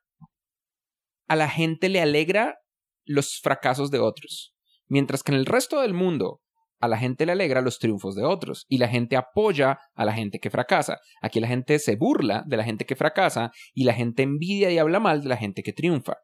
a 1.28 1.36
la 1.36 1.50
gente 1.50 1.90
le 1.90 2.02
alegra 2.02 2.58
los 3.06 3.40
fracasos 3.42 3.90
de 3.90 4.00
otros, 4.00 4.54
mientras 4.88 5.24
que 5.24 5.32
en 5.32 5.38
el 5.38 5.46
resto 5.46 5.82
del 5.82 5.94
mundo 5.94 6.42
a 6.80 6.88
la 6.88 6.98
gente 6.98 7.26
le 7.26 7.32
alegra 7.32 7.62
los 7.62 7.80
triunfos 7.80 8.16
de 8.16 8.26
otros 8.26 8.66
y 8.68 8.80
la 8.80 8.88
gente 8.88 9.16
apoya 9.16 9.80
a 9.94 10.06
la 10.06 10.14
gente 10.14 10.40
que 10.40 10.50
fracasa. 10.50 11.00
Aquí 11.22 11.40
la 11.40 11.48
gente 11.48 11.80
se 11.80 11.96
burla 11.96 12.44
de 12.48 12.58
la 12.58 12.64
gente 12.64 12.86
que 12.86 12.96
fracasa 12.96 13.52
y 13.74 13.84
la 13.84 13.94
gente 13.94 14.24
envidia 14.24 14.72
y 14.72 14.80
habla 14.80 15.00
mal 15.00 15.22
de 15.22 15.30
la 15.30 15.38
gente 15.38 15.64
que 15.64 15.74
triunfa. 15.74 16.16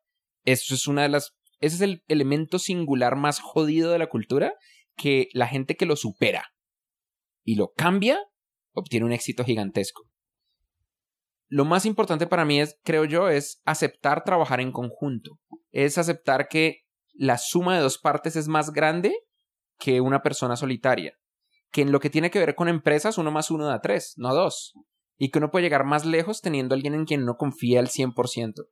Eso 0.43 0.73
es 0.73 0.87
una 0.87 1.03
de 1.03 1.09
las 1.09 1.37
ese 1.59 1.75
es 1.77 1.81
el 1.81 2.03
elemento 2.07 2.59
singular 2.59 3.15
más 3.15 3.39
jodido 3.39 3.91
de 3.91 3.99
la 3.99 4.07
cultura 4.07 4.53
que 4.95 5.27
la 5.33 5.47
gente 5.47 5.75
que 5.75 5.85
lo 5.85 5.95
supera 5.95 6.45
y 7.47 7.55
lo 7.55 7.71
cambia, 7.71 8.19
obtiene 8.73 9.05
un 9.05 9.13
éxito 9.13 9.45
gigantesco. 9.45 10.03
Lo 11.47 11.63
más 11.63 11.85
importante 11.85 12.27
para 12.27 12.43
mí 12.43 12.59
es, 12.59 12.77
creo 12.83 13.05
yo, 13.05 13.29
es 13.29 13.61
aceptar 13.63 14.25
trabajar 14.25 14.59
en 14.59 14.73
conjunto. 14.73 15.39
Es 15.71 15.97
aceptar 15.97 16.49
que 16.49 16.81
la 17.13 17.37
suma 17.37 17.77
de 17.77 17.81
dos 17.81 17.99
partes 17.99 18.35
es 18.35 18.49
más 18.49 18.73
grande 18.73 19.15
que 19.79 20.01
una 20.01 20.21
persona 20.21 20.57
solitaria. 20.57 21.13
Que 21.71 21.83
en 21.83 21.93
lo 21.93 22.01
que 22.01 22.09
tiene 22.09 22.31
que 22.31 22.39
ver 22.39 22.53
con 22.53 22.67
empresas, 22.67 23.17
uno 23.17 23.31
más 23.31 23.49
uno 23.49 23.65
da 23.65 23.79
tres, 23.79 24.15
no 24.17 24.35
dos. 24.35 24.73
Y 25.17 25.31
que 25.31 25.39
uno 25.39 25.49
puede 25.49 25.63
llegar 25.63 25.85
más 25.85 26.05
lejos 26.05 26.41
teniendo 26.41 26.75
alguien 26.75 26.95
en 26.95 27.05
quien 27.05 27.23
no 27.23 27.37
confía 27.37 27.79
al 27.79 27.87
100%. 27.87 28.65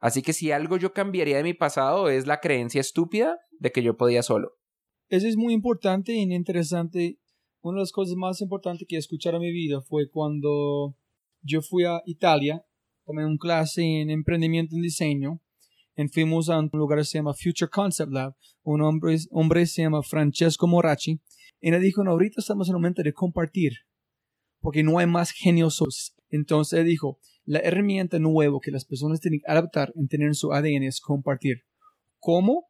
Así 0.00 0.22
que 0.22 0.32
si 0.32 0.52
algo 0.52 0.78
yo 0.78 0.94
cambiaría 0.94 1.36
de 1.36 1.42
mi 1.42 1.52
pasado 1.52 2.08
es 2.08 2.26
la 2.26 2.40
creencia 2.40 2.80
estúpida 2.80 3.36
de 3.58 3.72
que 3.72 3.82
yo 3.82 3.98
podía 3.98 4.22
solo. 4.22 4.52
Eso 5.10 5.28
es 5.28 5.36
muy 5.36 5.52
importante 5.52 6.14
y 6.14 6.22
interesante 6.22 7.18
una 7.68 7.78
de 7.78 7.82
las 7.82 7.92
cosas 7.92 8.14
más 8.16 8.40
importantes 8.40 8.86
que 8.88 8.96
escuchado 8.96 9.36
en 9.36 9.42
mi 9.42 9.50
vida 9.50 9.80
fue 9.80 10.08
cuando 10.08 10.96
yo 11.42 11.62
fui 11.62 11.84
a 11.84 12.00
Italia, 12.06 12.64
tomé 13.04 13.24
una 13.24 13.36
clase 13.38 13.82
en 13.82 14.10
emprendimiento 14.10 14.76
en 14.76 14.82
diseño, 14.82 15.40
y 15.96 16.08
fuimos 16.08 16.48
a 16.48 16.58
un 16.58 16.70
lugar 16.72 16.98
que 16.98 17.04
se 17.04 17.18
llama 17.18 17.34
Future 17.34 17.70
Concept 17.70 18.12
Lab. 18.12 18.36
Un 18.62 18.82
hombre, 18.82 19.16
hombre 19.30 19.66
se 19.66 19.82
llama 19.82 20.02
Francesco 20.02 20.66
Morachi, 20.66 21.20
y 21.60 21.70
él 21.70 21.80
dijo, 21.80 22.04
no, 22.04 22.12
ahorita 22.12 22.40
estamos 22.40 22.68
en 22.68 22.74
el 22.74 22.80
momento 22.80 23.02
de 23.02 23.12
compartir, 23.12 23.72
porque 24.60 24.82
no 24.82 24.98
hay 24.98 25.06
más 25.06 25.32
geniosos. 25.32 26.14
Entonces 26.28 26.78
él 26.78 26.86
dijo, 26.86 27.18
la 27.44 27.58
herramienta 27.60 28.18
nueva 28.18 28.58
que 28.62 28.70
las 28.70 28.84
personas 28.84 29.20
tienen 29.20 29.40
que 29.40 29.50
adaptar 29.50 29.92
en 29.96 30.06
tener 30.06 30.34
su 30.34 30.52
ADN 30.52 30.84
es 30.84 31.00
compartir. 31.00 31.62
¿Cómo 32.20 32.66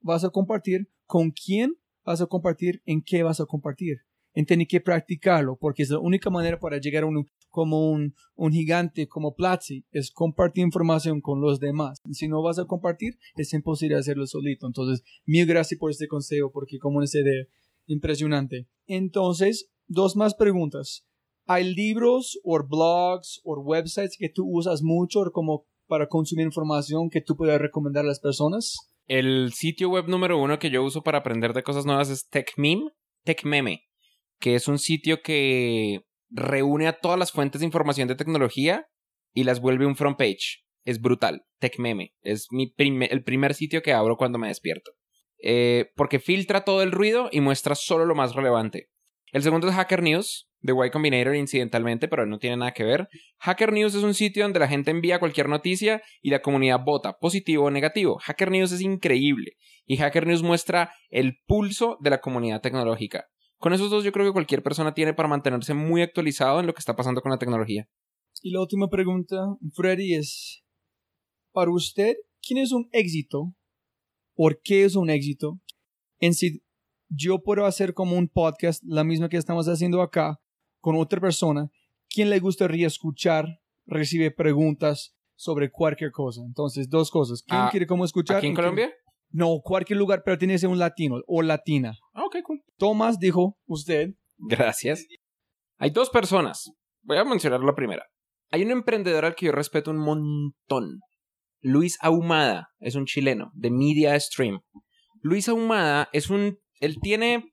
vas 0.00 0.24
a 0.24 0.30
compartir? 0.30 0.88
¿Con 1.06 1.30
quién 1.30 1.76
vas 2.04 2.20
a 2.20 2.26
compartir? 2.26 2.82
¿En 2.86 3.02
qué 3.02 3.22
vas 3.22 3.40
a 3.40 3.46
compartir? 3.46 3.98
En 4.34 4.46
tener 4.46 4.66
que 4.66 4.80
practicarlo, 4.80 5.56
porque 5.56 5.82
es 5.82 5.90
la 5.90 5.98
única 5.98 6.30
manera 6.30 6.58
para 6.58 6.78
llegar 6.78 7.02
a 7.02 7.06
un, 7.06 7.26
como 7.48 7.90
un, 7.90 8.14
un 8.34 8.52
gigante 8.52 9.08
como 9.08 9.34
Platzi, 9.34 9.84
es 9.90 10.10
compartir 10.10 10.64
información 10.64 11.20
con 11.20 11.40
los 11.40 11.58
demás. 11.58 12.00
Si 12.12 12.28
no 12.28 12.42
vas 12.42 12.58
a 12.58 12.66
compartir, 12.66 13.18
es 13.36 13.52
imposible 13.52 13.96
hacerlo 13.96 14.26
solito. 14.26 14.66
Entonces, 14.66 15.02
mil 15.26 15.46
gracias 15.46 15.78
por 15.78 15.90
este 15.90 16.06
consejo, 16.06 16.50
porque 16.52 16.78
como 16.78 17.02
es 17.02 17.14
idea 17.14 17.46
impresionante. 17.86 18.68
Entonces, 18.86 19.70
dos 19.86 20.16
más 20.16 20.34
preguntas. 20.34 21.06
¿Hay 21.46 21.74
libros 21.74 22.38
o 22.44 22.58
blogs 22.62 23.40
o 23.44 23.60
websites 23.60 24.16
que 24.16 24.28
tú 24.28 24.46
usas 24.46 24.82
mucho 24.82 25.24
como 25.32 25.66
para 25.88 26.06
consumir 26.06 26.46
información 26.46 27.10
que 27.10 27.20
tú 27.20 27.36
puedas 27.36 27.60
recomendar 27.60 28.04
a 28.04 28.08
las 28.08 28.20
personas? 28.20 28.76
El 29.08 29.52
sitio 29.52 29.90
web 29.90 30.06
número 30.06 30.38
uno 30.38 30.60
que 30.60 30.70
yo 30.70 30.84
uso 30.84 31.02
para 31.02 31.18
aprender 31.18 31.52
de 31.52 31.64
cosas 31.64 31.84
nuevas 31.84 32.10
es 32.10 32.28
TechMeme, 32.28 32.92
TechMeme, 33.24 33.82
que 34.40 34.54
es 34.54 34.66
un 34.66 34.78
sitio 34.78 35.22
que 35.22 36.00
reúne 36.30 36.88
a 36.88 36.98
todas 36.98 37.18
las 37.18 37.30
fuentes 37.30 37.60
de 37.60 37.66
información 37.66 38.08
de 38.08 38.16
tecnología 38.16 38.86
y 39.32 39.44
las 39.44 39.60
vuelve 39.60 39.86
un 39.86 39.96
front 39.96 40.18
page. 40.18 40.64
Es 40.84 41.00
brutal. 41.00 41.44
TechMeme. 41.58 42.14
Es 42.22 42.48
mi 42.50 42.74
el 42.78 43.22
primer 43.22 43.54
sitio 43.54 43.82
que 43.82 43.92
abro 43.92 44.16
cuando 44.16 44.38
me 44.38 44.48
despierto. 44.48 44.92
Eh, 45.42 45.90
porque 45.94 46.18
filtra 46.18 46.64
todo 46.64 46.82
el 46.82 46.92
ruido 46.92 47.28
y 47.30 47.40
muestra 47.40 47.74
solo 47.74 48.06
lo 48.06 48.14
más 48.14 48.34
relevante. 48.34 48.88
El 49.32 49.42
segundo 49.42 49.68
es 49.68 49.74
Hacker 49.74 50.02
News, 50.02 50.48
de 50.60 50.74
Y 50.74 50.90
Combinator 50.90 51.36
incidentalmente, 51.36 52.08
pero 52.08 52.26
no 52.26 52.38
tiene 52.38 52.56
nada 52.56 52.72
que 52.72 52.84
ver. 52.84 53.08
Hacker 53.38 53.72
News 53.72 53.94
es 53.94 54.02
un 54.02 54.14
sitio 54.14 54.42
donde 54.42 54.58
la 54.58 54.68
gente 54.68 54.90
envía 54.90 55.20
cualquier 55.20 55.48
noticia 55.48 56.02
y 56.20 56.30
la 56.30 56.42
comunidad 56.42 56.80
vota, 56.84 57.16
positivo 57.18 57.66
o 57.66 57.70
negativo. 57.70 58.18
Hacker 58.18 58.50
News 58.50 58.72
es 58.72 58.80
increíble 58.80 59.52
y 59.86 59.96
Hacker 59.96 60.26
News 60.26 60.42
muestra 60.42 60.92
el 61.10 61.38
pulso 61.46 61.96
de 62.00 62.10
la 62.10 62.20
comunidad 62.20 62.60
tecnológica. 62.60 63.26
Con 63.60 63.74
esos 63.74 63.90
dos 63.90 64.04
yo 64.04 64.10
creo 64.10 64.24
que 64.24 64.32
cualquier 64.32 64.62
persona 64.62 64.94
tiene 64.94 65.12
para 65.12 65.28
mantenerse 65.28 65.74
muy 65.74 66.00
actualizado 66.00 66.60
en 66.60 66.66
lo 66.66 66.72
que 66.72 66.78
está 66.78 66.96
pasando 66.96 67.20
con 67.20 67.30
la 67.30 67.38
tecnología. 67.38 67.86
Y 68.42 68.52
la 68.52 68.60
última 68.60 68.88
pregunta, 68.88 69.36
Freddy, 69.74 70.14
es, 70.14 70.64
para 71.52 71.70
usted, 71.70 72.16
¿quién 72.40 72.58
es 72.58 72.72
un 72.72 72.88
éxito? 72.90 73.54
¿Por 74.34 74.62
qué 74.62 74.84
es 74.84 74.96
un 74.96 75.10
éxito? 75.10 75.60
En 76.20 76.32
si 76.32 76.62
yo 77.10 77.42
puedo 77.42 77.66
hacer 77.66 77.92
como 77.92 78.16
un 78.16 78.28
podcast, 78.28 78.82
la 78.86 79.04
misma 79.04 79.28
que 79.28 79.36
estamos 79.36 79.68
haciendo 79.68 80.00
acá, 80.00 80.40
con 80.80 80.96
otra 80.96 81.20
persona, 81.20 81.70
¿quién 82.08 82.30
le 82.30 82.40
gustaría 82.40 82.86
escuchar, 82.86 83.60
recibe 83.84 84.30
preguntas 84.30 85.14
sobre 85.40 85.70
cualquier 85.70 86.10
cosa. 86.10 86.42
Entonces, 86.44 86.90
dos 86.90 87.10
cosas. 87.10 87.42
¿Quién 87.42 87.62
Ah, 87.62 87.68
quiere 87.70 87.86
cómo 87.86 88.04
escuchar? 88.04 88.36
¿Aquí 88.36 88.48
en 88.48 88.52
¿Y 88.52 88.56
Colombia? 88.56 88.92
No, 89.30 89.60
cualquier 89.62 89.98
lugar, 89.98 90.22
pero 90.24 90.38
tiene 90.38 90.54
que 90.54 90.58
ser 90.58 90.68
un 90.68 90.78
latino 90.78 91.16
o 91.26 91.42
latina. 91.42 91.94
Ah, 92.12 92.24
ok, 92.24 92.36
cool. 92.42 92.62
Tomás 92.76 93.18
dijo, 93.18 93.56
usted, 93.66 94.10
Gracias. 94.40 95.06
Hay 95.78 95.90
dos 95.90 96.10
personas. 96.10 96.72
Voy 97.02 97.18
a 97.18 97.24
mencionar 97.24 97.60
la 97.60 97.74
primera. 97.74 98.06
Hay 98.50 98.62
un 98.62 98.70
emprendedor 98.70 99.24
al 99.24 99.34
que 99.34 99.46
yo 99.46 99.52
respeto 99.52 99.90
un 99.90 99.98
montón. 99.98 101.00
Luis 101.60 101.98
Ahumada 102.00 102.68
es 102.78 102.94
un 102.94 103.04
chileno 103.04 103.50
de 103.54 103.70
Media 103.70 104.18
Stream. 104.18 104.60
Luis 105.20 105.48
Ahumada 105.48 106.08
es 106.12 106.30
un... 106.30 106.58
Él 106.80 106.96
tiene 107.02 107.52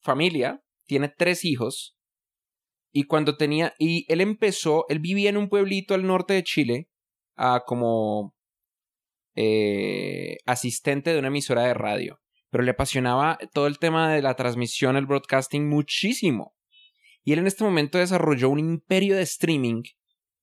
familia, 0.00 0.62
tiene 0.86 1.08
tres 1.08 1.44
hijos. 1.44 1.96
Y 2.92 3.04
cuando 3.04 3.36
tenía... 3.36 3.74
Y 3.78 4.04
él 4.12 4.20
empezó... 4.20 4.84
Él 4.88 4.98
vivía 4.98 5.30
en 5.30 5.38
un 5.38 5.48
pueblito 5.48 5.94
al 5.94 6.06
norte 6.06 6.34
de 6.34 6.44
Chile 6.44 6.90
ah, 7.36 7.62
como 7.66 8.34
eh, 9.40 10.38
asistente 10.46 11.12
de 11.12 11.18
una 11.18 11.28
emisora 11.28 11.62
de 11.62 11.74
radio 11.74 12.18
pero 12.50 12.64
le 12.64 12.70
apasionaba 12.70 13.38
todo 13.52 13.66
el 13.66 13.78
tema 13.78 14.12
de 14.12 14.22
la 14.22 14.34
transmisión, 14.34 14.96
el 14.96 15.06
broadcasting 15.06 15.68
muchísimo. 15.68 16.54
Y 17.24 17.32
él 17.34 17.40
en 17.40 17.46
este 17.46 17.64
momento 17.64 17.98
desarrolló 17.98 18.48
un 18.48 18.58
imperio 18.58 19.16
de 19.16 19.22
streaming 19.22 19.82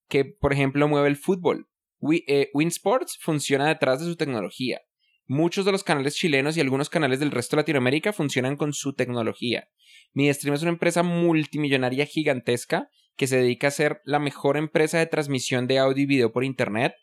que, 0.07 0.23
por 0.23 0.53
ejemplo, 0.53 0.87
mueve 0.87 1.07
el 1.07 1.15
fútbol. 1.15 1.67
Wi- 1.99 2.23
eh, 2.27 2.51
Winsports 2.53 3.17
funciona 3.19 3.67
detrás 3.67 3.99
de 3.99 4.05
su 4.05 4.15
tecnología. 4.15 4.81
Muchos 5.25 5.65
de 5.65 5.71
los 5.71 5.83
canales 5.83 6.15
chilenos 6.15 6.55
y 6.55 6.61
algunos 6.61 6.91
canales 6.91 7.19
del 7.19 7.31
resto 7.31 7.55
de 7.55 7.61
Latinoamérica 7.63 8.13
funcionan 8.13 8.55
con 8.55 8.73
su 8.73 8.93
tecnología. 8.93 9.67
MediaStream 10.13 10.53
es 10.53 10.61
una 10.61 10.71
empresa 10.71 11.01
multimillonaria 11.01 12.05
gigantesca 12.05 12.89
que 13.15 13.25
se 13.25 13.37
dedica 13.37 13.69
a 13.69 13.71
ser 13.71 14.01
la 14.05 14.19
mejor 14.19 14.57
empresa 14.57 14.99
de 14.99 15.07
transmisión 15.07 15.65
de 15.65 15.79
audio 15.79 16.03
y 16.03 16.05
video 16.05 16.31
por 16.31 16.43
Internet 16.43 16.93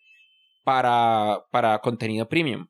para, 0.65 1.45
para 1.51 1.79
contenido 1.81 2.29
premium 2.29 2.67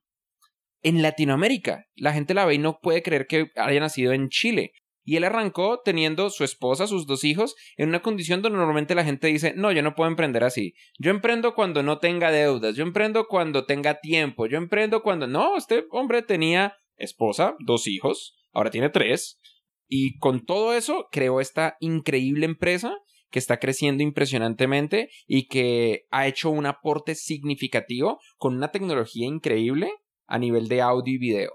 en 0.83 1.03
Latinoamérica. 1.03 1.87
La 1.95 2.13
gente 2.13 2.35
la 2.35 2.45
ve 2.45 2.55
y 2.55 2.59
no 2.59 2.79
puede 2.81 3.03
creer 3.03 3.27
que 3.27 3.51
haya 3.57 3.81
nacido 3.81 4.13
en 4.13 4.29
Chile. 4.29 4.73
Y 5.05 5.17
él 5.17 5.25
arrancó 5.25 5.81
teniendo 5.85 6.31
su 6.31 6.45
esposa, 6.45 6.87
sus 6.87 7.07
dos 7.07 7.25
hijos, 7.25 7.57
en 7.77 7.89
una 7.89 8.03
condición 8.03 8.41
donde 8.41 8.59
normalmente 8.59 8.95
la 8.95 9.05
gente 9.05 9.27
dice, 9.29 9.53
no, 9.57 9.73
yo 9.73 9.83
no 9.83 9.95
puedo 9.95 10.09
emprender 10.09 10.45
así. 10.45 10.75
Yo 10.99 11.11
emprendo 11.11 11.55
cuando 11.55 11.83
no 11.83 11.99
tenga 11.99 12.31
deudas, 12.31 12.77
yo 12.77 12.85
emprendo 12.85 13.27
cuando 13.27 13.65
tenga 13.65 13.99
tiempo, 14.01 14.47
yo 14.47 14.59
emprendo 14.59 15.03
cuando... 15.03 15.27
No, 15.27 15.57
este 15.57 15.87
hombre 15.91 16.23
tenía 16.23 16.77
esposa, 16.97 17.57
dos 17.65 17.89
hijos, 17.89 18.37
ahora 18.53 18.71
tiene 18.71 18.91
tres. 18.91 19.41
Y 19.89 20.19
con 20.19 20.45
todo 20.45 20.73
eso 20.73 21.09
creó 21.11 21.41
esta 21.41 21.77
increíble 21.81 22.47
empresa 22.47 22.97
que 23.33 23.41
está 23.41 23.59
creciendo 23.59 24.05
impresionantemente 24.05 25.11
y 25.27 25.49
que 25.49 26.07
ha 26.11 26.29
hecho 26.29 26.51
un 26.51 26.67
aporte 26.67 27.17
significativo 27.17 28.21
con 28.39 28.55
una 28.55 28.71
tecnología 28.71 29.27
increíble 29.27 29.91
a 30.27 30.39
nivel 30.39 30.69
de 30.69 30.83
audio 30.83 31.15
y 31.15 31.19
video. 31.19 31.51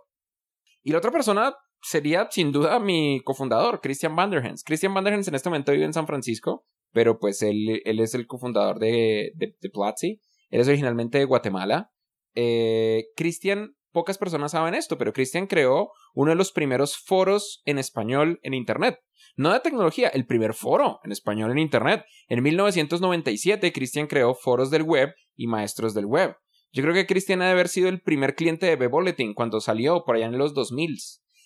Y 0.84 0.92
la 0.92 0.98
otra 0.98 1.12
persona 1.12 1.56
sería 1.82 2.28
sin 2.30 2.52
duda 2.52 2.80
mi 2.80 3.22
cofundador, 3.24 3.80
Christian 3.80 4.16
Vanderhens. 4.16 4.64
Christian 4.64 4.94
Vanderhens 4.94 5.28
en 5.28 5.36
este 5.36 5.50
momento 5.50 5.72
vive 5.72 5.86
en 5.86 5.94
San 5.94 6.08
Francisco, 6.08 6.66
pero 6.92 7.20
pues 7.20 7.42
él, 7.42 7.82
él 7.86 8.00
es 8.00 8.14
el 8.16 8.28
cofundador 8.28 8.80
de, 8.80 9.32
de, 9.36 9.56
de 9.62 9.70
Platzi. 9.70 10.20
Él 10.50 10.62
es 10.62 10.68
originalmente 10.68 11.20
de 11.20 11.26
Guatemala. 11.26 11.92
Eh, 12.36 13.06
Christian, 13.16 13.76
pocas 13.98 14.20
personas 14.20 14.52
saben 14.52 14.76
esto, 14.76 15.00
pero 15.00 15.12
Christian 15.12 15.48
creó 15.48 15.90
uno 16.14 16.30
de 16.30 16.36
los 16.36 16.52
primeros 16.52 17.00
foros 17.00 17.64
en 17.66 17.80
español 17.80 18.40
en 18.44 18.54
Internet. 18.54 19.00
No 19.36 19.52
de 19.52 19.60
tecnología, 19.60 20.08
el 20.10 20.28
primer 20.28 20.54
foro 20.54 21.00
en 21.04 21.12
español 21.12 21.50
en 21.50 21.58
Internet. 21.58 22.06
En 22.28 22.44
1997, 22.44 23.74
Christian 23.74 24.06
creó 24.06 24.36
foros 24.36 24.70
del 24.70 24.84
web 24.84 25.16
y 25.36 25.48
maestros 25.48 25.96
del 25.96 26.06
web. 26.06 26.36
Yo 26.72 26.84
creo 26.84 26.94
que 26.94 27.08
Christian 27.08 27.42
ha 27.42 27.46
de 27.46 27.54
haber 27.54 27.70
sido 27.70 27.90
el 27.90 28.00
primer 28.02 28.36
cliente 28.36 28.68
de 28.68 28.76
B-Bulletin 28.76 29.34
cuando 29.34 29.62
salió 29.62 30.04
por 30.06 30.16
allá 30.16 30.28
en 30.28 30.38
los 30.38 30.54
2000. 30.54 30.96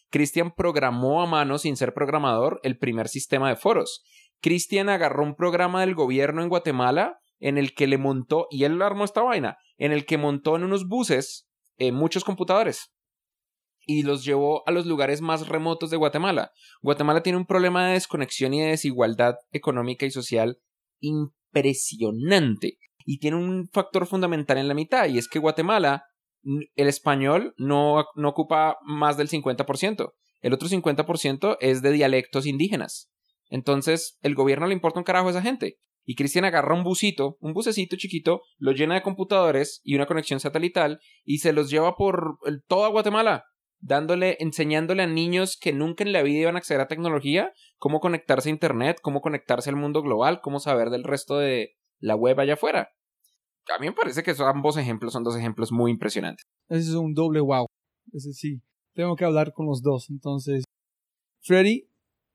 Christian 0.09 0.51
programó 0.53 1.21
a 1.21 1.27
mano, 1.27 1.57
sin 1.57 1.77
ser 1.77 1.93
programador, 1.93 2.59
el 2.63 2.77
primer 2.77 3.07
sistema 3.07 3.47
de 3.47 3.55
foros. 3.55 4.03
Christian 4.41 4.89
agarró 4.89 5.23
un 5.23 5.35
programa 5.35 5.79
del 5.79 5.95
gobierno 5.95 6.43
en 6.43 6.49
Guatemala 6.49 7.17
en 7.39 7.57
el 7.57 7.73
que 7.73 7.87
le 7.87 7.97
montó, 7.97 8.47
y 8.51 8.65
él 8.65 8.81
armó 8.81 9.05
esta 9.05 9.21
vaina, 9.21 9.57
en 9.77 9.93
el 9.93 10.05
que 10.05 10.17
montó 10.17 10.57
en 10.57 10.65
unos 10.65 10.89
buses 10.89 11.47
eh, 11.81 11.91
muchos 11.91 12.23
computadores 12.23 12.93
y 13.87 14.03
los 14.03 14.23
llevó 14.23 14.61
a 14.67 14.71
los 14.71 14.85
lugares 14.85 15.19
más 15.19 15.47
remotos 15.47 15.89
de 15.89 15.97
Guatemala. 15.97 16.51
Guatemala 16.83 17.23
tiene 17.23 17.39
un 17.39 17.47
problema 17.47 17.87
de 17.87 17.93
desconexión 17.93 18.53
y 18.53 18.61
de 18.61 18.67
desigualdad 18.67 19.33
económica 19.51 20.05
y 20.05 20.11
social 20.11 20.59
impresionante 20.99 22.77
y 23.03 23.17
tiene 23.17 23.37
un 23.37 23.67
factor 23.73 24.05
fundamental 24.05 24.59
en 24.59 24.67
la 24.67 24.75
mitad 24.75 25.07
y 25.07 25.17
es 25.17 25.27
que 25.27 25.39
Guatemala 25.39 26.05
el 26.75 26.87
español 26.87 27.55
no, 27.57 28.05
no 28.13 28.29
ocupa 28.29 28.77
más 28.83 29.17
del 29.17 29.29
50%. 29.29 30.13
El 30.41 30.53
otro 30.53 30.69
50% 30.69 31.57
es 31.61 31.81
de 31.81 31.91
dialectos 31.91 32.45
indígenas. 32.45 33.11
Entonces, 33.49 34.19
el 34.21 34.35
gobierno 34.35 34.67
le 34.67 34.73
importa 34.73 34.99
un 34.99 35.03
carajo 35.03 35.29
a 35.29 35.31
esa 35.31 35.41
gente. 35.41 35.79
Y 36.11 36.15
Cristian 36.15 36.43
agarra 36.43 36.75
un 36.75 36.83
busito, 36.83 37.37
un 37.39 37.53
bucecito 37.53 37.95
chiquito, 37.95 38.41
lo 38.57 38.73
llena 38.73 38.95
de 38.95 39.01
computadores 39.01 39.79
y 39.81 39.95
una 39.95 40.07
conexión 40.07 40.41
satelital 40.41 40.99
y 41.23 41.37
se 41.37 41.53
los 41.53 41.69
lleva 41.69 41.95
por 41.95 42.37
toda 42.67 42.89
Guatemala, 42.89 43.45
dándole, 43.79 44.35
enseñándole 44.41 45.03
a 45.03 45.07
niños 45.07 45.57
que 45.57 45.71
nunca 45.71 46.03
en 46.03 46.11
la 46.11 46.21
vida 46.21 46.41
iban 46.41 46.55
a 46.55 46.57
acceder 46.57 46.81
a 46.81 46.89
tecnología, 46.89 47.53
cómo 47.77 48.01
conectarse 48.01 48.49
a 48.49 48.51
internet, 48.51 48.97
cómo 49.01 49.21
conectarse 49.21 49.69
al 49.69 49.77
mundo 49.77 50.01
global, 50.01 50.41
cómo 50.43 50.59
saber 50.59 50.89
del 50.89 51.05
resto 51.05 51.37
de 51.37 51.77
la 52.01 52.17
web 52.17 52.37
allá 52.41 52.55
afuera. 52.55 52.89
A 53.73 53.79
mí 53.79 53.85
me 53.85 53.93
parece 53.93 54.21
que 54.21 54.31
esos 54.31 54.47
ambos 54.47 54.75
ejemplos 54.75 55.13
son 55.13 55.23
dos 55.23 55.37
ejemplos 55.37 55.71
muy 55.71 55.91
impresionantes. 55.91 56.43
ese 56.67 56.89
es 56.89 56.95
un 56.95 57.13
doble 57.13 57.39
wow. 57.39 57.67
Ese 58.11 58.33
sí, 58.33 58.61
tengo 58.93 59.15
que 59.15 59.23
hablar 59.23 59.53
con 59.53 59.65
los 59.65 59.81
dos. 59.81 60.09
Entonces, 60.09 60.65
Freddy, 61.39 61.87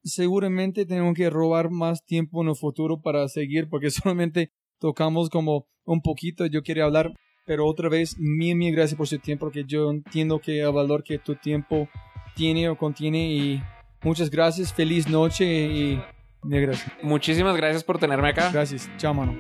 seguramente 0.07 0.87
tenemos 0.87 1.15
que 1.15 1.29
robar 1.29 1.71
más 1.71 2.05
tiempo 2.05 2.43
en 2.43 2.49
el 2.49 2.57
futuro 2.57 3.01
para 3.01 3.29
seguir, 3.29 3.69
porque 3.69 3.91
solamente 3.91 4.51
tocamos 4.79 5.29
como 5.29 5.67
un 5.85 6.01
poquito. 6.01 6.47
Yo 6.47 6.63
quería 6.63 6.85
hablar, 6.85 7.13
pero 7.45 7.67
otra 7.67 7.89
vez, 7.89 8.17
mil, 8.19 8.57
mil 8.57 8.75
gracias 8.75 8.97
por 8.97 9.07
su 9.07 9.19
tiempo, 9.19 9.47
porque 9.47 9.65
yo 9.65 9.91
entiendo 9.91 10.41
que 10.41 10.61
el 10.61 10.73
valor 10.73 11.03
que 11.03 11.19
tu 11.19 11.35
tiempo 11.35 11.89
tiene 12.35 12.69
o 12.69 12.77
contiene. 12.77 13.33
Y 13.33 13.63
muchas 14.03 14.31
gracias, 14.31 14.73
feliz 14.73 15.09
noche 15.09 15.45
y 15.45 16.01
mil 16.43 16.63
gracias. 16.63 16.93
Muchísimas 17.03 17.57
gracias 17.57 17.85
por 17.85 17.99
tenerme 17.99 18.29
acá. 18.29 18.51
Gracias, 18.53 18.89
chao, 18.97 19.15
mano. 19.15 19.37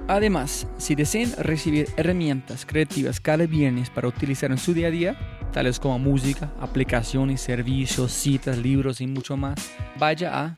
Además, 0.07 0.65
si 0.77 0.95
desean 0.95 1.33
recibir 1.39 1.89
herramientas 1.97 2.65
creativas 2.65 3.19
cada 3.19 3.45
viernes 3.47 3.89
para 3.89 4.07
utilizar 4.07 4.49
en 4.51 4.59
su 4.59 4.73
día 4.73 4.87
a 4.87 4.91
día, 4.91 5.17
tales 5.51 5.77
como 5.77 5.99
música, 5.99 6.53
aplicaciones, 6.61 7.41
servicios, 7.41 8.13
citas, 8.13 8.57
libros 8.57 9.01
y 9.01 9.07
mucho 9.07 9.35
más, 9.35 9.75
vaya 9.99 10.41
a 10.41 10.57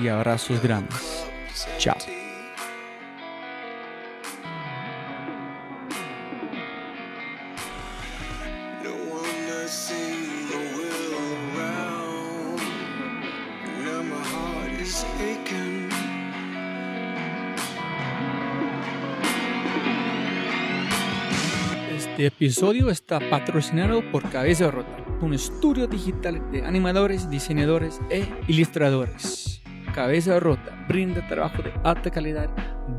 y 0.00 0.08
abrazos 0.08 0.62
grandes. 0.62 1.26
Chao. 1.78 1.96
Este 22.14 22.26
episodio 22.26 22.90
está 22.90 23.18
patrocinado 23.28 24.00
por 24.12 24.30
Cabeza 24.30 24.70
Rota, 24.70 25.04
un 25.20 25.34
estudio 25.34 25.88
digital 25.88 26.52
de 26.52 26.64
animadores, 26.64 27.28
diseñadores 27.28 28.00
e 28.08 28.24
ilustradores. 28.46 29.53
Cabeza 29.94 30.40
Rota 30.40 30.76
brinda 30.88 31.24
trabajo 31.28 31.62
de 31.62 31.72
alta 31.84 32.10
calidad, 32.10 32.50